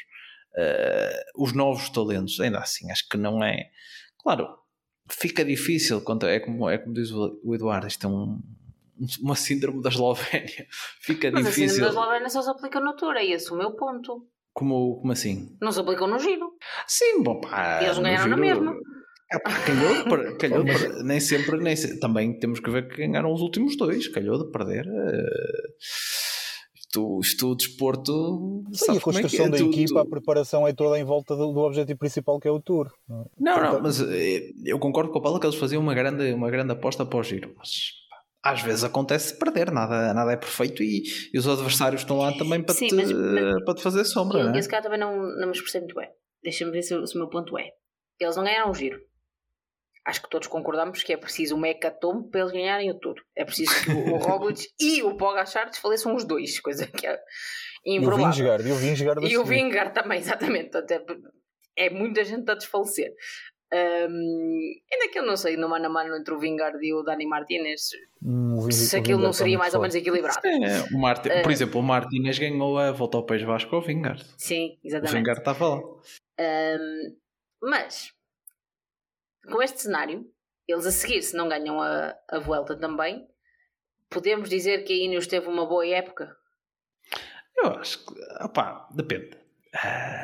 Uh, 0.56 1.44
os 1.44 1.54
novos 1.54 1.90
talentos, 1.90 2.40
ainda 2.40 2.60
assim, 2.60 2.92
acho 2.92 3.08
que 3.08 3.18
não 3.18 3.44
é. 3.44 3.70
Claro, 4.18 4.48
fica 5.10 5.44
difícil, 5.44 6.02
quando, 6.02 6.28
é, 6.28 6.40
como, 6.40 6.70
é 6.70 6.78
como 6.78 6.94
diz 6.94 7.12
o 7.12 7.54
Eduardo, 7.54 7.88
isto 7.88 8.06
é 8.06 8.10
um, 8.10 8.40
uma 9.22 9.36
síndrome 9.36 9.82
da 9.82 9.90
Eslovénia. 9.90 10.68
Fica 11.02 11.32
Mas 11.32 11.46
difícil. 11.46 11.66
a 11.66 11.70
síndrome 11.70 11.82
da 11.82 12.02
Eslovénia 12.02 12.30
só 12.30 12.42
se 12.42 12.50
aplica 12.50 12.80
no 12.80 12.96
Tour, 12.96 13.16
é 13.16 13.26
esse 13.26 13.52
o 13.52 13.58
meu 13.58 13.72
ponto. 13.76 14.28
Como, 14.54 15.00
como 15.00 15.12
assim? 15.12 15.56
Não 15.62 15.72
se 15.72 15.80
aplicam 15.80 16.08
no 16.08 16.20
giro. 16.20 16.52
Sim, 16.88 17.24
bom, 17.24 17.40
pá. 17.40 17.82
Eles 17.82 17.98
ganharam 17.98 18.24
giro, 18.24 18.36
na 18.36 18.38
mesma. 18.38 18.76
É, 19.32 19.40
calhou, 19.40 20.38
calhou 20.38 20.64
de, 20.64 21.04
nem 21.06 21.20
sempre, 21.20 21.58
nem 21.58 21.76
sempre, 21.76 22.00
também 22.00 22.38
temos 22.40 22.60
que 22.60 22.70
ver 22.70 22.88
que 22.88 22.98
ganharam 22.98 23.32
os 23.32 23.42
últimos 23.42 23.78
dois, 23.78 24.08
calhou 24.08 24.44
de 24.44 24.52
perder. 24.52 24.88
Uh, 24.88 25.70
isto, 26.76 27.20
isto 27.22 27.52
o 27.52 27.56
desporto. 27.56 28.64
Sim, 28.74 28.94
a 28.94 28.96
é 28.96 29.00
construção 29.00 29.46
é 29.46 29.48
é? 29.48 29.52
da 29.52 29.58
tu, 29.58 29.70
equipa, 29.70 29.94
tu... 29.94 30.00
a 30.00 30.06
preparação 30.06 30.68
é 30.68 30.74
toda 30.74 30.98
em 30.98 31.04
volta 31.04 31.36
do, 31.36 31.54
do, 31.54 31.60
objetivo 31.60 32.00
principal 32.00 32.40
que 32.40 32.48
é 32.48 32.52
o 32.52 32.60
Tour. 32.60 32.92
Não, 33.08 33.30
não, 33.38 33.54
Portanto... 33.54 33.74
não 33.74 33.82
mas 33.82 34.02
eh, 34.02 34.52
eu 34.66 34.80
concordo 34.80 35.12
com 35.12 35.20
o 35.20 35.22
Paulo 35.22 35.40
que 35.40 35.46
eles 35.46 35.58
faziam 35.58 35.82
uma 35.82 35.94
grande, 35.94 36.34
uma 36.34 36.50
grande 36.50 36.72
aposta 36.72 37.06
para 37.06 37.20
o 37.20 37.24
giro, 37.24 37.54
mas 37.56 37.70
às 38.44 38.62
vezes 38.62 38.84
acontece 38.84 39.38
perder, 39.38 39.72
nada, 39.72 40.14
nada 40.14 40.32
é 40.32 40.38
perfeito 40.38 40.82
e, 40.82 41.04
e 41.34 41.38
os 41.38 41.48
adversários 41.48 42.02
estão 42.02 42.18
lá 42.18 42.32
também 42.38 42.64
para, 42.64 42.74
Sim, 42.74 42.88
te, 42.88 42.96
mas, 42.96 43.12
mas, 43.12 43.64
para 43.64 43.76
te 43.76 43.84
fazer 43.84 44.06
sombra. 44.06 44.40
Eu, 44.40 44.50
é? 44.54 44.58
esse 44.58 44.70
cara 44.70 44.84
também 44.84 45.00
não, 45.00 45.16
não 45.18 45.48
me 45.48 45.52
expressei 45.52 45.82
muito 45.82 45.96
bem. 45.96 46.10
Deixa-me 46.42 46.72
ver 46.72 46.82
se, 46.82 46.90
se, 47.06 47.16
o 47.16 47.18
meu 47.18 47.30
ponto 47.30 47.58
é. 47.58 47.70
Eles 48.20 48.36
não 48.36 48.44
ganharam 48.44 48.72
o 48.72 48.74
giro. 48.74 49.00
Acho 50.06 50.22
que 50.22 50.30
todos 50.30 50.48
concordamos 50.48 51.04
que 51.04 51.12
é 51.12 51.18
preciso 51.18 51.56
um 51.56 51.66
hecatombe 51.66 52.30
para 52.30 52.42
eles 52.42 52.54
ganharem 52.54 52.90
o 52.90 52.98
Tour. 52.98 53.16
É 53.36 53.44
preciso 53.44 53.72
que 53.84 53.92
o, 53.92 54.14
o 54.14 54.18
Roglic 54.18 54.68
e 54.80 55.04
o 55.04 55.16
Pogacar 55.18 55.70
desfaleçam 55.70 56.16
os 56.16 56.24
dois, 56.24 56.60
coisa 56.60 56.88
que 56.88 57.06
é 57.06 57.20
improvável. 57.86 58.26
E 58.26 58.74
o 58.74 58.78
Vingegaard. 58.78 59.28
E 59.28 59.38
o 59.38 59.44
Vingegaard 59.46 59.94
também, 59.94 60.20
exatamente. 60.20 60.76
Até, 60.76 61.04
é 61.78 61.90
muita 61.90 62.24
gente 62.24 62.50
a 62.50 62.56
desfalecer. 62.56 63.14
Um, 63.72 64.72
ainda 64.92 65.12
que 65.12 65.20
eu 65.20 65.24
não 65.24 65.38
sei, 65.38 65.56
no 65.56 65.70
mano 65.70 65.86
a 65.86 65.90
mano 65.90 66.16
entre 66.16 66.34
o 66.34 66.40
Vingard 66.40 66.84
e 66.84 66.92
o 66.92 67.04
Dani 67.04 67.28
Martinez, 67.28 67.92
hum, 68.22 68.70
se 68.72 68.98
aquilo 68.98 69.20
não 69.20 69.32
seria 69.32 69.60
mais 69.60 69.76
ou 69.76 69.82
menos 69.82 69.94
equilibrado. 69.94 70.40
É, 70.44 70.82
o 70.92 71.00
Martin, 71.00 71.30
uh, 71.30 71.44
por 71.44 71.52
exemplo, 71.52 71.80
o 71.80 71.84
Martinez 71.84 72.40
ganhou 72.40 72.80
a 72.80 72.92
volta 72.92 73.18
ao 73.18 73.26
País 73.26 73.44
Vasco 73.44 73.76
ao 73.76 73.82
Vingard. 73.82 74.26
Sim, 74.38 74.80
exatamente. 74.84 75.14
O 75.14 75.18
Vingard 75.18 75.40
estava 75.40 75.68
lá. 75.68 75.78
Um, 75.78 77.16
mas, 77.62 78.12
com 79.52 79.62
este 79.62 79.84
cenário, 79.84 80.26
eles 80.68 80.88
a 80.88 80.92
seguir, 80.92 81.22
se 81.22 81.38
não 81.38 81.48
ganham 81.48 81.80
a, 81.80 82.16
a 82.28 82.40
Vuelta 82.40 82.76
também, 82.76 83.28
podemos 84.10 84.50
dizer 84.50 84.84
que 84.84 84.94
a 84.94 85.06
Ineos 85.06 85.28
teve 85.28 85.48
uma 85.48 85.68
boa 85.68 85.86
época? 85.86 86.36
Eu 87.56 87.72
acho 87.74 88.04
que, 88.06 88.14
opá, 88.44 88.88
depende. 88.96 89.39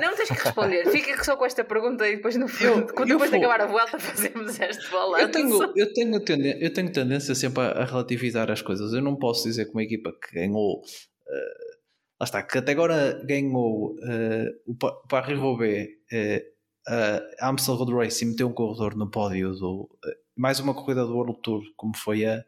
Não 0.02 0.16
tens 0.16 0.30
que 0.30 0.44
responder, 0.44 0.90
fica 0.90 1.24
só 1.24 1.38
com 1.38 1.46
esta 1.46 1.64
pergunta 1.64 2.08
e 2.08 2.16
depois 2.16 2.36
no 2.36 2.48
fim, 2.48 2.66
depois 3.06 3.30
de 3.30 3.38
acabar 3.38 3.62
a 3.62 3.68
volta, 3.68 3.98
fazemos 4.00 4.60
este 4.60 4.92
balanço. 4.92 5.22
Eu 5.22 5.32
tenho, 5.32 5.74
eu 5.76 5.94
tenho, 5.94 6.20
tendência, 6.20 6.64
eu 6.64 6.74
tenho 6.74 6.92
tendência 6.92 7.36
sempre 7.36 7.62
a, 7.62 7.68
a, 7.68 7.86
relativizar 7.86 8.50
as 8.50 8.64
coisas. 8.64 8.92
Eu 8.94 9.04
não 9.04 9.16
posso 9.16 9.48
dizer 9.48 9.66
que 9.66 9.72
uma 9.72 9.84
equipa 9.84 10.12
que 10.12 10.34
ganhou. 10.34 10.80
Uh, 10.80 11.76
lá 12.20 12.24
está, 12.24 12.42
que 12.42 12.58
até 12.58 12.72
agora 12.72 13.22
ganhou 13.24 13.94
uh, 13.94 14.50
o 14.66 14.76
Paris-Roubaix, 15.08 15.90
uh, 16.12 16.56
a 17.40 17.50
Amstel 17.50 17.76
Road 17.76 17.94
Race 17.94 18.24
e 18.24 18.28
meteu 18.28 18.48
um 18.48 18.54
corredor 18.54 18.96
no 18.96 19.10
pódio 19.12 19.54
do, 19.54 19.90
mais 20.36 20.60
uma 20.60 20.74
corrida 20.74 21.06
do 21.06 21.14
World 21.16 21.40
Tour, 21.42 21.62
como 21.78 21.96
foi 21.96 22.26
a, 22.26 22.44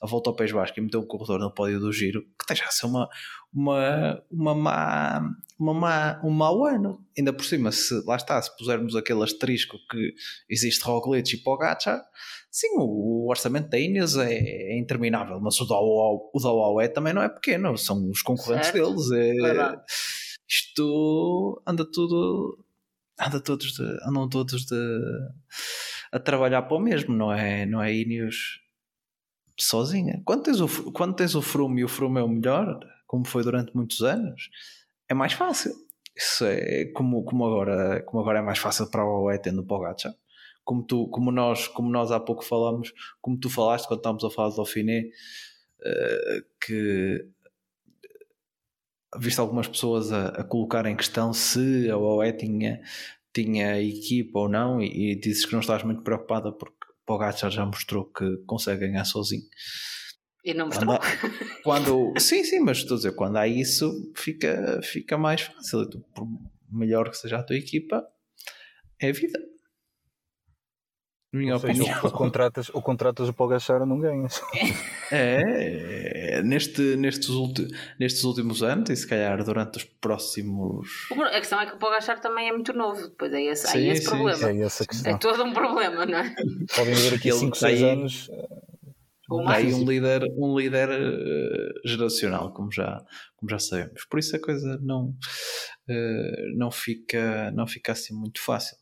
a 0.00 0.06
volta 0.06 0.30
ao 0.30 0.36
País 0.36 0.52
Basco 0.52 0.78
e 0.78 0.82
meteu 0.82 1.00
o 1.00 1.06
corredor 1.06 1.38
no 1.38 1.52
pódio 1.52 1.78
do 1.78 1.92
Giro, 1.92 2.22
que 2.22 2.42
esteja 2.42 2.64
a 2.64 2.70
ser 2.70 2.86
uma, 2.86 3.08
uma, 3.52 4.22
uma 4.30 4.54
má, 4.54 5.30
uma 5.58 5.74
má, 5.74 6.20
um 6.22 6.30
mau 6.30 6.64
ano. 6.64 7.04
Ainda 7.16 7.32
por 7.32 7.44
cima, 7.44 7.72
se 7.72 7.94
lá 8.06 8.16
está, 8.16 8.40
se 8.40 8.54
pusermos 8.56 8.94
aquele 8.94 9.22
asterisco 9.22 9.76
que 9.90 10.14
existe 10.48 10.84
Roglic 10.84 11.34
e 11.34 11.42
Pogacar, 11.42 12.02
sim, 12.50 12.68
o, 12.76 13.24
o 13.24 13.30
orçamento 13.30 13.68
da 13.68 13.78
Ineos 13.78 14.16
é, 14.16 14.32
é, 14.32 14.78
interminável, 14.78 15.40
mas 15.40 15.60
o 15.60 15.66
da 15.66 15.78
UAE 15.78 16.88
também 16.88 17.12
não 17.12 17.22
é 17.22 17.28
pequeno, 17.28 17.76
são 17.76 18.10
os 18.10 18.22
concorrentes 18.22 18.70
certo. 18.70 18.88
deles. 18.88 19.10
É, 19.12 19.80
isto 20.48 21.62
anda 21.66 21.84
tudo 21.84 22.62
anda 23.18 23.40
todos 23.40 23.72
de, 23.72 23.82
andam 24.06 24.28
todos 24.28 24.66
de, 24.66 25.00
a 26.12 26.18
trabalhar 26.18 26.62
para 26.62 26.76
o 26.76 26.80
mesmo, 26.80 27.14
não 27.14 27.32
é, 27.32 27.64
não 27.66 27.82
é 27.82 27.94
Ineos 27.94 28.60
sozinha. 29.58 30.20
Quando 30.24 30.44
tens, 30.44 30.60
o, 30.60 30.92
quando 30.92 31.14
tens 31.14 31.34
o 31.34 31.42
Frume 31.42 31.80
e 31.80 31.84
o 31.84 31.88
Frume 31.88 32.20
é 32.20 32.22
o 32.22 32.28
melhor, 32.28 32.78
como 33.06 33.24
foi 33.24 33.42
durante 33.42 33.74
muitos 33.74 34.02
anos, 34.02 34.50
é 35.08 35.14
mais 35.14 35.32
fácil. 35.32 35.72
Isso 36.16 36.44
é 36.46 36.86
como, 36.94 37.24
como, 37.24 37.44
agora, 37.44 38.02
como 38.04 38.22
agora 38.22 38.38
é 38.38 38.42
mais 38.42 38.58
fácil 38.58 38.90
para 38.90 39.04
o 39.04 39.24
OE 39.24 39.38
tendo 39.38 39.60
o 39.60 39.66
Pogacar. 39.66 40.14
Como, 40.64 40.82
tu, 40.82 41.08
como, 41.08 41.30
nós, 41.30 41.68
como 41.68 41.90
nós 41.90 42.10
há 42.10 42.18
pouco 42.18 42.44
falamos, 42.44 42.92
como 43.20 43.38
tu 43.38 43.48
falaste 43.50 43.86
quando 43.86 44.00
estávamos 44.00 44.24
a 44.24 44.30
falar 44.30 44.48
do 44.48 44.56
Dauphiné, 44.56 45.02
uh, 45.80 46.44
que 46.60 47.28
visto 49.18 49.40
algumas 49.40 49.68
pessoas 49.68 50.10
a, 50.10 50.28
a, 50.28 50.44
colocar 50.44 50.86
em 50.86 50.96
questão 50.96 51.32
se 51.32 51.88
a 51.90 51.96
OE 51.96 52.32
tinha, 52.32 52.80
tinha 53.32 53.80
equipa 53.80 54.40
ou 54.40 54.48
não, 54.48 54.80
e, 54.80 55.12
e 55.12 55.20
dizes 55.20 55.44
que 55.44 55.52
não 55.52 55.60
estás 55.60 55.82
muito 55.82 56.02
preocupada 56.02 56.50
porque 56.50 56.74
Pogacar 57.04 57.50
já 57.50 57.64
mostrou 57.64 58.06
que 58.06 58.38
consegue 58.46 58.88
ganhar 58.88 59.04
sozinho. 59.04 59.44
E 60.46 60.54
não 60.54 60.66
mostrou. 60.66 60.98
Quando, 61.64 61.90
quando, 62.14 62.14
sim, 62.22 62.44
sim, 62.44 62.60
mas 62.60 62.78
estou 62.78 62.94
a 62.94 62.98
dizer, 62.98 63.14
quando 63.16 63.36
há 63.36 63.48
isso, 63.48 64.12
fica, 64.14 64.80
fica 64.82 65.18
mais 65.18 65.42
fácil. 65.42 65.88
Por 66.14 66.26
melhor 66.70 67.10
que 67.10 67.18
seja 67.18 67.38
a 67.38 67.42
tua 67.42 67.56
equipa, 67.56 68.06
é 69.00 69.10
a 69.10 69.12
vida 69.12 69.40
minha 71.36 71.54
Ou 71.54 71.58
opinião. 71.58 71.86
Seja, 71.86 72.00
ou, 72.02 72.10
contratas, 72.10 72.70
ou 72.72 72.82
contratas 72.82 73.28
o 73.28 73.32
Pogachar 73.32 73.80
ou 73.80 73.86
não 73.86 73.98
ganhas. 73.98 74.40
É, 75.10 76.38
é 76.38 76.42
neste, 76.42 76.96
nestes, 76.96 77.28
ulti, 77.28 77.68
nestes 77.98 78.24
últimos 78.24 78.62
anos 78.62 78.90
e 78.90 78.96
se 78.96 79.06
calhar 79.06 79.42
durante 79.44 79.78
os 79.78 79.84
próximos. 79.84 80.88
A 81.12 81.38
questão 81.38 81.60
é 81.60 81.66
que 81.66 81.74
o 81.74 81.78
Pogachar 81.78 82.20
também 82.20 82.48
é 82.48 82.52
muito 82.52 82.72
novo, 82.72 83.08
depois 83.08 83.32
é 83.32 83.42
esse, 83.42 83.68
sim, 83.68 83.88
é 83.88 83.92
esse 83.92 84.02
sim, 84.02 84.10
problema. 84.10 84.50
É, 84.50 85.10
é 85.10 85.16
todo 85.18 85.44
um 85.44 85.52
problema, 85.52 86.06
não 86.06 86.18
é? 86.18 86.34
Podem 86.74 86.94
haver 86.94 87.14
aqui 87.14 87.32
5, 87.32 87.56
6 87.56 87.82
anos. 87.82 88.30
Aí 89.46 89.74
um 89.74 89.84
líder, 89.84 90.22
um 90.36 90.56
líder 90.58 90.88
uh, 90.88 91.88
geracional, 91.88 92.52
como 92.52 92.70
já, 92.70 93.04
como 93.36 93.50
já 93.50 93.58
sabemos. 93.58 94.04
Por 94.08 94.18
isso 94.20 94.36
a 94.36 94.40
coisa 94.40 94.78
não, 94.82 95.08
uh, 95.88 96.56
não, 96.56 96.70
fica, 96.70 97.50
não 97.52 97.66
fica 97.66 97.92
assim 97.92 98.14
muito 98.14 98.40
fácil. 98.40 98.76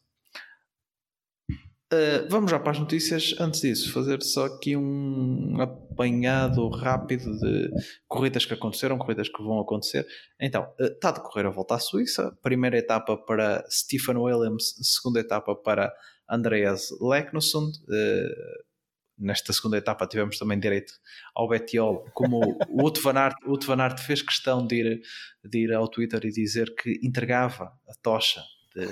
Uh, 1.94 2.26
vamos 2.28 2.50
já 2.50 2.58
para 2.58 2.72
as 2.72 2.78
notícias. 2.78 3.34
Antes 3.38 3.60
disso, 3.60 3.92
fazer 3.92 4.22
só 4.22 4.46
aqui 4.46 4.76
um 4.76 5.60
apanhado 5.60 6.68
rápido 6.68 7.38
de 7.38 7.70
corridas 8.08 8.44
que 8.44 8.54
aconteceram, 8.54 8.98
corridas 8.98 9.28
que 9.28 9.42
vão 9.42 9.60
acontecer. 9.60 10.06
Então, 10.40 10.64
uh, 10.80 10.84
está 10.84 11.10
a 11.10 11.12
decorrer 11.12 11.46
a 11.46 11.50
volta 11.50 11.76
à 11.76 11.78
Suíça. 11.78 12.36
Primeira 12.42 12.76
etapa 12.76 13.16
para 13.16 13.64
Stephen 13.70 14.16
Williams, 14.16 14.74
segunda 14.82 15.20
etapa 15.20 15.54
para 15.54 15.92
Andreas 16.28 16.88
Leknosund. 17.00 17.78
Uh, 17.84 18.73
nesta 19.18 19.52
segunda 19.52 19.78
etapa 19.78 20.06
tivemos 20.06 20.38
também 20.38 20.58
direito 20.58 20.92
ao 21.34 21.48
Betiol, 21.48 22.04
como 22.12 22.40
o 22.68 22.84
Uto 22.84 23.00
Van 23.02 23.16
Aert, 23.16 24.00
fez 24.00 24.22
questão 24.22 24.66
de 24.66 24.76
ir, 24.76 25.02
de 25.44 25.58
ir 25.64 25.72
ao 25.72 25.88
Twitter 25.88 26.20
e 26.24 26.30
dizer 26.30 26.74
que 26.74 27.00
entregava 27.02 27.72
a 27.88 27.94
tocha 28.02 28.42
de, 28.74 28.86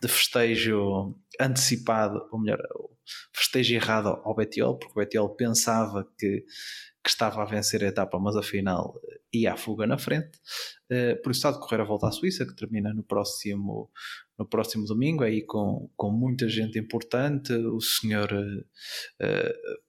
de 0.00 0.08
festejo 0.08 1.14
antecipado, 1.40 2.28
ou 2.30 2.40
melhor, 2.40 2.58
festejo 3.32 3.74
errado 3.74 4.08
ao 4.24 4.34
Betiol, 4.34 4.78
porque 4.78 4.92
o 4.92 5.02
Betiol 5.02 5.36
pensava 5.36 6.08
que, 6.18 6.44
que 7.02 7.10
estava 7.10 7.42
a 7.42 7.46
vencer 7.46 7.82
a 7.84 7.88
etapa, 7.88 8.18
mas 8.18 8.36
afinal 8.36 8.94
ia 9.32 9.52
à 9.52 9.56
fuga 9.56 9.86
na 9.86 9.98
frente. 9.98 10.38
Uh, 10.90 11.20
por 11.22 11.30
isso 11.30 11.40
está 11.40 11.48
a 11.48 11.52
decorrer 11.52 11.80
a 11.80 11.84
volta 11.84 12.08
à 12.08 12.12
Suíça, 12.12 12.46
que 12.46 12.54
termina 12.54 12.94
no 12.94 13.02
próximo, 13.02 13.90
no 14.38 14.46
próximo 14.46 14.84
domingo, 14.84 15.24
aí 15.24 15.42
com, 15.42 15.90
com 15.96 16.10
muita 16.10 16.48
gente 16.48 16.78
importante. 16.78 17.52
O 17.52 17.80
senhor. 17.80 18.32
Uh, 18.32 19.86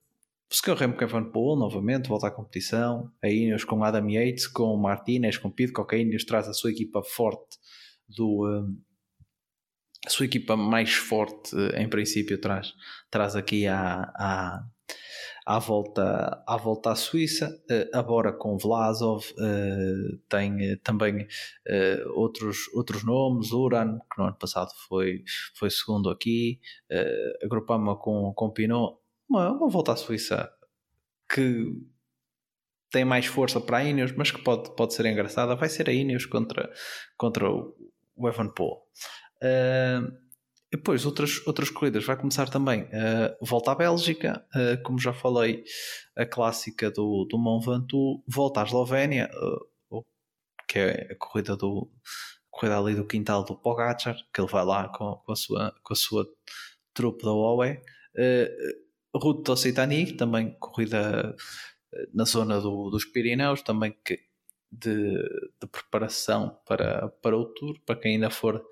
o 0.49 0.55
senhor 0.55 0.77
Remo 0.77 0.95
Cavanpool, 0.95 1.59
novamente, 1.59 2.07
volta 2.07 2.27
à 2.27 2.31
competição. 2.31 3.11
A 3.21 3.29
Ineos 3.29 3.65
com 3.65 3.83
Adam 3.83 4.09
Yates, 4.09 4.47
com 4.47 4.77
Martinez, 4.77 5.37
com 5.37 5.51
Pidcock. 5.51 5.93
A 5.93 5.97
Ineos 5.97 6.23
traz 6.23 6.47
a 6.47 6.53
sua 6.53 6.71
equipa 6.71 7.03
forte 7.03 7.57
do, 8.07 8.45
a 10.07 10.09
sua 10.09 10.25
equipa 10.25 10.55
mais 10.55 10.93
forte, 10.93 11.53
em 11.75 11.89
princípio, 11.89 12.39
traz, 12.39 12.73
traz 13.11 13.35
aqui 13.35 13.67
à, 13.67 14.03
à, 14.15 14.63
à, 15.47 15.59
volta, 15.59 16.43
à 16.45 16.57
volta 16.57 16.91
à 16.91 16.95
Suíça, 16.95 17.57
uh, 17.71 17.97
agora 17.97 18.33
com 18.33 18.57
Vlasov, 18.57 19.23
uh, 19.31 20.17
tem 20.27 20.73
uh, 20.73 20.77
também 20.83 21.25
outros, 22.15 22.67
outros 22.73 23.05
nomes, 23.05 23.53
Uran, 23.53 23.97
que 23.99 24.19
no 24.19 24.25
ano 24.25 24.37
passado 24.37 24.71
foi, 24.89 25.23
foi 25.55 25.69
segundo 25.69 26.09
aqui, 26.09 26.59
a 27.43 27.47
Grupama 27.47 27.95
com, 27.95 28.33
com 28.33 28.51
Pinot, 28.51 28.97
uma, 29.29 29.51
uma 29.51 29.69
volta 29.69 29.93
à 29.93 29.95
Suíça 29.95 30.51
que 31.33 31.73
tem 32.91 33.05
mais 33.05 33.25
força 33.25 33.61
para 33.61 33.77
a 33.77 33.83
Ineos, 33.83 34.11
mas 34.13 34.31
que 34.31 34.41
pode, 34.41 34.75
pode 34.75 34.93
ser 34.93 35.05
engraçada, 35.05 35.55
vai 35.55 35.69
ser 35.69 35.89
a 35.89 35.93
Ineos 35.93 36.25
contra, 36.25 36.69
contra 37.17 37.49
o, 37.49 37.73
Evan 38.17 38.49
Paul. 38.49 38.83
Uh, 39.41 40.26
depois, 40.71 41.05
outras, 41.05 41.45
outras 41.47 41.69
corridas, 41.69 42.05
vai 42.05 42.17
começar 42.17 42.49
também 42.49 42.83
uh, 42.83 43.37
volta 43.41 43.71
à 43.71 43.75
Bélgica, 43.75 44.45
uh, 44.53 44.81
como 44.83 44.99
já 44.99 45.13
falei, 45.13 45.63
a 46.15 46.25
clássica 46.25 46.91
do, 46.91 47.25
do 47.25 47.37
Mont 47.37 47.65
Ventoux, 47.65 48.21
volta 48.27 48.61
à 48.61 48.63
Eslovénia, 48.63 49.29
uh, 49.91 50.05
que 50.67 50.79
é 50.79 51.11
a 51.11 51.15
corrida 51.15 51.55
do 51.55 51.89
a 52.53 52.59
corrida 52.59 52.77
ali 52.77 52.95
do 52.95 53.05
quintal 53.05 53.45
do 53.45 53.55
Pogacar, 53.55 54.17
que 54.33 54.41
ele 54.41 54.49
vai 54.49 54.65
lá 54.65 54.89
com, 54.89 55.15
com, 55.25 55.31
a, 55.31 55.35
sua, 55.35 55.75
com 55.83 55.93
a 55.93 55.95
sua 55.95 56.27
trupe 56.93 57.23
da 57.23 57.31
OE. 57.31 57.79
Uh, 58.15 58.87
Route 59.17 59.43
d'Occitanie, 59.43 60.17
também 60.17 60.55
corrida 60.59 61.35
na 62.13 62.25
zona 62.25 62.59
do, 62.59 62.89
dos 62.89 63.05
Pirineus, 63.05 63.61
também 63.61 63.95
que 64.03 64.19
de, 64.71 65.17
de, 65.59 65.67
preparação 65.71 66.59
para, 66.65 67.07
para 67.21 67.37
o 67.37 67.45
Tour, 67.45 67.79
para 67.85 67.99
quem 67.99 68.15
ainda 68.15 68.29
for 68.29 68.63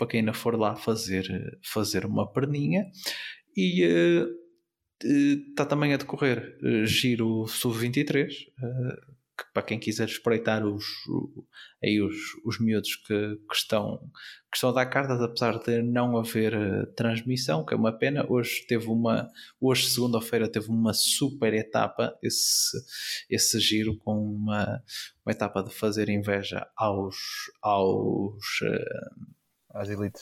para 0.00 0.06
quem 0.06 0.20
ainda 0.20 0.32
for 0.32 0.58
lá 0.58 0.74
fazer, 0.74 1.58
fazer 1.62 2.06
uma 2.06 2.26
perninha. 2.26 2.86
E 3.54 3.82
está 5.50 5.64
uh, 5.64 5.66
uh, 5.66 5.68
também 5.68 5.92
a 5.92 5.98
decorrer 5.98 6.56
uh, 6.62 6.86
Giro 6.86 7.46
Sub-23, 7.46 8.28
que 9.36 9.52
para 9.52 9.62
quem 9.62 9.78
quiser 9.78 10.08
espreitar 10.08 10.64
os, 10.64 10.84
aí 11.84 12.00
os, 12.00 12.16
os 12.46 12.58
miúdos 12.58 12.96
que, 12.96 13.36
que, 13.36 13.54
estão, 13.54 13.98
que 14.50 14.56
estão 14.56 14.70
a 14.70 14.72
dar 14.72 14.86
cartas, 14.86 15.20
apesar 15.20 15.58
de 15.58 15.82
não 15.82 16.16
haver 16.16 16.54
transmissão, 16.94 17.64
que 17.64 17.74
é 17.74 17.76
uma 17.76 17.92
pena. 17.92 18.24
Hoje 18.26 18.66
teve 18.66 18.86
uma, 18.86 19.28
hoje 19.60 19.90
segunda-feira 19.90 20.50
teve 20.50 20.68
uma 20.68 20.94
super 20.94 21.52
etapa, 21.52 22.16
esse, 22.22 22.78
esse 23.28 23.60
giro 23.60 23.96
com 23.98 24.14
uma, 24.14 24.82
uma 25.26 25.32
etapa 25.32 25.62
de 25.62 25.74
fazer 25.74 26.08
inveja 26.08 26.66
aos, 26.74 27.16
aos 27.62 28.60
às 29.74 29.88
elites. 29.88 30.20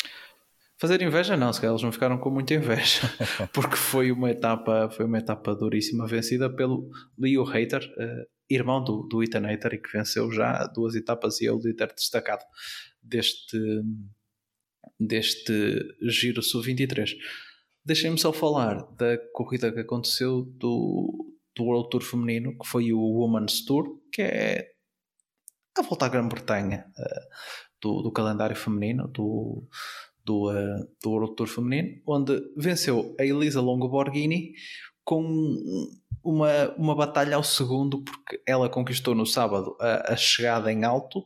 Fazer 0.80 1.02
inveja 1.02 1.36
não, 1.36 1.52
se 1.52 1.60
calhar 1.60 1.72
eles 1.72 1.82
não 1.82 1.90
ficaram 1.90 2.18
com 2.18 2.30
muita 2.30 2.54
inveja, 2.54 3.00
porque 3.52 3.76
foi 3.76 4.12
uma 4.12 4.30
etapa, 4.30 4.88
foi 4.90 5.06
uma 5.06 5.18
etapa 5.18 5.52
duríssima, 5.54 6.06
vencida 6.06 6.48
pelo 6.48 6.88
Leo 7.18 7.42
Hater, 7.42 7.82
uh, 7.82 8.26
irmão 8.48 8.82
do, 8.82 9.02
do 9.02 9.22
Ethan 9.22 9.44
Hater, 9.46 9.74
e 9.74 9.78
que 9.78 9.90
venceu 9.90 10.30
já 10.30 10.64
duas 10.66 10.94
etapas 10.94 11.40
e 11.40 11.46
é 11.46 11.52
o 11.52 11.58
líder 11.58 11.92
destacado 11.94 12.44
deste, 13.02 13.58
deste 15.00 15.96
Giro 16.02 16.42
Sub-23. 16.42 17.10
Deixem-me 17.84 18.18
só 18.18 18.32
falar 18.32 18.76
da 18.92 19.18
corrida 19.32 19.72
que 19.72 19.80
aconteceu 19.80 20.42
do, 20.42 21.34
do 21.56 21.64
World 21.64 21.90
Tour 21.90 22.02
feminino, 22.02 22.56
que 22.56 22.68
foi 22.68 22.92
o 22.92 23.00
Women's 23.00 23.64
Tour, 23.64 24.00
que 24.12 24.22
é 24.22 24.68
a 25.76 25.82
volta 25.82 26.06
à 26.06 26.08
Grã-Bretanha. 26.08 26.86
Uh, 26.96 27.67
do, 27.80 28.02
do 28.02 28.12
calendário 28.12 28.56
feminino, 28.56 29.08
do, 29.08 29.64
do, 30.24 30.50
uh, 30.50 30.88
do 31.02 31.10
World 31.10 31.36
Tour 31.36 31.46
feminino, 31.46 32.00
onde 32.06 32.40
venceu 32.56 33.14
a 33.18 33.24
Elisa 33.24 33.60
Longo 33.60 33.88
Borghini 33.88 34.52
com 35.04 35.24
uma, 36.22 36.74
uma 36.76 36.94
batalha 36.94 37.36
ao 37.36 37.42
segundo, 37.42 38.02
porque 38.02 38.42
ela 38.46 38.68
conquistou 38.68 39.14
no 39.14 39.24
sábado 39.24 39.76
a, 39.80 40.12
a 40.12 40.16
chegada 40.16 40.72
em 40.72 40.84
alto, 40.84 41.24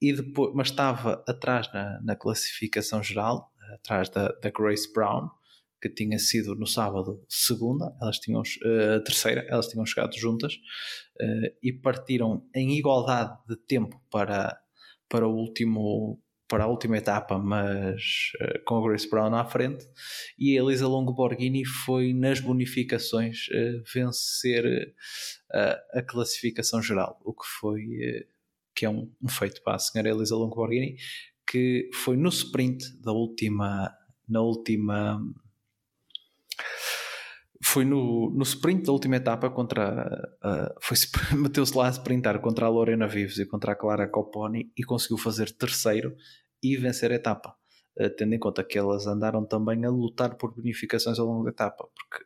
e 0.00 0.12
depois, 0.12 0.52
mas 0.54 0.68
estava 0.68 1.24
atrás 1.26 1.72
na, 1.72 2.00
na 2.02 2.16
classificação 2.16 3.02
geral, 3.02 3.50
atrás 3.74 4.08
da, 4.10 4.28
da 4.28 4.50
Grace 4.50 4.92
Brown, 4.92 5.30
que 5.80 5.88
tinha 5.88 6.18
sido 6.18 6.54
no 6.54 6.66
sábado 6.66 7.22
segunda, 7.28 7.94
elas 8.00 8.18
tinham 8.18 8.40
uh, 8.40 9.04
terceira, 9.04 9.46
elas 9.48 9.68
tinham 9.68 9.84
chegado 9.84 10.16
juntas 10.18 10.54
uh, 10.54 11.56
e 11.62 11.72
partiram 11.72 12.46
em 12.54 12.76
igualdade 12.76 13.36
de 13.48 13.56
tempo 13.56 14.00
para, 14.10 14.58
para 15.08 15.26
o 15.26 15.34
último 15.34 16.20
para 16.46 16.64
a 16.64 16.66
última 16.68 16.98
etapa, 16.98 17.38
mas 17.38 18.32
uh, 18.40 18.62
com 18.64 18.76
a 18.76 18.88
Grace 18.88 19.08
Brown 19.08 19.34
à 19.34 19.44
frente, 19.46 19.84
e 20.38 20.56
a 20.56 20.62
Elisa 20.62 20.86
Longo 20.86 21.14
Borghini 21.14 21.64
foi 21.64 22.12
nas 22.12 22.38
bonificações 22.38 23.48
uh, 23.48 23.82
vencer 23.92 24.94
uh, 25.50 25.98
a 25.98 26.02
classificação 26.02 26.82
geral, 26.82 27.18
o 27.24 27.32
que 27.32 27.46
foi 27.60 28.26
que 28.74 28.84
é 28.84 28.90
um, 28.90 29.10
um, 29.22 29.28
feito 29.28 29.62
para 29.62 29.76
a 29.76 29.78
senhora 29.78 30.10
Elisa 30.10 30.36
Longo 30.36 30.54
Borghini, 30.54 30.96
que 31.48 31.88
foi 31.94 32.16
no 32.16 32.28
sprint 32.28 32.84
da 33.00 33.12
última 33.12 33.90
na 34.28 34.40
última 34.42 35.20
foi 37.64 37.84
no, 37.84 38.30
no 38.30 38.42
sprint 38.42 38.84
da 38.84 38.92
última 38.92 39.16
etapa 39.16 39.48
contra 39.48 40.06
uh, 40.44 40.74
foi 40.80 40.96
meteu-se 41.36 41.76
lá 41.76 41.88
a 41.88 41.90
sprintar 41.90 42.40
contra 42.40 42.66
a 42.66 42.68
Lorena 42.68 43.08
Vives 43.08 43.38
e 43.38 43.46
contra 43.46 43.72
a 43.72 43.74
Clara 43.74 44.06
Coponi 44.06 44.70
e 44.76 44.84
conseguiu 44.84 45.16
fazer 45.16 45.50
terceiro 45.50 46.14
e 46.62 46.76
vencer 46.76 47.10
a 47.10 47.14
etapa 47.14 47.56
uh, 47.98 48.10
tendo 48.16 48.34
em 48.34 48.38
conta 48.38 48.62
que 48.62 48.78
elas 48.78 49.06
andaram 49.06 49.46
também 49.46 49.84
a 49.84 49.90
lutar 49.90 50.36
por 50.36 50.54
bonificações 50.54 51.18
ao 51.18 51.26
longo 51.26 51.44
da 51.44 51.50
etapa 51.50 51.88
porque 51.94 52.24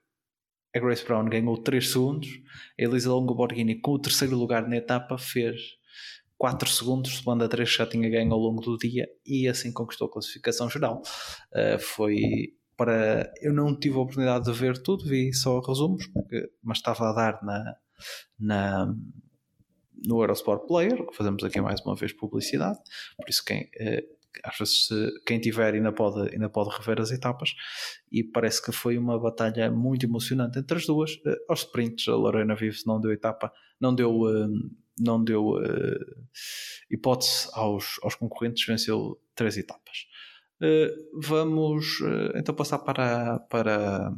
a 0.75 0.81
Grace 0.81 1.05
Brown 1.05 1.29
ganhou 1.29 1.57
3 1.63 1.89
segundos 1.89 2.29
a 2.79 2.83
Elisa 2.83 3.11
Longo 3.11 3.35
Borghini 3.35 3.81
com 3.81 3.93
o 3.93 4.01
terceiro 4.01 4.37
lugar 4.37 4.69
na 4.69 4.77
etapa 4.77 5.17
fez 5.17 5.79
4 6.37 6.69
segundos, 6.69 7.17
somando 7.17 7.45
a 7.45 7.49
3 7.49 7.69
que 7.69 7.79
já 7.79 7.87
tinha 7.87 8.09
ganho 8.09 8.33
ao 8.33 8.39
longo 8.39 8.63
do 8.63 8.79
dia 8.79 9.09
e 9.27 9.49
assim 9.49 9.73
conquistou 9.73 10.07
a 10.07 10.13
classificação 10.13 10.71
geral. 10.71 11.03
Uh, 11.53 11.79
foi 11.81 12.55
para. 12.79 13.31
Eu 13.43 13.53
não 13.53 13.79
tive 13.79 13.97
a 13.97 14.01
oportunidade 14.01 14.45
de 14.45 14.53
ver 14.53 14.81
tudo, 14.81 15.05
vi 15.05 15.35
só 15.35 15.61
resumos, 15.61 16.07
porque, 16.07 16.49
mas 16.63 16.79
estava 16.79 17.11
a 17.11 17.13
dar 17.13 17.43
na, 17.43 17.77
na, 18.39 18.95
no 20.07 20.23
Eurosport 20.23 20.67
Player, 20.67 21.05
que 21.07 21.17
fazemos 21.17 21.43
aqui 21.45 21.61
mais 21.61 21.81
uma 21.83 21.97
vez 21.97 22.13
publicidade, 22.13 22.79
por 23.19 23.29
isso 23.29 23.45
quem. 23.45 23.65
Uh, 23.65 24.19
às 24.45 24.57
vezes 24.57 24.89
quem 25.27 25.41
tiver 25.41 25.75
ainda 25.75 25.93
pode, 25.93 26.33
ainda 26.33 26.49
pode 26.49 26.71
rever 26.77 27.01
as 27.01 27.11
etapas 27.11 27.55
e 28.13 28.23
parece 28.23 28.63
que 28.63 28.71
foi 28.71 28.97
uma 28.97 29.19
batalha 29.19 29.71
muito 29.71 30.07
emocionante 30.07 30.59
entre 30.59 30.77
as 30.77 30.87
duas. 30.87 31.15
Uh, 31.17 31.37
aos 31.49 31.61
sprints, 31.61 32.07
a 32.09 32.15
Lorena 32.15 32.55
Vives 32.55 32.85
não 32.87 33.01
deu 33.01 33.13
etapa, 33.13 33.53
não 33.81 33.95
deu, 33.95 34.21
uh, 34.21 34.49
não 34.99 35.23
deu 35.23 35.57
uh, 35.57 36.27
hipótese 36.91 37.49
aos, 37.53 37.99
aos 38.03 38.15
concorrentes, 38.15 38.65
venceu 38.67 39.21
três 39.35 39.57
etapas. 39.57 40.07
Uh, 40.61 41.21
vamos 41.23 42.01
uh, 42.01 42.37
então 42.37 42.55
passar 42.55 42.79
para, 42.81 43.39
para 43.41 44.13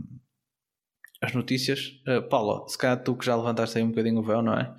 as 1.21 1.35
notícias. 1.35 2.01
Uh, 2.09 2.27
Paula, 2.29 2.67
se 2.69 2.79
calhar 2.79 3.03
tu 3.03 3.17
que 3.17 3.27
já 3.27 3.37
levantaste 3.37 3.77
aí 3.77 3.85
um 3.85 3.91
bocadinho 3.91 4.21
o 4.21 4.23
véu, 4.23 4.43
não 4.43 4.55
é? 4.55 4.75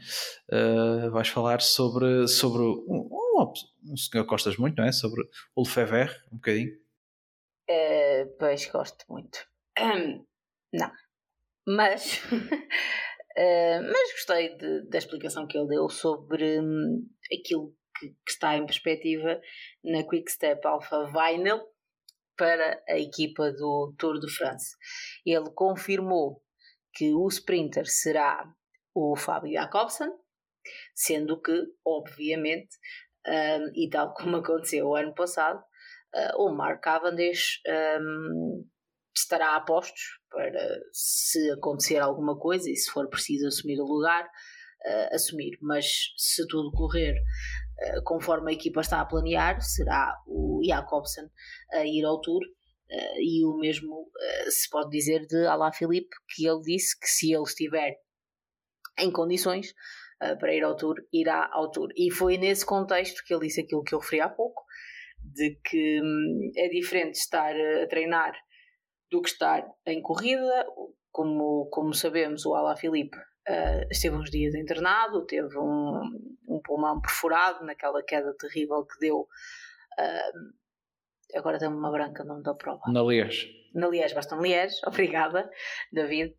Uh, 0.52 1.12
vais 1.12 1.28
falar 1.28 1.62
sobre, 1.62 2.28
sobre 2.28 2.62
um, 2.62 3.10
um, 3.12 3.54
um 3.92 3.98
senhor 3.98 4.24
que 4.24 4.30
gostas 4.30 4.58
muito, 4.58 4.78
não 4.78 4.86
é? 4.86 4.92
Sobre 4.92 5.22
o 5.56 5.62
Lefebvre, 5.62 6.16
um 6.32 6.38
bocadinho. 6.38 6.72
Uh, 7.70 8.28
pois, 8.40 8.66
gosto 8.70 9.06
muito. 9.08 9.48
Um, 9.80 10.26
não. 10.74 10.92
Mas 11.68 12.22
Uh, 13.38 13.82
mas 13.92 14.12
gostei 14.12 14.56
de, 14.58 14.82
da 14.90 14.98
explicação 14.98 15.48
que 15.48 15.58
ele 15.58 15.68
deu 15.68 15.90
sobre 15.90 16.60
um, 16.60 17.08
aquilo 17.32 17.74
que, 17.98 18.10
que, 18.10 18.32
está 18.32 18.58
em 18.58 18.66
perspectiva 18.66 19.40
na 19.84 20.04
Quick 20.04 20.32
Step 20.32 20.66
Alpha 20.66 21.06
Vinyl 21.06 21.62
para 22.38 22.82
a 22.88 22.98
equipa 22.98 23.52
do 23.52 23.94
Tour 23.98 24.20
de 24.20 24.30
France. 24.30 24.76
Ele 25.26 25.50
confirmou 25.52 26.42
que 26.94 27.14
o 27.14 27.28
sprinter 27.28 27.86
será 27.86 28.44
o 28.94 29.16
Fábio 29.16 29.54
Jacobsen, 29.54 30.12
sendo 30.94 31.42
que, 31.42 31.66
obviamente, 31.86 32.70
um, 33.28 33.72
e 33.76 33.90
tal 33.90 34.14
como 34.14 34.38
aconteceu 34.38 34.88
o 34.88 34.96
ano 34.96 35.14
passado, 35.14 35.60
uh, 36.16 36.42
o 36.44 36.52
Mark 36.52 36.82
Cavendish 36.82 37.62
um, 38.00 38.68
estará 39.16 39.56
a 39.56 39.62
postos 39.62 40.20
para 40.30 40.80
se 40.92 41.52
acontecer 41.52 41.98
alguma 41.98 42.38
coisa 42.38 42.70
e 42.70 42.76
se 42.76 42.90
for 42.90 43.08
preciso 43.10 43.48
assumir 43.48 43.80
o 43.80 43.86
lugar, 43.86 44.26
uh, 44.26 45.16
assumir. 45.16 45.58
Mas 45.62 46.14
se 46.18 46.48
tudo 46.48 46.72
correr 46.72 47.16
conforme 48.04 48.52
a 48.52 48.54
equipa 48.54 48.82
está 48.82 49.02
a 49.02 49.06
planear, 49.06 49.62
será 49.62 50.16
o 50.28 50.62
Jacobsen 50.64 51.26
a 51.72 51.86
ir 51.86 52.06
ao 52.06 52.22
Tour. 52.22 52.42
Uh, 52.90 53.20
e 53.22 53.46
o 53.46 53.58
mesmo 53.58 54.10
se 54.50 54.70
pode 54.70 54.90
dizer 54.90 55.26
de 55.26 55.46
Alá 55.46 55.72
Filipe, 55.72 56.10
que 56.36 56.46
ele 56.46 56.62
disse 56.62 57.00
que 57.00 57.08
se 57.08 57.34
ele 57.34 57.44
estiver 57.44 57.96
em 59.00 59.12
condições 59.12 59.74
para 60.40 60.54
ir 60.54 60.64
ao 60.64 60.76
Tour, 60.76 60.96
irá 61.12 61.50
ao 61.52 61.72
Tour. 61.72 61.90
E 61.96 62.12
foi 62.12 62.38
nesse 62.38 62.64
contexto 62.66 63.24
que 63.26 63.34
ele 63.34 63.48
disse 63.48 63.62
aquilo 63.62 63.84
que 63.84 63.96
eu 63.96 64.00
referi 64.00 64.22
há 64.22 64.30
pouco, 64.30 64.64
de 65.24 65.60
que 65.64 66.02
hum, 66.02 66.52
é 66.56 66.68
diferente 66.70 67.16
estar 67.16 67.56
a 67.56 67.88
treinar 67.88 68.34
do 69.10 69.22
que 69.22 69.30
estar 69.30 69.66
em 69.86 70.02
corrida. 70.02 70.66
Como, 71.12 71.68
como 71.72 71.94
sabemos, 71.94 72.46
o 72.46 72.54
Alá 72.54 72.76
Filipe 72.76 73.18
uh, 73.50 73.88
esteve 73.90 74.16
uns 74.16 74.30
dias 74.30 74.56
internado, 74.56 75.26
teve 75.26 75.58
um, 75.58 76.38
um 76.48 76.60
pulmão 76.64 77.00
perfurado 77.02 77.66
naquela 77.66 78.04
queda 78.04 78.34
terrível 78.38 78.86
que 78.86 79.00
deu. 79.00 79.28
Uh, 80.00 81.38
agora 81.38 81.60
tem 81.60 81.68
uma 81.68 81.92
branca, 81.92 82.24
não 82.24 82.42
da 82.42 82.54
prova. 82.54 82.82
Na 82.88 83.02
Liège. 83.02 83.50
Na 83.74 83.88
Liège, 83.88 84.14
Baston 84.14 84.42
Liège. 84.42 84.76
Obrigada, 84.86 85.50
David. 85.92 86.36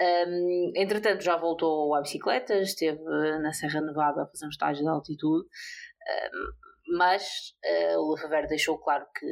Um, 0.00 0.72
entretanto, 0.74 1.22
já 1.22 1.36
voltou 1.36 1.94
à 1.94 2.00
bicicleta, 2.00 2.54
esteve 2.56 3.02
na 3.42 3.52
Serra 3.52 3.82
Nevada 3.82 4.22
a 4.22 4.26
fazer 4.26 4.46
um 4.46 4.50
estágio 4.50 4.82
de 4.82 4.88
altitude, 4.88 5.46
um, 5.46 6.96
mas 6.96 7.54
uh, 7.94 7.98
o 7.98 8.14
Lefebvre 8.14 8.48
deixou 8.48 8.78
claro 8.78 9.06
que 9.14 9.26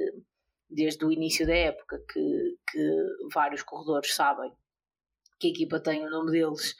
desde 0.68 1.02
o 1.06 1.10
início 1.10 1.46
da 1.46 1.56
época 1.56 1.98
que, 2.12 2.58
que 2.70 3.06
vários 3.32 3.62
corredores 3.62 4.14
sabem 4.14 4.52
que 5.40 5.48
a 5.48 5.50
equipa 5.50 5.80
tem 5.80 6.04
o 6.04 6.10
nome 6.10 6.32
deles 6.32 6.74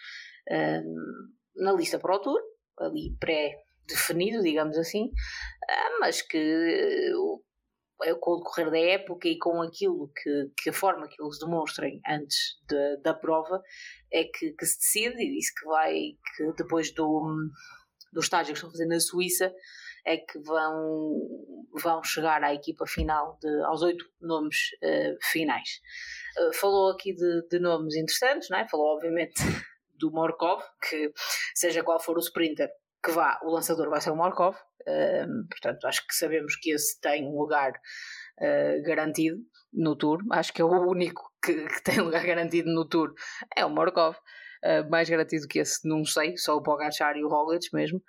na 1.56 1.72
lista 1.72 1.98
para 1.98 2.14
o 2.14 2.20
Tour, 2.20 2.40
ali 2.78 3.16
pré-definido, 3.18 4.42
digamos 4.42 4.76
assim, 4.78 5.06
uh, 5.06 6.00
mas 6.00 6.22
que 6.22 7.12
uh, 7.14 7.42
com 8.20 8.32
o 8.32 8.36
decorrer 8.38 8.70
da 8.70 8.78
época 8.78 9.28
e 9.28 9.38
com 9.38 9.60
aquilo 9.60 10.10
que, 10.14 10.52
que 10.56 10.70
a 10.70 10.72
forma 10.72 11.08
que 11.08 11.20
eles 11.20 11.38
demonstrem 11.38 12.00
antes 12.08 12.60
de, 12.68 12.96
da 12.98 13.12
prova 13.12 13.60
é 14.12 14.24
que, 14.24 14.52
que, 14.52 14.66
se 14.66 14.78
decide 14.78 15.22
e 15.22 15.34
disse 15.34 15.52
que 15.54 15.66
vai, 15.66 15.94
que 16.36 16.52
depois 16.56 16.92
do, 16.92 17.50
do 18.12 18.20
estágio 18.20 18.52
que 18.52 18.58
estão 18.58 18.70
fazer 18.70 18.86
na 18.86 19.00
Suíça, 19.00 19.52
é 20.06 20.16
que 20.16 20.38
vão, 20.38 21.20
vão 21.82 22.02
chegar 22.02 22.42
à 22.42 22.54
equipa 22.54 22.86
final, 22.86 23.36
de, 23.42 23.62
aos 23.64 23.82
oito 23.82 24.04
nomes 24.20 24.56
uh, 24.82 25.16
finais. 25.30 25.80
Uh, 26.38 26.54
falou 26.54 26.92
aqui 26.92 27.12
de, 27.12 27.48
de, 27.50 27.58
nomes 27.58 27.94
interessantes, 27.96 28.48
não 28.48 28.58
é? 28.58 28.68
falou 28.68 28.94
obviamente 28.94 29.42
do 29.98 30.10
Morkov, 30.10 30.62
que 30.88 31.12
seja 31.54 31.82
qual 31.82 32.00
for 32.00 32.16
o 32.16 32.20
sprinter 32.20 32.68
que 33.04 33.12
vá, 33.12 33.38
o 33.44 33.50
lançador 33.50 33.88
vai 33.90 34.00
ser 34.00 34.10
o 34.10 34.16
Morkov, 34.16 34.56
uh, 34.56 35.48
portanto 35.50 35.86
acho 35.86 36.06
que 36.06 36.14
sabemos 36.14 36.56
que 36.56 36.70
esse 36.70 37.00
tem 37.00 37.24
um 37.24 37.38
lugar 37.38 37.72
garantido 38.84 39.36
no 39.72 39.96
Tour, 39.96 40.20
acho 40.30 40.52
que 40.52 40.62
é 40.62 40.64
o 40.64 40.68
único 40.68 41.28
que, 41.44 41.66
que 41.66 41.82
tem 41.82 41.98
lugar 42.00 42.24
garantido 42.24 42.70
no 42.70 42.88
Tour, 42.88 43.12
é 43.56 43.64
o 43.64 43.70
Morkov. 43.70 44.16
Uh, 44.64 44.88
mais 44.90 45.08
garantido 45.08 45.46
que 45.46 45.60
esse, 45.60 45.88
não 45.88 46.04
sei, 46.04 46.36
só 46.36 46.56
o 46.56 46.62
Pogacar 46.62 47.16
e 47.16 47.24
o 47.24 47.28
Roglic 47.28 47.68
mesmo. 47.72 48.02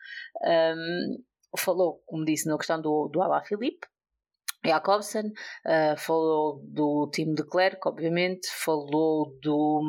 Um, 0.43 1.23
falou, 1.57 2.01
como 2.07 2.25
disse, 2.25 2.49
na 2.49 2.57
questão 2.57 2.81
do, 2.81 3.07
do 3.07 3.21
Alá 3.21 3.43
Filipe, 3.43 3.87
Jacobsen, 4.65 5.27
uh, 5.27 5.97
falou 5.97 6.61
do 6.65 7.09
time 7.13 7.35
de 7.35 7.43
Clerc, 7.43 7.79
obviamente, 7.85 8.47
falou 8.51 9.37
do 9.41 9.81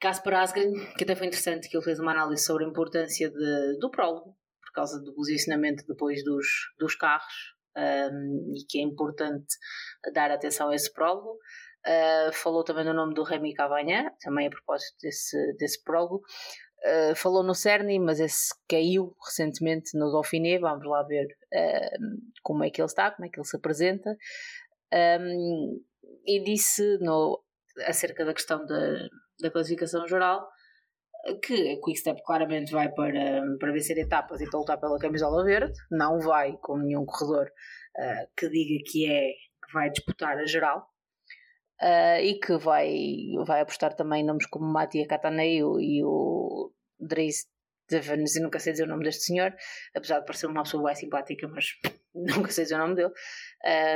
Casper 0.00 0.34
hum, 0.34 0.36
Asgren, 0.36 0.72
que 0.96 1.04
até 1.04 1.14
foi 1.14 1.26
interessante, 1.26 1.68
que 1.68 1.76
ele 1.76 1.84
fez 1.84 1.98
uma 1.98 2.12
análise 2.12 2.44
sobre 2.44 2.64
a 2.64 2.68
importância 2.68 3.30
de, 3.30 3.78
do 3.78 3.90
prólogo, 3.90 4.36
por 4.62 4.72
causa 4.72 5.02
do 5.02 5.14
posicionamento 5.14 5.84
depois 5.86 6.22
dos, 6.24 6.46
dos 6.78 6.94
carros, 6.94 7.54
um, 7.76 8.52
e 8.54 8.64
que 8.68 8.78
é 8.78 8.82
importante 8.82 9.46
dar 10.14 10.30
atenção 10.30 10.70
a 10.70 10.74
esse 10.74 10.92
prólogo. 10.92 11.38
Uh, 11.86 12.32
falou 12.32 12.64
também 12.64 12.84
do 12.84 12.92
nome 12.92 13.14
do 13.14 13.22
Remy 13.22 13.54
Cavanha, 13.54 14.12
também 14.20 14.48
a 14.48 14.50
propósito 14.50 14.96
desse, 15.00 15.52
desse 15.56 15.82
prólogo. 15.84 16.22
Uh, 16.84 17.14
falou 17.14 17.42
no 17.42 17.54
Cerny, 17.54 17.98
mas 17.98 18.18
esse 18.18 18.48
caiu 18.68 19.14
recentemente 19.24 19.96
no 19.96 20.10
Dauphiné. 20.10 20.58
Vamos 20.58 20.84
lá 20.86 21.02
ver 21.04 21.26
uh, 21.26 22.32
como 22.42 22.64
é 22.64 22.70
que 22.70 22.80
ele 22.80 22.86
está, 22.86 23.10
como 23.10 23.26
é 23.26 23.28
que 23.28 23.38
ele 23.38 23.46
se 23.46 23.56
apresenta. 23.56 24.16
Um, 24.92 25.80
e 26.24 26.42
disse 26.42 26.98
no, 26.98 27.42
acerca 27.86 28.24
da 28.24 28.34
questão 28.34 28.64
da, 28.66 29.08
da 29.40 29.50
classificação 29.50 30.06
geral 30.06 30.46
que 31.42 31.72
a 31.72 31.80
Quickstep 31.80 32.22
claramente 32.24 32.72
vai 32.72 32.88
para, 32.92 33.42
para 33.58 33.72
vencer 33.72 33.98
etapas 33.98 34.40
e 34.40 34.48
para 34.48 34.58
lutar 34.58 34.78
pela 34.78 34.98
camisola 34.98 35.44
verde, 35.44 35.72
não 35.90 36.20
vai 36.20 36.56
com 36.58 36.78
nenhum 36.78 37.04
corredor 37.04 37.46
uh, 37.46 38.28
que 38.36 38.48
diga 38.48 38.82
que 38.86 39.10
é 39.10 39.30
que 39.30 39.72
vai 39.72 39.90
disputar 39.90 40.38
a 40.38 40.46
geral. 40.46 40.88
uh, 41.82 42.20
e 42.22 42.38
que 42.38 42.56
vai, 42.56 42.88
vai 43.44 43.60
apostar 43.60 43.94
também 43.94 44.24
nomes 44.24 44.46
como 44.46 44.66
Matia 44.66 45.06
Cataneo 45.06 45.80
e 45.80 46.02
o 46.04 46.72
Dries 46.98 47.46
Devens, 47.88 48.34
e 48.36 48.40
nunca 48.40 48.58
sei 48.58 48.72
dizer 48.72 48.84
o 48.84 48.88
nome 48.88 49.04
deste 49.04 49.24
senhor, 49.24 49.54
apesar 49.94 50.18
de 50.20 50.26
parecer 50.26 50.46
uma 50.46 50.64
pessoa 50.64 50.84
bem 50.84 50.94
simpática, 50.96 51.46
mas 51.48 51.66
nunca 52.14 52.50
sei 52.50 52.64
dizer 52.64 52.76
o 52.76 52.78
nome 52.78 52.96
dele, 52.96 53.12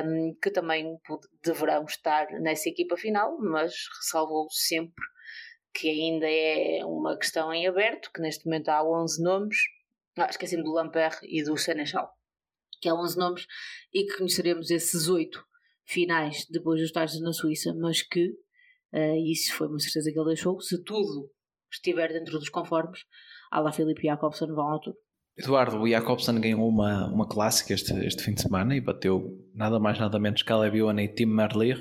um, 0.05 0.37
que 0.41 0.51
também 0.51 0.97
deverão 1.43 1.85
estar 1.85 2.29
nessa 2.41 2.69
equipa 2.69 2.97
final, 2.97 3.37
mas 3.41 3.73
ressalvou 3.99 4.49
sempre 4.51 5.05
que 5.73 5.89
ainda 5.89 6.29
é 6.29 6.85
uma 6.85 7.17
questão 7.17 7.53
em 7.53 7.67
aberto, 7.67 8.11
que 8.13 8.21
neste 8.21 8.45
momento 8.45 8.69
há 8.69 8.83
11 8.83 9.23
nomes, 9.23 9.59
ah, 10.17 10.27
esqueci-me 10.29 10.63
do 10.63 10.73
Lamper 10.73 11.19
e 11.23 11.43
do 11.43 11.57
Senechal, 11.57 12.13
que 12.81 12.89
há 12.89 12.95
11 12.95 13.19
nomes, 13.19 13.47
e 13.93 14.05
que 14.05 14.17
conheceremos 14.17 14.71
esses 14.71 15.09
8 15.09 15.45
finais 15.85 16.47
depois 16.51 16.81
dos 16.81 16.89
estágios 16.89 17.21
na 17.23 17.33
Suíça, 17.33 17.75
mas 17.75 18.03
que, 18.03 18.29
uh, 18.93 19.17
isso 19.27 19.55
foi 19.55 19.69
uma 19.69 19.79
certeza 19.79 20.13
que 20.13 20.19
ele 20.19 20.29
deixou, 20.29 20.61
se 20.61 20.83
tudo 20.83 21.31
estiver 21.71 22.13
dentro 22.13 22.39
dos 22.39 22.49
conformes, 22.49 23.05
a 23.51 23.61
la 23.61 23.73
Felipe 23.73 24.03
Jacobson 24.03 24.55
vão 24.55 24.69
ao 24.69 24.81
tour. 24.81 24.97
Eduardo, 25.37 25.79
o 25.79 25.89
Jacobson 25.89 26.39
ganhou 26.41 26.69
uma, 26.69 27.07
uma 27.07 27.27
clássica 27.27 27.73
este, 27.73 27.93
este 28.05 28.23
fim 28.23 28.35
de 28.35 28.43
semana 28.43 28.77
e 28.77 28.81
bateu 28.81 29.39
nada 29.55 29.79
mais 29.79 29.99
nada 29.99 30.19
menos 30.19 30.43
que 30.43 30.49
Caleb 30.49 30.79
Ewan 30.79 31.01
e 31.01 31.09
Tim 31.09 31.27
Merlier. 31.27 31.79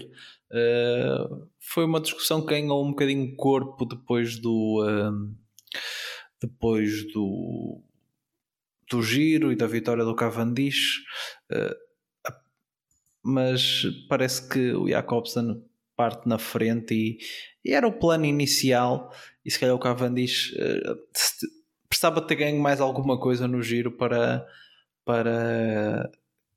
Uh, 0.52 1.47
foi 1.60 1.86
uma 1.86 2.00
discussão 2.00 2.41
que 2.41 2.47
ganhou 2.47 2.84
um 2.84 2.89
bocadinho 2.89 3.36
corpo 3.36 3.86
depois 3.86 4.39
do 4.39 4.84
uh, 4.84 5.36
depois 6.41 7.12
do 7.14 7.82
do 8.89 9.04
giro 9.04 9.52
e 9.52 9.56
da 9.56 9.68
vitória 9.68 10.04
do 10.04 10.16
Cavendish 10.16 11.04
uh, 11.52 12.34
mas 13.22 13.84
parece 14.10 14.50
que 14.50 14.74
o 14.74 14.88
Jacobson 14.89 15.62
parte 15.95 16.28
na 16.28 16.39
frente 16.39 16.95
e, 16.95 17.18
e, 17.64 17.72
era 17.72 17.88
o 17.88 18.00
plano 18.00 18.26
inicial 18.26 19.14
e 19.45 19.52
se 19.52 19.60
calhar 19.60 19.76
o 19.76 19.80
Cavendish 19.80 20.52
precisava 22.00 22.22
ter 22.22 22.36
ganho 22.36 22.62
mais 22.62 22.80
alguma 22.80 23.20
coisa 23.20 23.45
no 23.45 23.62
giro 23.62 23.91
para, 23.91 24.47
para 25.04 26.10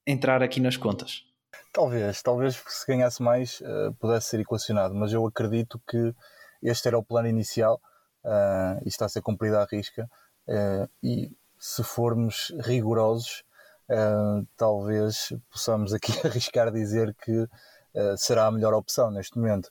entrar 0.07 0.40
aqui 0.40 0.61
nas 0.61 0.76
contas. 0.76 1.24
Talvez, 1.72 2.22
talvez 2.22 2.62
se 2.68 2.86
ganhasse 2.86 3.20
mais 3.20 3.61
uh, 3.61 3.93
pudesse 3.99 4.28
ser 4.28 4.40
equacionado, 4.40 4.95
mas 4.95 5.12
eu 5.12 5.26
acredito 5.26 5.80
que 5.88 6.14
este 6.62 6.86
era 6.86 6.97
o 6.97 7.03
plano 7.03 7.26
inicial 7.26 7.80
uh, 8.24 8.80
e 8.84 8.88
está 8.88 9.07
a 9.07 9.09
ser 9.09 9.20
cumprido 9.20 9.57
à 9.57 9.64
risca. 9.64 10.09
Uh, 10.47 10.88
e 11.03 11.36
se 11.59 11.82
formos 11.82 12.53
rigorosos, 12.61 13.45
talvez 14.57 15.34
possamos 15.51 15.93
aqui 15.93 16.12
arriscar 16.24 16.72
dizer 16.72 17.14
que 17.14 17.47
será 18.16 18.47
a 18.47 18.51
melhor 18.51 18.72
opção 18.72 19.11
neste 19.11 19.36
momento. 19.36 19.68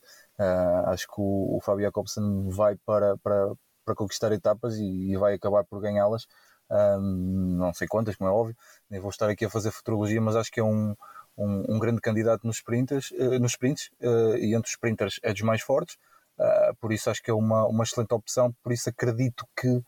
acho 0.86 1.06
que 1.08 1.20
o, 1.20 1.56
o 1.56 1.60
Fabio 1.60 1.86
Jacobsen 1.86 2.48
vai 2.48 2.76
para, 2.76 3.16
para, 3.18 3.52
para 3.84 3.94
conquistar 3.94 4.32
etapas 4.32 4.76
e, 4.76 5.12
e 5.12 5.16
vai 5.16 5.34
acabar 5.34 5.64
por 5.64 5.80
ganhá-las. 5.80 6.26
Um, 6.70 7.56
não 7.58 7.74
sei 7.74 7.86
quantas, 7.86 8.16
como 8.16 8.30
é 8.30 8.32
óbvio, 8.32 8.56
nem 8.88 8.98
vou 8.98 9.10
estar 9.10 9.28
aqui 9.28 9.44
a 9.44 9.50
fazer 9.50 9.70
futurologia, 9.70 10.20
mas 10.22 10.34
acho 10.34 10.50
que 10.50 10.58
é 10.58 10.64
um, 10.64 10.96
um, 11.36 11.74
um 11.74 11.78
grande 11.78 12.00
candidato 12.00 12.46
nos, 12.46 12.56
sprinters, 12.56 13.10
uh, 13.10 13.38
nos 13.38 13.52
sprints 13.52 13.90
uh, 14.00 14.36
e 14.36 14.54
entre 14.54 14.68
os 14.68 14.70
sprinters 14.70 15.20
é 15.22 15.32
dos 15.32 15.42
mais 15.42 15.60
fortes, 15.60 15.96
uh, 16.38 16.74
por 16.80 16.90
isso 16.90 17.10
acho 17.10 17.22
que 17.22 17.30
é 17.30 17.34
uma, 17.34 17.66
uma 17.66 17.84
excelente 17.84 18.14
opção. 18.14 18.54
Por 18.62 18.72
isso 18.72 18.88
acredito 18.88 19.46
que, 19.54 19.82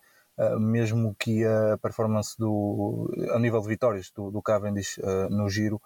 mesmo 0.59 1.15
que 1.15 1.45
a 1.45 1.79
performance 1.79 2.37
do, 2.37 3.09
a 3.33 3.39
nível 3.39 3.61
de 3.61 3.69
vitórias 3.69 4.11
do, 4.11 4.33
do 4.33 4.43
Cavendish 4.43 4.99
no 5.31 5.49
giro 5.49 5.81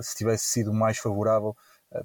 se 0.00 0.16
tivesse 0.16 0.46
sido 0.46 0.74
mais 0.74 0.98
favorável, 0.98 1.56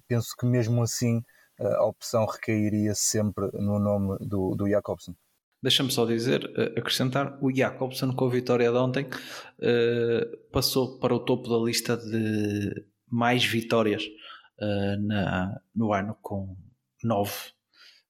penso 0.08 0.36
que 0.38 0.46
mesmo 0.46 0.84
assim 0.84 1.24
a 1.60 1.84
opção 1.84 2.28
recairia 2.28 2.94
sempre 2.94 3.50
no 3.54 3.80
nome 3.80 4.20
do, 4.20 4.54
do 4.56 4.70
Jacobsen. 4.70 5.16
Deixa-me 5.64 5.90
só 5.90 6.06
dizer, 6.06 6.52
eh, 6.58 6.78
acrescentar, 6.78 7.42
o 7.42 7.50
Jacobsen 7.50 8.12
com 8.12 8.26
a 8.26 8.30
vitória 8.30 8.70
de 8.70 8.78
ontem 8.78 9.06
uh, 9.06 10.38
passou 10.52 11.00
para 11.00 11.16
o 11.16 11.22
topo 11.22 11.48
da 11.48 11.56
lista 11.56 11.96
de 11.96 12.86
mais 13.10 13.46
vitórias 13.46 14.04
uh, 14.04 15.08
na, 15.08 15.62
no 15.74 15.94
ano 15.94 16.18
com 16.22 16.58
nove. 17.02 17.32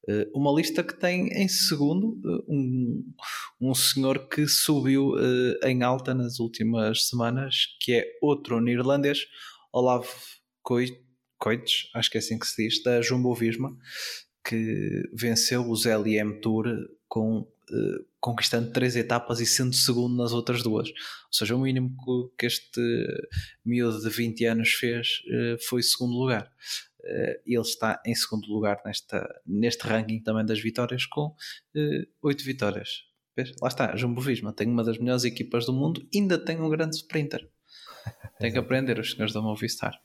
Uh, 0.10 0.26
uma 0.36 0.52
lista 0.52 0.84
que 0.84 0.96
tem 0.96 1.28
em 1.28 1.48
segundo 1.48 2.20
um, 2.50 3.14
um 3.62 3.76
senhor 3.76 4.28
que 4.28 4.48
subiu 4.48 5.12
em 5.64 5.84
alta 5.84 6.16
nas 6.16 6.40
últimas 6.40 7.08
semanas, 7.08 7.68
que 7.80 7.94
é 7.94 8.06
outro 8.20 8.60
neerlandês, 8.60 9.28
Olav 9.72 10.08
Coites, 10.64 11.88
acho 11.94 12.10
que 12.10 12.18
é 12.18 12.20
assim 12.20 12.40
que 12.40 12.48
se 12.48 12.64
diz, 12.64 12.82
da 12.82 13.00
Jumbo 13.00 13.36
Visma, 13.36 13.78
que 14.44 15.04
venceu 15.14 15.70
o 15.70 15.76
ZLM 15.76 16.42
Tour 16.42 16.66
com, 17.14 17.42
uh, 17.42 18.06
conquistando 18.20 18.72
três 18.72 18.96
etapas 18.96 19.40
e 19.40 19.46
sendo 19.46 19.76
segundo 19.76 20.16
nas 20.16 20.34
outras 20.34 20.64
duas. 20.64 20.90
Ou 20.90 21.32
seja, 21.32 21.56
o 21.56 21.60
mínimo 21.60 21.96
que 22.36 22.48
este 22.48 22.82
miúdo 23.64 24.02
de 24.02 24.10
20 24.10 24.46
anos 24.46 24.70
fez 24.70 25.22
uh, 25.28 25.64
foi 25.70 25.84
segundo 25.84 26.18
lugar. 26.18 26.52
Uh, 27.02 27.40
ele 27.46 27.62
está 27.62 28.02
em 28.04 28.16
segundo 28.16 28.52
lugar 28.52 28.82
nesta, 28.84 29.30
neste 29.46 29.86
ranking 29.86 30.24
também 30.24 30.44
das 30.44 30.60
vitórias 30.60 31.06
com 31.06 31.36
oito 32.24 32.44
vitórias. 32.44 33.04
Vês? 33.38 33.54
Lá 33.62 33.68
está, 33.68 33.96
Jumbo 33.96 34.20
Visma 34.20 34.52
tem 34.52 34.68
uma 34.68 34.84
das 34.84 34.98
melhores 34.98 35.24
equipas 35.24 35.68
do 35.68 35.74
mundo, 35.74 36.04
ainda 36.16 36.40
tem 36.40 36.60
um 36.60 36.70
grande 36.70 36.96
sprinter. 36.96 37.48
Tem 38.38 38.52
que 38.52 38.58
aprender 38.58 39.00
os 39.00 39.12
senhores 39.12 39.34
da 39.34 39.42
Movistar. 39.42 39.98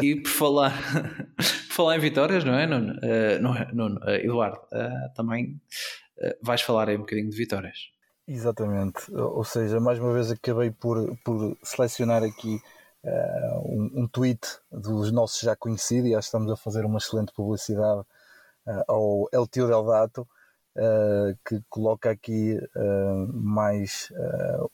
E 0.00 0.16
por 0.16 0.30
falar, 0.30 0.72
por 1.36 1.74
falar 1.74 1.96
em 1.96 2.00
vitórias, 2.00 2.42
não 2.44 2.54
é, 2.54 2.66
Nuno? 2.66 2.94
Uh, 2.94 3.42
não 3.42 3.54
é, 3.54 3.70
Nuno 3.74 4.00
uh, 4.00 4.10
Eduardo, 4.10 4.58
uh, 4.72 5.14
também 5.14 5.60
vais 6.42 6.62
falar 6.62 6.88
aí 6.88 6.96
um 6.96 7.00
bocadinho 7.00 7.30
de 7.30 7.36
vitórias. 7.36 7.90
Exatamente. 8.26 9.12
Ou 9.14 9.44
seja, 9.44 9.78
mais 9.78 9.98
uma 9.98 10.12
vez 10.12 10.30
acabei 10.30 10.70
por, 10.70 11.16
por 11.24 11.56
selecionar 11.62 12.22
aqui 12.22 12.60
um, 13.64 14.02
um, 14.02 14.08
tweet 14.08 14.40
dos 14.70 15.12
nossos 15.12 15.40
já 15.40 15.54
conhecidos 15.54 16.10
e 16.10 16.14
acho 16.14 16.26
que 16.26 16.36
estamos 16.36 16.50
a 16.50 16.56
fazer 16.56 16.84
uma 16.84 16.98
excelente 16.98 17.32
publicidade 17.32 18.02
ao 18.88 19.28
El 19.32 19.46
Tio 19.46 19.68
Del 19.68 19.84
Dato. 19.84 20.26
que 21.44 21.62
coloca 21.68 22.10
aqui 22.10 22.58
mais 23.32 24.12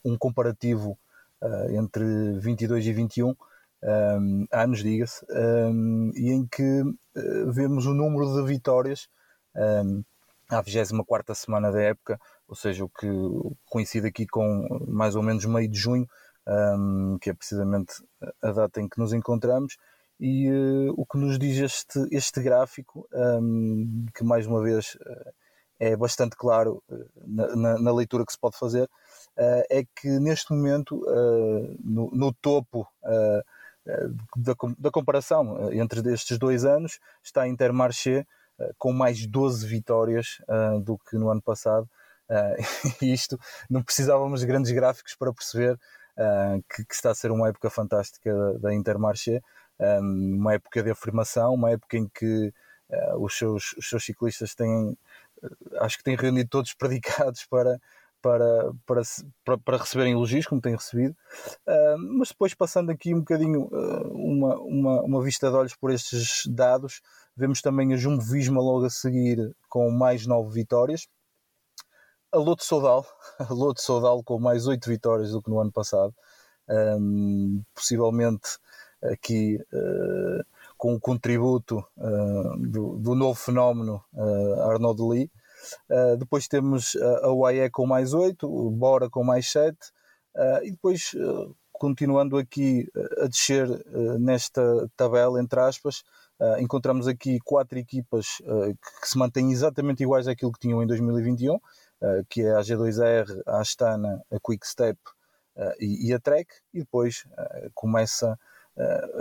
um 0.02 0.16
comparativo 0.16 0.96
uh, 1.42 1.70
entre 1.76 2.04
22 2.38 2.86
e 2.86 2.92
21 2.92 3.36
um, 3.82 4.46
anos, 4.52 4.82
diga-se, 4.82 5.24
um, 5.28 6.12
e 6.14 6.30
em 6.30 6.46
que 6.46 6.82
uh, 6.82 7.52
vemos 7.52 7.84
o 7.86 7.94
número 7.94 8.32
de 8.34 8.46
vitórias 8.46 9.08
um, 9.56 10.02
à 10.54 10.60
24 10.60 11.34
semana 11.34 11.72
da 11.72 11.80
época, 11.80 12.20
ou 12.46 12.54
seja, 12.54 12.84
o 12.84 12.88
que 12.88 13.06
coincide 13.66 14.06
aqui 14.06 14.26
com 14.26 14.66
mais 14.88 15.16
ou 15.16 15.22
menos 15.22 15.44
meio 15.44 15.68
de 15.68 15.78
junho, 15.78 16.06
que 17.20 17.30
é 17.30 17.34
precisamente 17.34 17.94
a 18.42 18.52
data 18.52 18.80
em 18.80 18.88
que 18.88 18.98
nos 18.98 19.12
encontramos. 19.12 19.76
E 20.20 20.50
uh, 20.50 20.94
o 20.96 21.04
que 21.04 21.18
nos 21.18 21.38
diz 21.38 21.58
este, 21.58 21.98
este 22.12 22.40
gráfico, 22.40 23.08
que 24.14 24.22
mais 24.22 24.46
uma 24.46 24.62
vez 24.62 24.96
é 25.80 25.96
bastante 25.96 26.36
claro 26.36 26.82
na, 27.26 27.56
na, 27.56 27.78
na 27.78 27.92
leitura 27.92 28.24
que 28.24 28.32
se 28.32 28.38
pode 28.38 28.56
fazer, 28.56 28.88
é 29.36 29.84
que 29.96 30.08
neste 30.20 30.52
momento, 30.52 31.00
no, 31.82 32.10
no, 32.12 32.32
topo 32.34 32.86
da, 34.36 34.54
da, 34.78 34.90
comparação 34.92 35.72
entre 35.72 36.12
estes 36.12 36.38
dois 36.38 36.64
anos, 36.64 37.00
está 37.22 37.42
a 37.42 37.48
Intermarché 37.48 38.24
com 38.78 38.92
mais 38.92 39.26
12 39.26 39.66
vitórias 39.66 40.38
do 40.84 40.98
que 40.98 41.16
no 41.16 41.30
ano 41.30 41.42
passado. 41.42 41.88
e 43.00 43.12
isto 43.12 43.38
não 43.68 43.82
precisávamos 43.82 44.40
de 44.40 44.46
grandes 44.46 44.72
gráficos 44.72 45.14
para 45.14 45.32
perceber 45.32 45.78
que, 46.68 46.84
que, 46.84 46.94
está 46.94 47.10
a 47.10 47.14
ser 47.14 47.30
uma 47.30 47.48
época 47.48 47.70
fantástica 47.70 48.34
da, 48.34 48.52
da 48.58 48.74
Intermarché, 48.74 49.40
um, 49.80 50.36
uma 50.36 50.54
época 50.54 50.82
de 50.82 50.90
afirmação, 50.90 51.54
uma 51.54 51.70
época 51.70 51.96
em 51.96 52.08
que 52.08 52.52
os, 53.18 53.36
seus, 53.36 53.72
os 53.78 53.88
seus 53.88 54.04
ciclistas 54.04 54.54
têm 54.54 54.96
acho 55.80 55.98
que 55.98 56.04
têm 56.04 56.16
reunido 56.16 56.48
todos 56.48 56.74
predicados 56.74 57.44
para, 57.50 57.80
para, 58.22 58.72
para, 58.86 59.02
para, 59.44 59.58
para 59.58 59.76
receberem 59.78 60.12
elogios, 60.12 60.46
como 60.46 60.60
têm 60.60 60.76
recebido, 60.76 61.14
uh, 61.66 61.98
mas 62.16 62.28
depois 62.28 62.54
passando 62.54 62.90
aqui 62.90 63.12
um 63.12 63.18
bocadinho 63.18 63.64
uh, 63.64 64.12
uma, 64.14 64.56
uma, 64.60 65.02
uma 65.02 65.22
vista 65.22 65.50
de 65.50 65.56
olhos 65.56 65.74
por 65.74 65.90
estes 65.90 66.46
dados, 66.46 67.02
vemos 67.36 67.60
também 67.60 67.92
a 67.92 67.96
Jumbo 67.96 68.22
Visma 68.22 68.60
logo 68.60 68.86
a 68.86 68.90
seguir 68.90 69.54
com 69.68 69.90
mais 69.90 70.26
nove 70.26 70.54
vitórias, 70.54 71.08
a 72.30 72.38
Loto 72.38 72.64
Sodal, 72.64 73.04
a 73.38 73.80
Sodal 73.80 74.22
com 74.22 74.38
mais 74.38 74.66
oito 74.66 74.88
vitórias 74.88 75.32
do 75.32 75.42
que 75.42 75.50
no 75.50 75.60
ano 75.60 75.72
passado, 75.72 76.14
um, 76.98 77.62
possivelmente 77.74 78.56
aqui 79.02 79.58
uh, 79.72 80.44
com 80.78 80.94
o 80.94 81.00
contributo 81.00 81.84
do, 82.58 82.98
do, 82.98 83.14
novo 83.14 83.38
fenómeno 83.38 84.02
Arnaud 84.68 85.00
Lee, 85.08 85.30
Uh, 85.90 86.16
depois 86.16 86.48
temos 86.48 86.96
a 87.22 87.32
UAE 87.32 87.70
com 87.70 87.86
mais 87.86 88.14
8, 88.14 88.46
o 88.46 88.70
Bora 88.70 89.08
com 89.08 89.22
mais 89.22 89.50
7, 89.50 89.72
uh, 89.74 89.78
ah, 90.36 90.60
e 90.62 90.70
depois, 90.70 91.12
uh, 91.14 91.54
continuando 91.72 92.36
aqui 92.36 92.88
a 93.18 93.26
descer 93.26 93.66
nesta 94.20 94.62
tabela, 94.96 95.40
entre 95.40 95.58
aspas, 95.58 96.04
encontramos 96.60 97.08
aqui 97.08 97.38
quatro 97.44 97.76
equipas 97.76 98.38
que, 99.00 99.08
se 99.08 99.18
mantêm 99.18 99.50
exatamente 99.50 100.02
iguais 100.02 100.28
àquilo 100.28 100.52
que 100.52 100.60
tinham 100.60 100.80
em 100.80 100.86
2021, 100.86 101.54
uh, 101.54 101.60
que 102.28 102.42
é 102.42 102.52
a 102.52 102.60
G2R, 102.60 103.42
a 103.46 103.60
Astana, 103.60 104.22
a 104.30 104.38
Quickstep 104.38 104.98
e, 105.80 106.08
e, 106.08 106.14
a 106.14 106.20
Trek, 106.20 106.48
e 106.72 106.80
depois 106.80 107.24
começa 107.74 108.38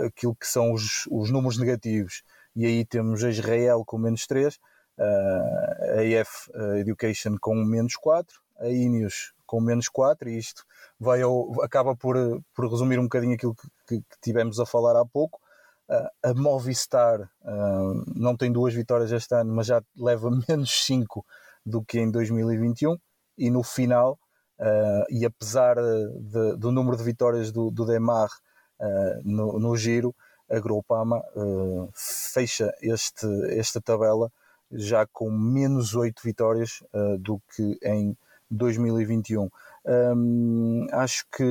aquilo 0.06 0.34
que 0.34 0.46
são 0.46 0.72
os, 0.72 1.06
os, 1.10 1.30
números 1.30 1.58
negativos. 1.58 2.22
E 2.54 2.64
aí 2.64 2.84
temos 2.84 3.24
a 3.24 3.28
Israel 3.28 3.82
com 3.84 3.98
menos 3.98 4.26
3, 4.26 4.58
a 5.02 6.20
AF 6.20 6.50
Education 6.78 7.36
com 7.40 7.54
menos 7.54 7.96
4, 7.96 8.40
a 8.60 8.68
Ineos 8.68 9.32
com 9.46 9.60
menos 9.60 9.88
4, 9.88 10.28
e 10.30 10.38
isto 10.38 10.64
vai 10.98 11.20
ao, 11.22 11.62
acaba 11.62 11.94
por, 11.94 12.16
por 12.54 12.70
resumir 12.70 12.98
um 12.98 13.04
bocadinho 13.04 13.34
aquilo 13.34 13.54
que, 13.54 13.68
que, 13.86 13.96
que 14.00 14.20
tivemos 14.20 14.58
a 14.58 14.66
falar 14.66 14.98
há 14.98 15.04
pouco 15.04 15.40
a 16.22 16.34
Movistar 16.34 17.20
uh, 17.20 18.04
não 18.14 18.36
tem 18.36 18.50
duas 18.50 18.74
vitórias 18.74 19.12
este 19.12 19.34
ano, 19.34 19.52
mas 19.54 19.66
já 19.66 19.82
leva 19.96 20.30
menos 20.48 20.84
5 20.84 21.24
do 21.64 21.84
que 21.84 21.98
em 21.98 22.10
2021. 22.10 22.96
E 23.36 23.50
no 23.50 23.62
final, 23.62 24.18
uh, 24.58 25.04
e 25.10 25.24
apesar 25.24 25.76
de, 25.76 26.56
do 26.56 26.70
número 26.70 26.96
de 26.96 27.02
vitórias 27.02 27.50
do, 27.50 27.70
do 27.70 27.84
Demar 27.84 28.28
uh, 28.80 29.20
no, 29.24 29.58
no, 29.58 29.76
giro, 29.76 30.14
a 30.50 30.58
Groupama 30.60 31.22
fecha 31.94 32.70
este, 32.82 33.26
esta 33.58 33.80
tabela 33.80 34.30
já 34.72 35.06
com 35.06 35.30
menos 35.30 35.94
8 35.94 36.22
vitórias 36.22 36.82
do 37.20 37.40
que 37.54 37.78
em 37.82 38.16
2021. 38.52 39.48
Um, 39.84 40.86
acho 40.92 41.24
que, 41.34 41.44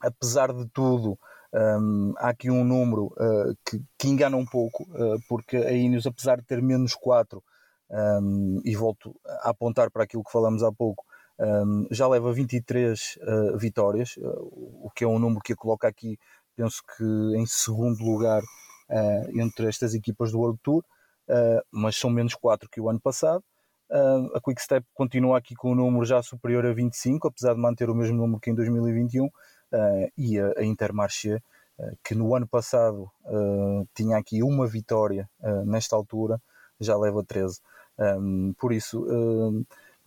apesar 0.00 0.52
de 0.52 0.66
tudo, 0.68 1.18
um, 1.52 2.14
há 2.16 2.30
aqui 2.30 2.50
um 2.50 2.64
número 2.64 3.06
uh, 3.06 3.56
que, 3.64 3.82
que, 3.98 4.08
engana 4.08 4.36
um 4.36 4.46
pouco, 4.46 4.84
uh, 4.84 5.20
porque 5.28 5.56
a 5.56 5.72
Ineos, 5.72 6.06
apesar 6.06 6.36
de 6.36 6.44
ter 6.44 6.62
menos 6.62 6.94
4, 6.94 7.42
um, 7.90 8.60
e 8.64 8.74
volto 8.76 9.14
a 9.26 9.50
apontar 9.50 9.90
para 9.90 10.04
aquilo 10.04 10.24
que 10.24 10.32
falamos 10.32 10.62
há 10.62 10.72
pouco, 10.72 11.04
já 11.90 12.06
leva 12.06 12.34
23 12.34 13.18
uh, 13.22 13.56
vitórias, 13.56 14.14
o 14.18 14.90
que 14.94 15.04
é 15.04 15.06
um 15.08 15.18
número 15.18 15.40
que 15.40 15.54
a 15.54 15.56
coloca 15.56 15.88
aqui, 15.88 16.18
penso 16.54 16.82
que 16.94 17.02
em 17.34 17.46
segundo 17.46 18.04
lugar 18.04 18.42
entre 19.34 19.66
estas 19.66 19.94
equipas 19.94 20.32
do 20.32 20.38
World 20.40 20.58
Tour, 20.62 20.84
mas 21.70 21.96
são 21.96 22.10
menos 22.10 22.34
4 22.34 22.68
que 22.68 22.80
o 22.80 22.88
ano 22.88 23.00
passado. 23.00 23.42
a 24.34 24.40
Quickstep 24.40 24.86
continua 24.94 25.38
aqui 25.38 25.54
com 25.54 25.72
um 25.72 25.74
número 25.74 26.04
já 26.04 26.22
superior 26.22 26.66
a 26.66 26.72
25, 26.72 27.28
apesar 27.28 27.54
de 27.54 27.60
manter 27.60 27.90
o 27.90 27.94
mesmo 27.94 28.16
número 28.16 28.40
que 28.40 28.50
em 28.50 28.54
2021 28.54 29.30
uh, 29.72 30.12
e 30.16 30.38
a, 30.38 30.64
Intermarché, 30.64 31.36
uh, 31.36 31.96
que 32.02 32.14
no 32.14 32.34
ano 32.34 32.46
passado 32.46 33.10
uh, 33.24 33.86
tinha 33.94 34.16
aqui 34.18 34.42
uma 34.42 34.66
vitória 34.66 35.28
nesta 35.64 35.96
altura, 35.96 36.40
já 36.78 36.96
leva 36.96 37.24
13. 37.24 37.60
Um, 37.98 38.54
por 38.58 38.72
isso, 38.72 39.04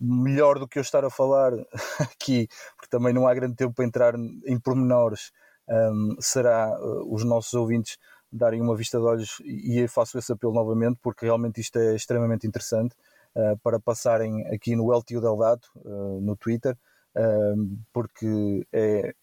melhor 0.00 0.58
do 0.58 0.66
que 0.66 0.78
eu 0.78 0.82
estar 0.82 1.04
a 1.04 1.10
falar 1.10 1.52
aqui, 2.00 2.48
porque 2.76 2.88
também 2.90 3.12
não 3.12 3.28
há 3.28 3.34
grande 3.34 3.54
tempo 3.54 3.74
para 3.74 3.84
entrar 3.84 4.14
em 4.16 4.58
pormenores, 4.58 5.30
um, 5.68 6.16
será 6.20 6.76
os 7.06 7.24
nossos 7.24 7.54
ouvintes 7.54 7.96
darem 8.34 8.60
uma 8.60 8.74
vista 8.74 8.98
de 8.98 9.04
olhos 9.04 9.40
e 9.44 9.86
faço 9.86 10.18
esse 10.18 10.32
apelo 10.32 10.52
novamente 10.52 10.98
porque 11.00 11.24
realmente 11.24 11.60
isto 11.60 11.78
é 11.78 11.94
extremamente 11.94 12.46
interessante 12.46 12.94
uh, 13.36 13.56
para 13.62 13.78
passarem 13.78 14.44
aqui 14.48 14.74
no 14.74 14.92
LTU 14.92 15.20
Del 15.20 15.36
Dato, 15.36 15.70
uh, 15.76 16.20
no 16.20 16.36
Twitter, 16.36 16.76
uh, 17.16 17.78
porque 17.92 18.66
é, 18.72 19.14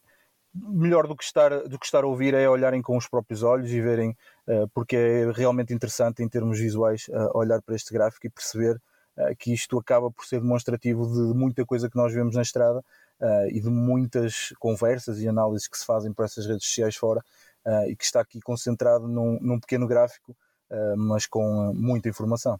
melhor 0.53 1.07
do 1.07 1.15
que 1.15 1.25
estar 1.25 1.49
do 1.63 1.77
que 1.77 1.85
estar 1.85 2.05
a 2.05 2.07
ouvir 2.07 2.33
é 2.33 2.47
olharem 2.49 2.81
com 2.81 2.95
os 2.95 3.07
próprios 3.07 3.43
olhos 3.43 3.71
e 3.71 3.79
verem 3.79 4.15
porque 4.73 4.97
é 4.97 5.31
realmente 5.31 5.73
interessante 5.73 6.21
em 6.21 6.27
termos 6.27 6.59
visuais 6.59 7.05
olhar 7.33 7.61
para 7.61 7.73
este 7.73 7.93
gráfico 7.93 8.27
e 8.27 8.29
perceber 8.29 8.77
que 9.39 9.53
isto 9.53 9.79
acaba 9.79 10.11
por 10.11 10.25
ser 10.25 10.41
demonstrativo 10.41 11.05
de 11.07 11.33
muita 11.33 11.65
coisa 11.65 11.89
que 11.89 11.95
nós 11.95 12.13
vemos 12.13 12.35
na 12.35 12.41
estrada 12.41 12.83
e 13.49 13.61
de 13.61 13.69
muitas 13.69 14.53
conversas 14.59 15.21
e 15.21 15.27
análises 15.29 15.69
que 15.69 15.77
se 15.77 15.85
fazem 15.85 16.11
por 16.11 16.25
essas 16.25 16.45
redes 16.45 16.65
sociais 16.65 16.97
fora 16.97 17.23
e 17.87 17.95
que 17.95 18.03
está 18.03 18.21
aqui 18.21 18.39
concentrado 18.41 19.07
num, 19.07 19.39
num 19.41 19.59
pequeno 19.59 19.87
gráfico 19.87 20.35
mas 20.95 21.25
com 21.25 21.73
muita 21.75 22.07
informação. 22.07 22.59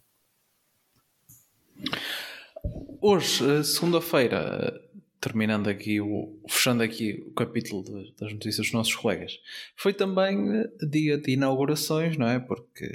Hoje, 3.00 3.64
segunda-feira, 3.64 4.80
terminando 5.20 5.68
aqui 5.68 6.00
o 6.00 6.38
fechando 6.48 6.82
aqui 6.82 7.24
o 7.26 7.32
capítulo 7.32 7.84
de, 7.84 8.14
das 8.18 8.32
notícias 8.32 8.66
dos 8.66 8.72
nossos 8.72 8.94
colegas 8.94 9.38
foi 9.76 9.94
também 9.94 10.56
eh, 10.56 10.86
dia 10.90 11.16
de 11.16 11.32
inaugurações 11.32 12.16
não 12.16 12.28
é? 12.28 12.40
Porque 12.40 12.88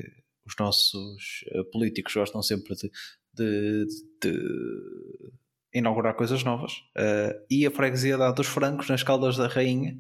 os 0.46 0.54
nossos 0.60 1.46
eh, 1.52 1.64
políticos 1.72 2.14
gostam 2.14 2.42
sempre 2.42 2.76
de, 2.76 2.92
de, 3.34 3.86
de 4.22 5.32
inaugurar 5.74 6.16
coisas 6.16 6.44
novas 6.44 6.74
uh, 6.98 7.46
e 7.50 7.66
a 7.66 7.72
freguesia 7.72 8.18
da 8.18 8.32
dos 8.32 8.48
Francos 8.48 8.90
nas 8.90 9.04
Caldas 9.04 9.38
da 9.38 9.48
Rainha 9.48 9.98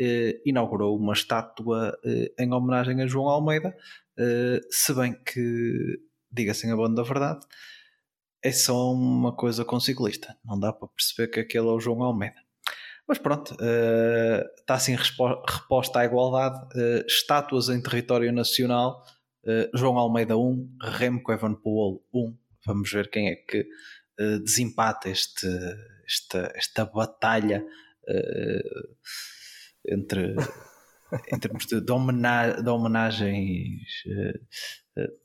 uh, 0.00 0.40
inaugurou 0.44 0.96
uma 0.96 1.12
estátua 1.12 1.96
uh, 2.04 2.42
em 2.42 2.52
homenagem 2.52 3.00
a 3.02 3.06
João 3.06 3.28
Almeida 3.28 3.76
se 4.70 4.94
bem 4.94 5.12
que 5.12 6.00
diga-se 6.32 6.70
a 6.70 6.74
banda 6.74 7.02
da 7.02 7.02
verdade 7.02 7.40
é 8.46 8.52
só 8.52 8.92
uma 8.92 9.34
coisa 9.34 9.64
com 9.64 9.80
ciclista. 9.80 10.36
Não 10.44 10.58
dá 10.58 10.72
para 10.72 10.86
perceber 10.88 11.28
que 11.28 11.40
aquele 11.40 11.66
é 11.66 11.70
o 11.70 11.80
João 11.80 12.02
Almeida. 12.02 12.36
Mas 13.08 13.18
pronto, 13.18 13.54
uh, 13.54 14.60
está 14.60 14.74
assim 14.74 14.94
reposta 14.94 16.00
à 16.00 16.04
igualdade. 16.04 16.56
Uh, 16.78 17.04
estátuas 17.06 17.68
em 17.68 17.80
território 17.80 18.32
nacional. 18.32 19.04
Uh, 19.44 19.76
João 19.76 19.98
Almeida 19.98 20.36
1, 20.36 20.76
Remco 20.80 21.32
Evenepoel 21.32 22.00
1. 22.14 22.36
Vamos 22.66 22.92
ver 22.92 23.10
quem 23.10 23.28
é 23.28 23.36
que 23.36 23.66
desempata 24.42 25.10
este, 25.10 25.46
esta, 26.06 26.50
esta 26.54 26.86
batalha 26.86 27.62
entre 29.88 30.34
em 31.32 31.38
termos 31.38 31.66
de, 31.66 31.80
de, 31.80 31.86
de 31.86 32.68
homenagens 32.68 33.82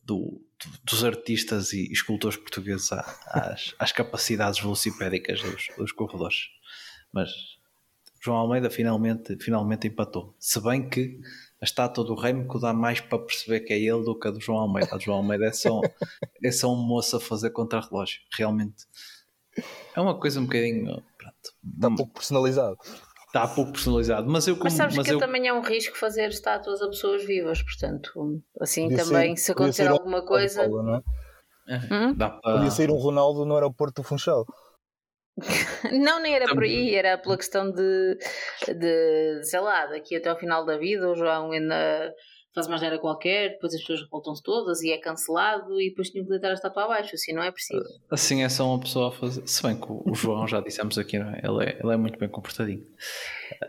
do, 0.03 0.41
dos 0.83 1.03
artistas 1.03 1.73
e 1.73 1.91
escultores 1.91 2.37
portugueses 2.37 2.91
às, 2.91 3.73
às 3.79 3.91
capacidades 3.91 4.59
velocipédicas 4.59 5.41
dos, 5.41 5.67
dos, 5.77 5.91
corredores. 5.91 6.49
Mas 7.11 7.29
João 8.21 8.37
Almeida 8.37 8.69
finalmente, 8.69 9.37
finalmente 9.39 9.87
empatou. 9.87 10.35
Se 10.39 10.61
bem 10.61 10.87
que 10.87 11.19
a 11.61 11.65
estátua 11.65 12.03
do 12.03 12.15
Remco 12.15 12.59
dá 12.59 12.73
mais 12.73 12.99
para 12.99 13.19
perceber 13.19 13.61
que 13.61 13.73
é 13.73 13.79
ele 13.79 14.03
do 14.03 14.17
que 14.17 14.27
a 14.27 14.31
do 14.31 14.41
João 14.41 14.59
Almeida. 14.59 14.93
A 14.93 14.97
do 14.97 15.03
João 15.03 15.17
Almeida 15.17 15.45
é 15.45 15.51
só, 15.51 15.79
é 16.43 16.51
só 16.51 16.73
um 16.73 16.85
moço 16.85 17.17
a 17.17 17.19
fazer 17.19 17.51
contra-relógio. 17.51 18.21
Realmente 18.35 18.85
é 19.95 20.01
uma 20.01 20.17
coisa 20.19 20.39
um 20.39 20.45
bocadinho. 20.45 20.85
Pronto, 21.17 21.53
Está 21.75 21.87
um 21.87 21.95
pouco 21.95 22.13
personalizado 22.13 22.77
está 23.31 23.47
pouco 23.47 23.71
personalizado. 23.71 24.29
Mas 24.29 24.47
eu 24.47 24.55
como, 24.55 24.65
Mas 24.65 24.73
sabes 24.73 24.95
mas 24.97 25.07
que 25.07 25.13
eu... 25.13 25.19
também 25.19 25.47
é 25.47 25.53
um 25.53 25.61
risco 25.61 25.97
fazer 25.97 26.29
estátuas 26.29 26.81
a 26.81 26.87
pessoas 26.87 27.25
vivas, 27.25 27.63
portanto, 27.63 28.43
assim 28.59 28.89
podia 28.89 29.05
também, 29.05 29.35
ser, 29.35 29.43
se 29.43 29.51
acontecer 29.53 29.87
alguma 29.87 30.23
coisa. 30.23 30.61
Paulo, 30.61 30.83
não, 30.83 30.95
é? 30.95 31.77
hum? 31.77 32.15
para... 32.15 32.39
Podia 32.41 32.71
sair 32.71 32.91
um 32.91 32.97
Ronaldo 32.97 33.45
no 33.45 33.55
aeroporto 33.55 34.01
do 34.01 34.07
Funchal. 34.07 34.45
não, 35.91 36.21
nem 36.21 36.35
era 36.35 36.53
por 36.53 36.63
aí, 36.63 36.93
era 36.93 37.17
pela 37.17 37.37
questão 37.37 37.71
de, 37.71 38.17
de 38.67 39.43
sei 39.43 39.61
lá, 39.61 39.85
daqui 39.85 40.17
até 40.17 40.29
ao 40.29 40.37
final 40.37 40.65
da 40.65 40.77
vida, 40.77 41.09
o 41.09 41.15
João 41.15 41.51
ainda 41.51 42.13
faz 42.53 42.67
uma 42.67 42.77
geneira 42.77 42.99
qualquer, 42.99 43.51
depois 43.51 43.73
as 43.73 43.81
pessoas 43.81 44.07
voltam-se 44.09 44.43
todas 44.43 44.81
e 44.81 44.91
é 44.91 44.97
cancelado 44.97 45.79
e 45.79 45.89
depois 45.89 46.09
tinham 46.09 46.25
que 46.25 46.31
deitar 46.31 46.51
a 46.51 46.53
estátua 46.53 46.83
abaixo, 46.83 47.15
assim 47.15 47.33
não 47.33 47.43
é 47.43 47.51
preciso. 47.51 47.83
Assim 48.09 48.43
é 48.43 48.49
só 48.49 48.67
uma 48.67 48.79
pessoa 48.79 49.09
a 49.09 49.11
fazer. 49.11 49.47
Se 49.47 49.63
bem 49.63 49.79
que 49.79 49.87
o 49.89 50.13
João 50.13 50.47
já 50.47 50.59
dissemos 50.59 50.97
aqui, 50.97 51.17
não 51.17 51.29
é? 51.29 51.41
Ele 51.43 51.65
é, 51.65 51.79
ele 51.81 51.93
é 51.93 51.97
muito 51.97 52.19
bem 52.19 52.29
comportadinho. 52.29 52.85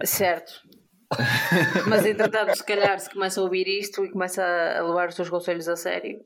Certo. 0.05 0.63
Mas 1.89 2.07
entretanto, 2.07 2.57
se 2.57 2.65
calhar 2.65 2.99
se 2.99 3.11
começa 3.11 3.41
a 3.41 3.45
ouvir 3.45 3.69
isto 3.69 4.05
e 4.05 4.11
começa 4.11 4.43
a 4.43 4.83
levar 4.83 5.09
os 5.09 5.15
seus 5.15 5.29
conselhos 5.29 5.69
a 5.69 5.77
sério, 5.77 6.25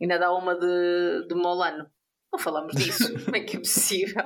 ainda 0.00 0.18
dá 0.18 0.32
uma 0.32 0.54
de, 0.54 1.26
de 1.28 1.34
Molano. 1.34 1.86
Não 2.32 2.38
falamos 2.38 2.74
disso, 2.74 3.12
como 3.24 3.36
é 3.36 3.40
que 3.40 3.56
é 3.56 3.60
possível? 3.60 4.24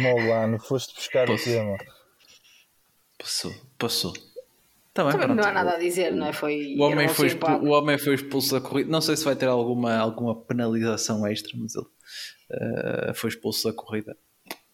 Molano, 0.00 0.58
foste 0.58 0.94
buscar 0.94 1.26
Passou. 1.26 1.52
o 1.52 1.56
tema. 1.56 1.76
Passou, 3.18 3.52
passou. 3.78 4.12
Também, 4.96 5.12
Também 5.12 5.36
não 5.36 5.44
há 5.44 5.52
nada 5.52 5.72
a 5.72 5.78
dizer, 5.78 6.10
não 6.10 6.26
é? 6.26 6.32
Foi, 6.32 6.74
o, 6.78 6.82
homem 6.82 7.06
foi 7.06 7.26
expulso, 7.26 7.56
o 7.56 7.68
homem 7.68 7.98
foi 7.98 8.14
expulso 8.14 8.54
da 8.54 8.66
corrida. 8.66 8.90
Não 8.90 9.02
sei 9.02 9.14
se 9.14 9.26
vai 9.26 9.36
ter 9.36 9.44
alguma, 9.44 9.94
alguma 9.94 10.34
penalização 10.34 11.26
extra, 11.26 11.52
mas 11.58 11.74
ele 11.74 11.84
uh, 11.84 13.14
foi 13.14 13.28
expulso 13.28 13.68
da 13.68 13.74
corrida. 13.74 14.16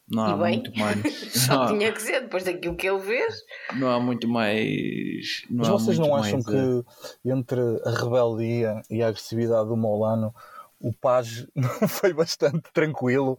Não 0.09 0.23
há 0.23 0.37
muito 0.37 0.71
mais. 0.79 1.03
Só 1.35 1.67
tinha 1.67 1.91
que 1.91 2.01
ser, 2.01 2.21
depois 2.21 2.45
daquilo 2.45 2.77
que 2.77 2.89
ele 2.89 3.01
fez. 3.01 3.35
Não 3.75 3.91
há 3.91 3.99
muito 3.99 4.29
mais. 4.29 5.43
Não 5.51 5.59
mas 5.59 5.69
vocês 5.69 5.99
não 5.99 6.15
acham 6.15 6.41
mais, 6.41 6.47
que 6.47 7.29
entre 7.29 7.61
a 7.85 7.91
rebeldia 7.91 8.81
e 8.89 9.03
a 9.03 9.09
agressividade 9.09 9.69
do 9.69 9.77
Molano 9.77 10.33
o 10.79 10.93
Page 10.93 11.49
foi 11.89 12.13
bastante 12.13 12.71
tranquilo. 12.73 13.37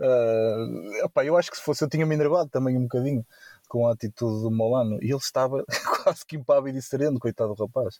Uh, 0.00 1.04
opa, 1.04 1.24
eu 1.24 1.36
acho 1.36 1.48
que 1.48 1.56
se 1.56 1.62
fosse 1.62 1.84
eu 1.84 1.88
tinha-me 1.88 2.14
enervado 2.14 2.48
também 2.50 2.76
um 2.76 2.82
bocadinho 2.82 3.24
com 3.74 3.88
a 3.88 3.92
atitude 3.92 4.40
do 4.40 4.52
Molano 4.52 5.00
e 5.02 5.06
ele 5.06 5.16
estava 5.16 5.64
quase 6.04 6.24
que 6.24 6.36
impávido 6.36 6.78
e 6.78 6.82
sereno, 6.82 7.18
coitado 7.18 7.56
do 7.56 7.66
rapaz. 7.66 7.98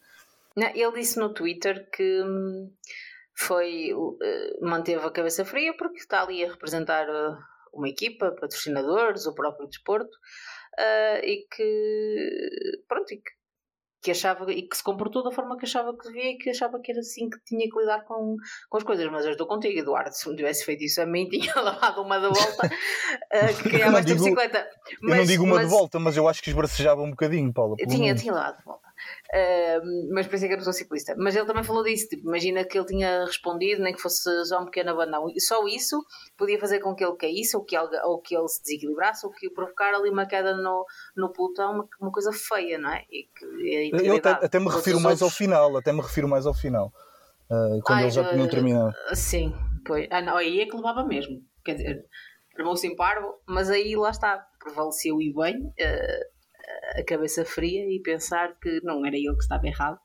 Não, 0.55 0.69
ele 0.69 0.93
disse 0.93 1.19
no 1.19 1.35
Twitter 1.35 1.91
que 1.91 2.23
hum, 2.23 2.73
foi 3.35 3.93
uh, 3.93 4.65
manteve 4.65 5.05
a 5.05 5.11
cabeça 5.11 5.45
fria 5.45 5.77
porque 5.77 5.99
está 5.99 6.23
ali 6.23 6.45
a 6.45 6.53
representar 6.53 7.09
uh, 7.09 7.37
uma 7.73 7.89
equipa, 7.89 8.31
patrocinadores, 8.31 9.27
o 9.27 9.35
próprio 9.35 9.67
desporto 9.67 10.17
uh, 10.79 11.25
e 11.25 11.45
que 11.51 12.81
pronto 12.87 13.13
e 13.13 13.17
que, 13.17 13.33
que, 14.05 14.11
achava 14.11 14.53
e 14.53 14.63
que 14.63 14.77
se 14.77 14.85
comportou 14.85 15.25
da 15.25 15.31
forma 15.31 15.57
que 15.57 15.65
achava 15.65 15.97
que 15.97 16.07
devia 16.07 16.33
e 16.33 16.37
que 16.37 16.51
achava 16.51 16.79
que 16.79 16.93
era 16.93 17.01
assim 17.01 17.31
que 17.31 17.39
tinha 17.45 17.69
que 17.69 17.79
lidar 17.79 18.05
com, 18.05 18.37
com 18.69 18.77
as 18.77 18.85
coisas. 18.85 19.11
Mas 19.11 19.25
eu 19.25 19.33
estou 19.33 19.47
contigo, 19.47 19.79
Eduardo. 19.79 20.15
Se 20.15 20.29
não 20.29 20.37
tivesse 20.37 20.65
feito 20.65 20.85
isso 20.85 21.01
a 21.01 21.07
mim, 21.07 21.27
tinha 21.31 21.55
lavado 21.57 22.03
uma 22.03 22.19
da 22.19 22.29
volta 22.29 22.67
uh, 22.67 23.63
que 23.63 23.71
criava 23.71 23.99
esta 24.01 24.15
bicicleta. 24.15 24.69
Mas, 25.01 25.11
eu 25.11 25.17
não 25.17 25.25
digo 25.25 25.45
uma 25.45 25.57
mas, 25.57 25.65
de 25.67 25.71
volta, 25.71 25.99
mas 25.99 26.17
eu 26.17 26.29
acho 26.29 26.43
que 26.43 26.51
esbracejava 26.51 27.03
um 27.03 27.11
bocadinho, 27.11 27.53
Paula. 27.53 27.77
Tinha, 27.77 28.15
tinha 28.15 28.33
lavado 28.33 28.59
de 28.59 28.65
volta. 28.65 28.85
Uh, 29.33 30.13
mas 30.13 30.27
pensei 30.27 30.49
que 30.49 30.53
era 30.53 30.61
pessoa 30.61 30.73
ciclista. 30.73 31.15
Mas 31.17 31.35
ele 31.35 31.47
também 31.47 31.65
falou 31.65 31.83
disso. 31.83 32.09
Tipo, 32.09 32.29
imagina 32.29 32.65
que 32.65 32.79
ele 32.79 32.87
tinha 32.87 33.25
respondido, 33.25 33.83
nem 33.83 33.95
que 33.95 34.01
fosse 34.01 34.23
só 34.47 34.61
um 34.61 34.65
pequeno 34.67 34.91
abanão. 34.91 35.27
E 35.35 35.41
só 35.41 35.67
isso 35.67 36.05
podia 36.37 36.59
fazer 36.59 36.81
com 36.81 36.95
que 36.95 37.05
ele 37.05 37.17
caísse, 37.17 37.57
ou 37.57 37.65
que 37.65 37.77
ele, 37.77 37.89
ou 38.05 38.21
que 38.21 38.37
ele 38.37 38.49
se 38.49 38.63
desequilibrasse, 38.63 39.27
ou 39.27 39.33
que 39.33 39.51
provocar 39.51 39.95
ali 39.95 40.11
uma 40.11 40.27
queda 40.27 40.57
no, 40.57 40.85
no 41.17 41.33
pelotão, 41.33 41.73
uma, 41.73 41.89
uma 42.01 42.13
coisa 42.13 42.33
feia, 42.33 42.79
não 42.79 42.91
é? 42.91 43.05
E 43.11 43.91
eu 43.93 44.17
até, 44.17 44.31
até 44.31 44.59
me 44.59 44.69
refiro 44.69 45.01
mais 45.01 45.21
outros... 45.21 45.33
ao 45.33 45.47
final, 45.47 45.77
até 45.77 45.93
me 45.93 46.01
refiro 46.01 46.29
mais 46.29 46.47
ao 46.47 46.55
final. 46.55 46.93
Uh, 47.51 47.81
quando 47.83 47.99
Ai, 47.99 48.05
eles 48.05 48.15
já 48.15 48.31
tinham 48.31 48.49
terminado. 48.49 48.95
Sim, 49.15 49.53
pois. 49.85 50.07
Ah, 50.11 50.23
não, 50.23 50.37
aí 50.37 50.61
é 50.61 50.67
que 50.67 50.77
levava 50.77 51.05
mesmo. 51.05 51.43
Quer 51.65 51.75
dizer, 51.75 52.05
armou-se 52.59 52.87
em 52.87 52.97
parvo, 52.97 53.35
mas 53.47 53.71
aí 53.71 53.97
lá 53.97 54.11
está, 54.11 54.47
prevaleceu 54.59 55.21
e 55.21 55.33
bem. 55.33 55.57
Uh, 55.59 56.34
a 56.97 57.05
cabeça 57.05 57.45
fria 57.45 57.85
e 57.89 58.01
pensar 58.01 58.59
que 58.61 58.81
não 58.83 59.05
era 59.05 59.17
eu 59.17 59.37
que 59.37 59.43
estava 59.43 59.67
errado, 59.67 59.99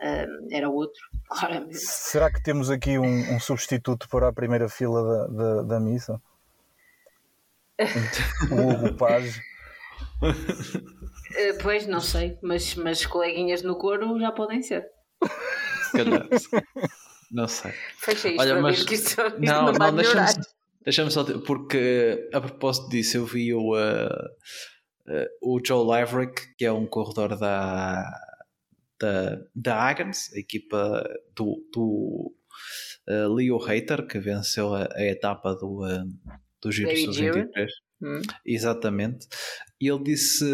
uh, 0.00 0.48
era 0.50 0.68
outro, 0.68 1.00
claramente. 1.28 1.78
Será 1.78 2.30
que 2.32 2.42
temos 2.42 2.70
aqui 2.70 2.98
um, 2.98 3.34
um 3.34 3.40
substituto 3.40 4.08
para 4.08 4.28
a 4.28 4.32
primeira 4.32 4.68
fila 4.68 5.02
da, 5.02 5.26
da, 5.26 5.62
da 5.62 5.80
missa? 5.80 6.20
o 8.50 8.68
Hugo 8.70 8.94
Paz. 8.94 9.38
Uh, 10.20 11.62
pois, 11.62 11.86
não 11.86 12.00
sei, 12.00 12.38
mas, 12.42 12.74
mas 12.74 13.06
coleguinhas 13.06 13.62
no 13.62 13.76
coro 13.76 14.18
já 14.18 14.32
podem 14.32 14.62
ser. 14.62 14.86
Se 15.84 15.92
calhar. 15.92 16.28
Não 17.30 17.46
sei. 17.46 17.72
Fecha 17.98 18.28
isto 18.28 18.40
Olha, 18.40 18.52
para 18.54 18.62
mas... 18.62 18.82
que 18.84 18.94
isto, 18.94 19.08
isto 19.20 19.38
não, 19.38 19.66
não, 19.66 19.72
não 19.72 19.94
deixa-me 19.94 20.44
deixa 20.84 21.10
só, 21.10 21.24
porque 21.40 22.28
a 22.32 22.40
propósito 22.40 22.88
disso 22.88 23.18
eu 23.18 23.26
vi 23.26 23.52
o, 23.52 23.74
uh, 23.74 24.28
o 25.42 25.60
Joe 25.64 25.86
Laverick, 25.86 26.54
que 26.56 26.64
é 26.64 26.72
um 26.72 26.86
corredor 26.86 27.38
da, 27.38 28.04
da, 29.00 29.38
da 29.54 29.76
Agnes, 29.76 30.32
a 30.34 30.38
equipa 30.38 31.08
do, 31.34 31.64
do 31.72 32.34
uh, 33.08 33.34
Leo 33.34 33.58
Hater, 33.58 34.06
que 34.06 34.18
venceu 34.18 34.74
a, 34.74 34.88
a 34.92 35.04
etapa 35.04 35.54
do, 35.54 35.84
uh, 35.84 36.04
do 36.60 36.72
Giro 36.72 36.90
23. 36.90 37.70
Hum. 38.00 38.22
Exatamente. 38.46 39.26
E 39.80 39.88
ele 39.88 40.04
disse 40.04 40.44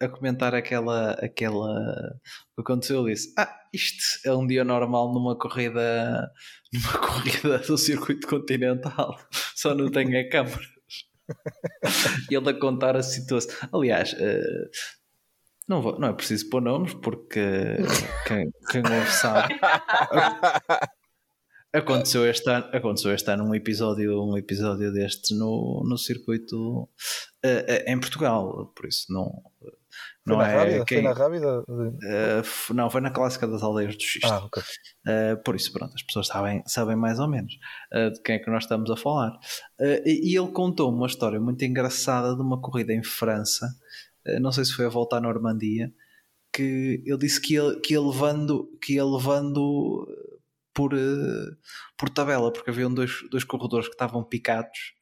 a 0.00 0.08
comentar 0.08 0.54
aquela, 0.54 1.12
aquela 1.14 1.68
o 2.56 2.62
que 2.62 2.72
aconteceu, 2.72 3.02
ele 3.02 3.14
disse: 3.14 3.32
Ah, 3.36 3.52
isto 3.72 4.04
é 4.24 4.32
um 4.32 4.46
dia 4.46 4.64
normal 4.64 5.12
numa 5.12 5.36
corrida 5.36 6.30
numa 6.72 6.92
corrida 6.98 7.58
do 7.58 7.76
circuito 7.76 8.26
continental, 8.26 9.18
só 9.56 9.74
não 9.74 9.90
tem 9.90 10.16
a 10.16 10.28
câmara. 10.28 10.79
e 12.30 12.34
ele 12.34 12.50
a 12.50 12.58
contar 12.58 12.96
a 12.96 13.02
situação. 13.02 13.54
Aliás, 13.72 14.12
uh, 14.12 14.70
não, 15.68 15.80
vou, 15.82 15.98
não 15.98 16.08
é 16.08 16.12
preciso 16.12 16.48
pôr 16.48 16.60
nomes 16.60 16.94
porque 16.94 17.76
quem, 18.26 18.52
quem 18.70 18.82
ouve 18.82 19.10
sabe. 19.10 19.54
Aconteceu 21.72 22.28
este 22.28 22.50
ano, 22.50 22.68
aconteceu 22.72 23.14
este 23.14 23.30
ano 23.30 23.44
um 23.44 23.54
episódio, 23.54 24.20
um 24.20 24.36
episódio 24.36 24.92
destes 24.92 25.30
no, 25.38 25.84
no 25.88 25.96
circuito 25.96 26.82
uh, 26.82 26.88
uh, 26.88 27.82
em 27.86 28.00
Portugal, 28.00 28.72
por 28.74 28.86
isso 28.86 29.06
não, 29.08 29.30
não 30.26 30.36
foi 30.36 30.44
é 30.44 30.56
rábida? 30.56 30.84
Quem... 30.84 30.98
Foi 30.98 31.08
na 31.08 31.12
rábida? 31.12 31.60
Uh, 31.60 32.74
não, 32.74 32.90
foi 32.90 33.00
na 33.00 33.10
clássica 33.10 33.46
das 33.46 33.62
aldeias 33.62 33.96
do 33.96 34.02
Xisto. 34.02 34.26
Ah, 34.26 34.44
okay. 34.44 34.62
uh, 34.62 35.42
por 35.42 35.56
isso, 35.56 35.72
pronto, 35.72 35.92
as 35.94 36.02
pessoas 36.02 36.26
sabem, 36.26 36.62
sabem 36.66 36.96
mais 36.96 37.18
ou 37.18 37.28
menos 37.28 37.54
uh, 37.94 38.10
de 38.12 38.22
quem 38.22 38.36
é 38.36 38.38
que 38.38 38.50
nós 38.50 38.64
estamos 38.64 38.90
a 38.90 38.96
falar. 38.96 39.38
e 40.04 40.36
ele 40.36 40.52
contou 40.52 40.92
uma 40.94 41.06
história 41.06 41.40
muito 41.40 41.64
engraçada 41.64 42.34
de 42.34 42.42
uma 42.42 42.60
corrida 42.60 42.92
em 42.92 43.02
França, 43.02 43.66
não 44.40 44.52
sei 44.52 44.64
se 44.64 44.72
foi 44.72 44.84
a 44.84 44.90
volta 44.90 45.16
à 45.16 45.20
Normandia, 45.20 45.92
que 46.52 47.02
ele 47.06 47.18
disse 47.18 47.40
que 47.40 47.54
ia, 47.54 47.80
que 47.80 47.94
ia 47.94 48.00
levando, 48.00 48.68
que 48.82 48.94
ia 48.94 49.04
levando 49.04 50.06
por, 50.74 50.92
por 51.96 52.10
tabela, 52.10 52.52
porque 52.52 52.70
havia 52.70 52.88
dois, 52.88 53.12
dois 53.30 53.44
corredores 53.44 53.88
que 53.88 53.94
estavam 53.94 54.22
picados 54.22 54.94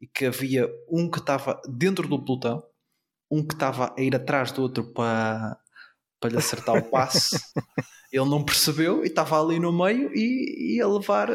e 0.00 0.06
que 0.06 0.26
havia 0.26 0.68
um 0.88 1.10
que 1.10 1.18
estava 1.18 1.60
dentro 1.68 2.08
do 2.08 2.24
pelotão 2.24 2.62
um 3.30 3.46
que 3.46 3.54
estava 3.54 3.94
a 3.96 4.00
ir 4.00 4.14
atrás 4.14 4.50
do 4.52 4.62
outro 4.62 4.84
para, 4.84 5.56
para 6.18 6.30
lhe 6.30 6.36
acertar 6.36 6.76
o 6.76 6.82
passe. 6.82 7.36
ele 8.12 8.28
não 8.28 8.44
percebeu 8.44 9.04
e 9.04 9.06
estava 9.06 9.40
ali 9.40 9.60
no 9.60 9.72
meio 9.72 10.10
e 10.14 10.76
ia 10.76 10.88
levar, 10.88 11.28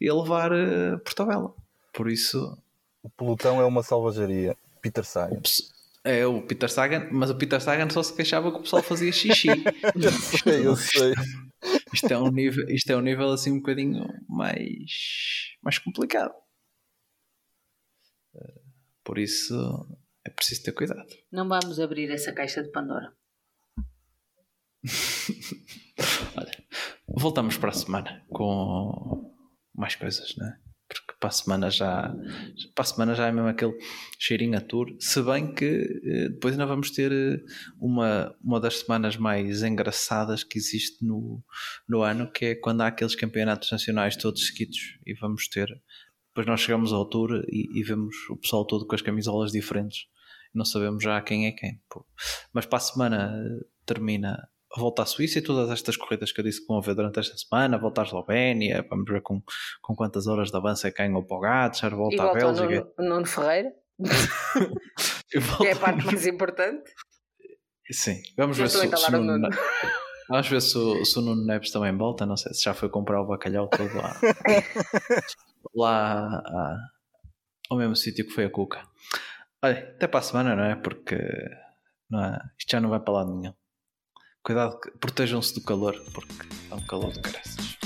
ia 0.00 0.14
levar 0.14 0.52
uh, 0.52 1.54
por 1.92 2.10
isso. 2.10 2.58
O 3.02 3.08
pelotão 3.08 3.60
é 3.60 3.64
uma 3.64 3.82
salvajaria. 3.82 4.56
Peter 4.82 5.04
Sagan. 5.04 5.40
É 6.04 6.26
o 6.26 6.42
Peter 6.42 6.70
Sagan, 6.70 7.08
mas 7.10 7.30
o 7.30 7.36
Peter 7.36 7.60
Sagan 7.60 7.88
só 7.90 8.02
se 8.02 8.12
queixava 8.12 8.50
que 8.50 8.58
o 8.58 8.62
pessoal 8.62 8.82
fazia 8.82 9.10
xixi. 9.12 9.48
eu 9.94 10.12
sei, 10.12 10.66
eu 10.66 10.76
sei. 10.76 11.14
Isto 11.92 12.12
é 12.12 12.18
um 12.18 12.30
nível, 12.30 12.68
isto 12.68 12.90
é 12.90 12.96
um 12.96 13.00
nível 13.00 13.30
assim 13.30 13.52
um 13.52 13.58
bocadinho 13.58 14.06
mais, 14.28 15.56
mais 15.62 15.78
complicado. 15.78 16.34
Eh, 18.36 18.60
por 19.02 19.18
isso 19.18 19.54
é 20.26 20.30
preciso 20.30 20.64
ter 20.64 20.72
cuidado. 20.72 21.06
Não 21.30 21.48
vamos 21.48 21.78
abrir 21.78 22.10
essa 22.10 22.32
caixa 22.32 22.62
de 22.62 22.70
Pandora. 22.70 23.12
Olha, 26.36 26.52
voltamos 27.08 27.56
para 27.56 27.70
a 27.70 27.74
semana 27.74 28.24
com 28.28 29.32
mais 29.74 29.94
coisas, 29.94 30.34
não 30.36 30.46
é? 30.46 30.58
Porque 30.88 31.14
para 31.18 31.28
a 31.28 31.32
semana 31.32 31.70
já, 31.70 32.14
para 32.74 32.82
a 32.82 32.84
semana 32.84 33.14
já 33.14 33.26
é 33.26 33.32
mesmo 33.32 33.48
aquele 33.48 33.76
cheirinho 34.18 34.56
a 34.56 34.60
tour. 34.60 34.86
Se 35.00 35.20
bem 35.22 35.52
que 35.52 35.64
eh, 36.04 36.28
depois 36.28 36.54
ainda 36.54 36.66
vamos 36.66 36.90
ter 36.90 37.10
eh, 37.10 37.40
uma, 37.80 38.32
uma 38.40 38.60
das 38.60 38.78
semanas 38.80 39.16
mais 39.16 39.62
engraçadas 39.62 40.44
que 40.44 40.58
existe 40.58 41.04
no, 41.04 41.42
no 41.88 42.02
ano, 42.02 42.30
que 42.30 42.44
é 42.46 42.54
quando 42.54 42.82
há 42.82 42.86
aqueles 42.86 43.16
campeonatos 43.16 43.70
nacionais 43.72 44.16
todos 44.16 44.46
seguidos 44.46 44.78
e 45.04 45.14
vamos 45.14 45.48
ter. 45.48 45.68
Depois 46.28 46.46
nós 46.46 46.60
chegamos 46.60 46.92
à 46.92 46.96
altura 46.96 47.44
e, 47.48 47.80
e 47.80 47.82
vemos 47.82 48.14
o 48.30 48.36
pessoal 48.36 48.64
todo 48.64 48.86
com 48.86 48.94
as 48.94 49.02
camisolas 49.02 49.50
diferentes 49.50 50.06
não 50.56 50.64
sabemos 50.64 51.02
já 51.02 51.20
quem 51.20 51.46
é 51.46 51.52
quem. 51.52 51.80
Pô. 51.88 52.04
Mas 52.52 52.66
para 52.66 52.78
a 52.78 52.80
semana 52.80 53.32
eh, 53.36 53.64
termina 53.84 54.48
a 54.74 54.80
volta 54.80 55.02
à 55.02 55.06
Suíça 55.06 55.38
e 55.38 55.42
todas 55.42 55.70
estas 55.70 55.96
corridas 55.96 56.32
que 56.32 56.40
eu 56.40 56.44
disse 56.44 56.60
que 56.60 56.66
vão 56.66 56.78
haver 56.78 56.94
durante 56.94 57.18
esta 57.20 57.36
semana, 57.36 57.78
volta 57.78 58.02
à 58.02 58.04
Eslovénia, 58.04 58.84
vamos 58.88 59.10
ver 59.10 59.22
com, 59.22 59.42
com 59.80 59.94
quantas 59.94 60.26
horas 60.26 60.50
de 60.50 60.56
avanço 60.56 60.86
é 60.86 60.90
que 60.90 60.98
ganha 60.98 61.16
o 61.16 61.24
Pogacar, 61.24 61.94
volta, 61.94 62.22
à 62.22 62.32
Bélgica. 62.32 62.86
Nuno, 62.98 63.14
Nuno 63.14 63.26
Ferreira, 63.26 63.72
que 65.30 65.66
é 65.66 65.72
a 65.72 65.76
parte 65.76 66.04
mais 66.04 66.26
importante. 66.26 66.90
Sim, 67.90 68.20
vamos 68.36 68.58
ver 68.58 68.68
se, 68.68 68.78
se, 68.96 69.12
Nuno, 69.12 69.48
vamos 70.28 70.48
ver 70.48 70.60
se, 70.60 70.76
o, 70.76 71.04
se 71.04 71.18
o 71.18 71.22
Nuno 71.22 71.46
Neves 71.46 71.70
também 71.70 71.96
volta, 71.96 72.26
não 72.26 72.36
sei 72.36 72.52
se 72.52 72.64
já 72.64 72.74
foi 72.74 72.88
comprar 72.88 73.22
o 73.22 73.26
bacalhau 73.26 73.68
todo 73.68 73.94
lá, 73.94 74.20
lá 75.74 76.76
ao 77.70 77.78
mesmo 77.78 77.96
sítio 77.96 78.26
que 78.26 78.32
foi 78.32 78.44
a 78.44 78.50
Cuca. 78.50 78.82
Olha, 79.62 79.78
até 79.78 80.06
para 80.06 80.20
a 80.20 80.22
semana, 80.22 80.54
não 80.54 80.64
é? 80.64 80.76
Porque 80.76 81.16
não 82.10 82.24
é? 82.24 82.38
isto 82.58 82.70
já 82.70 82.80
não 82.80 82.90
vai 82.90 83.00
para 83.00 83.14
lado 83.14 83.34
nenhum. 83.34 83.54
Cuidado, 84.42 84.78
protejam-se 85.00 85.54
do 85.54 85.62
calor, 85.64 85.94
porque 86.14 86.32
é 86.70 86.74
um 86.74 86.86
calor 86.86 87.12
de 87.12 87.20
caraças. 87.20 87.76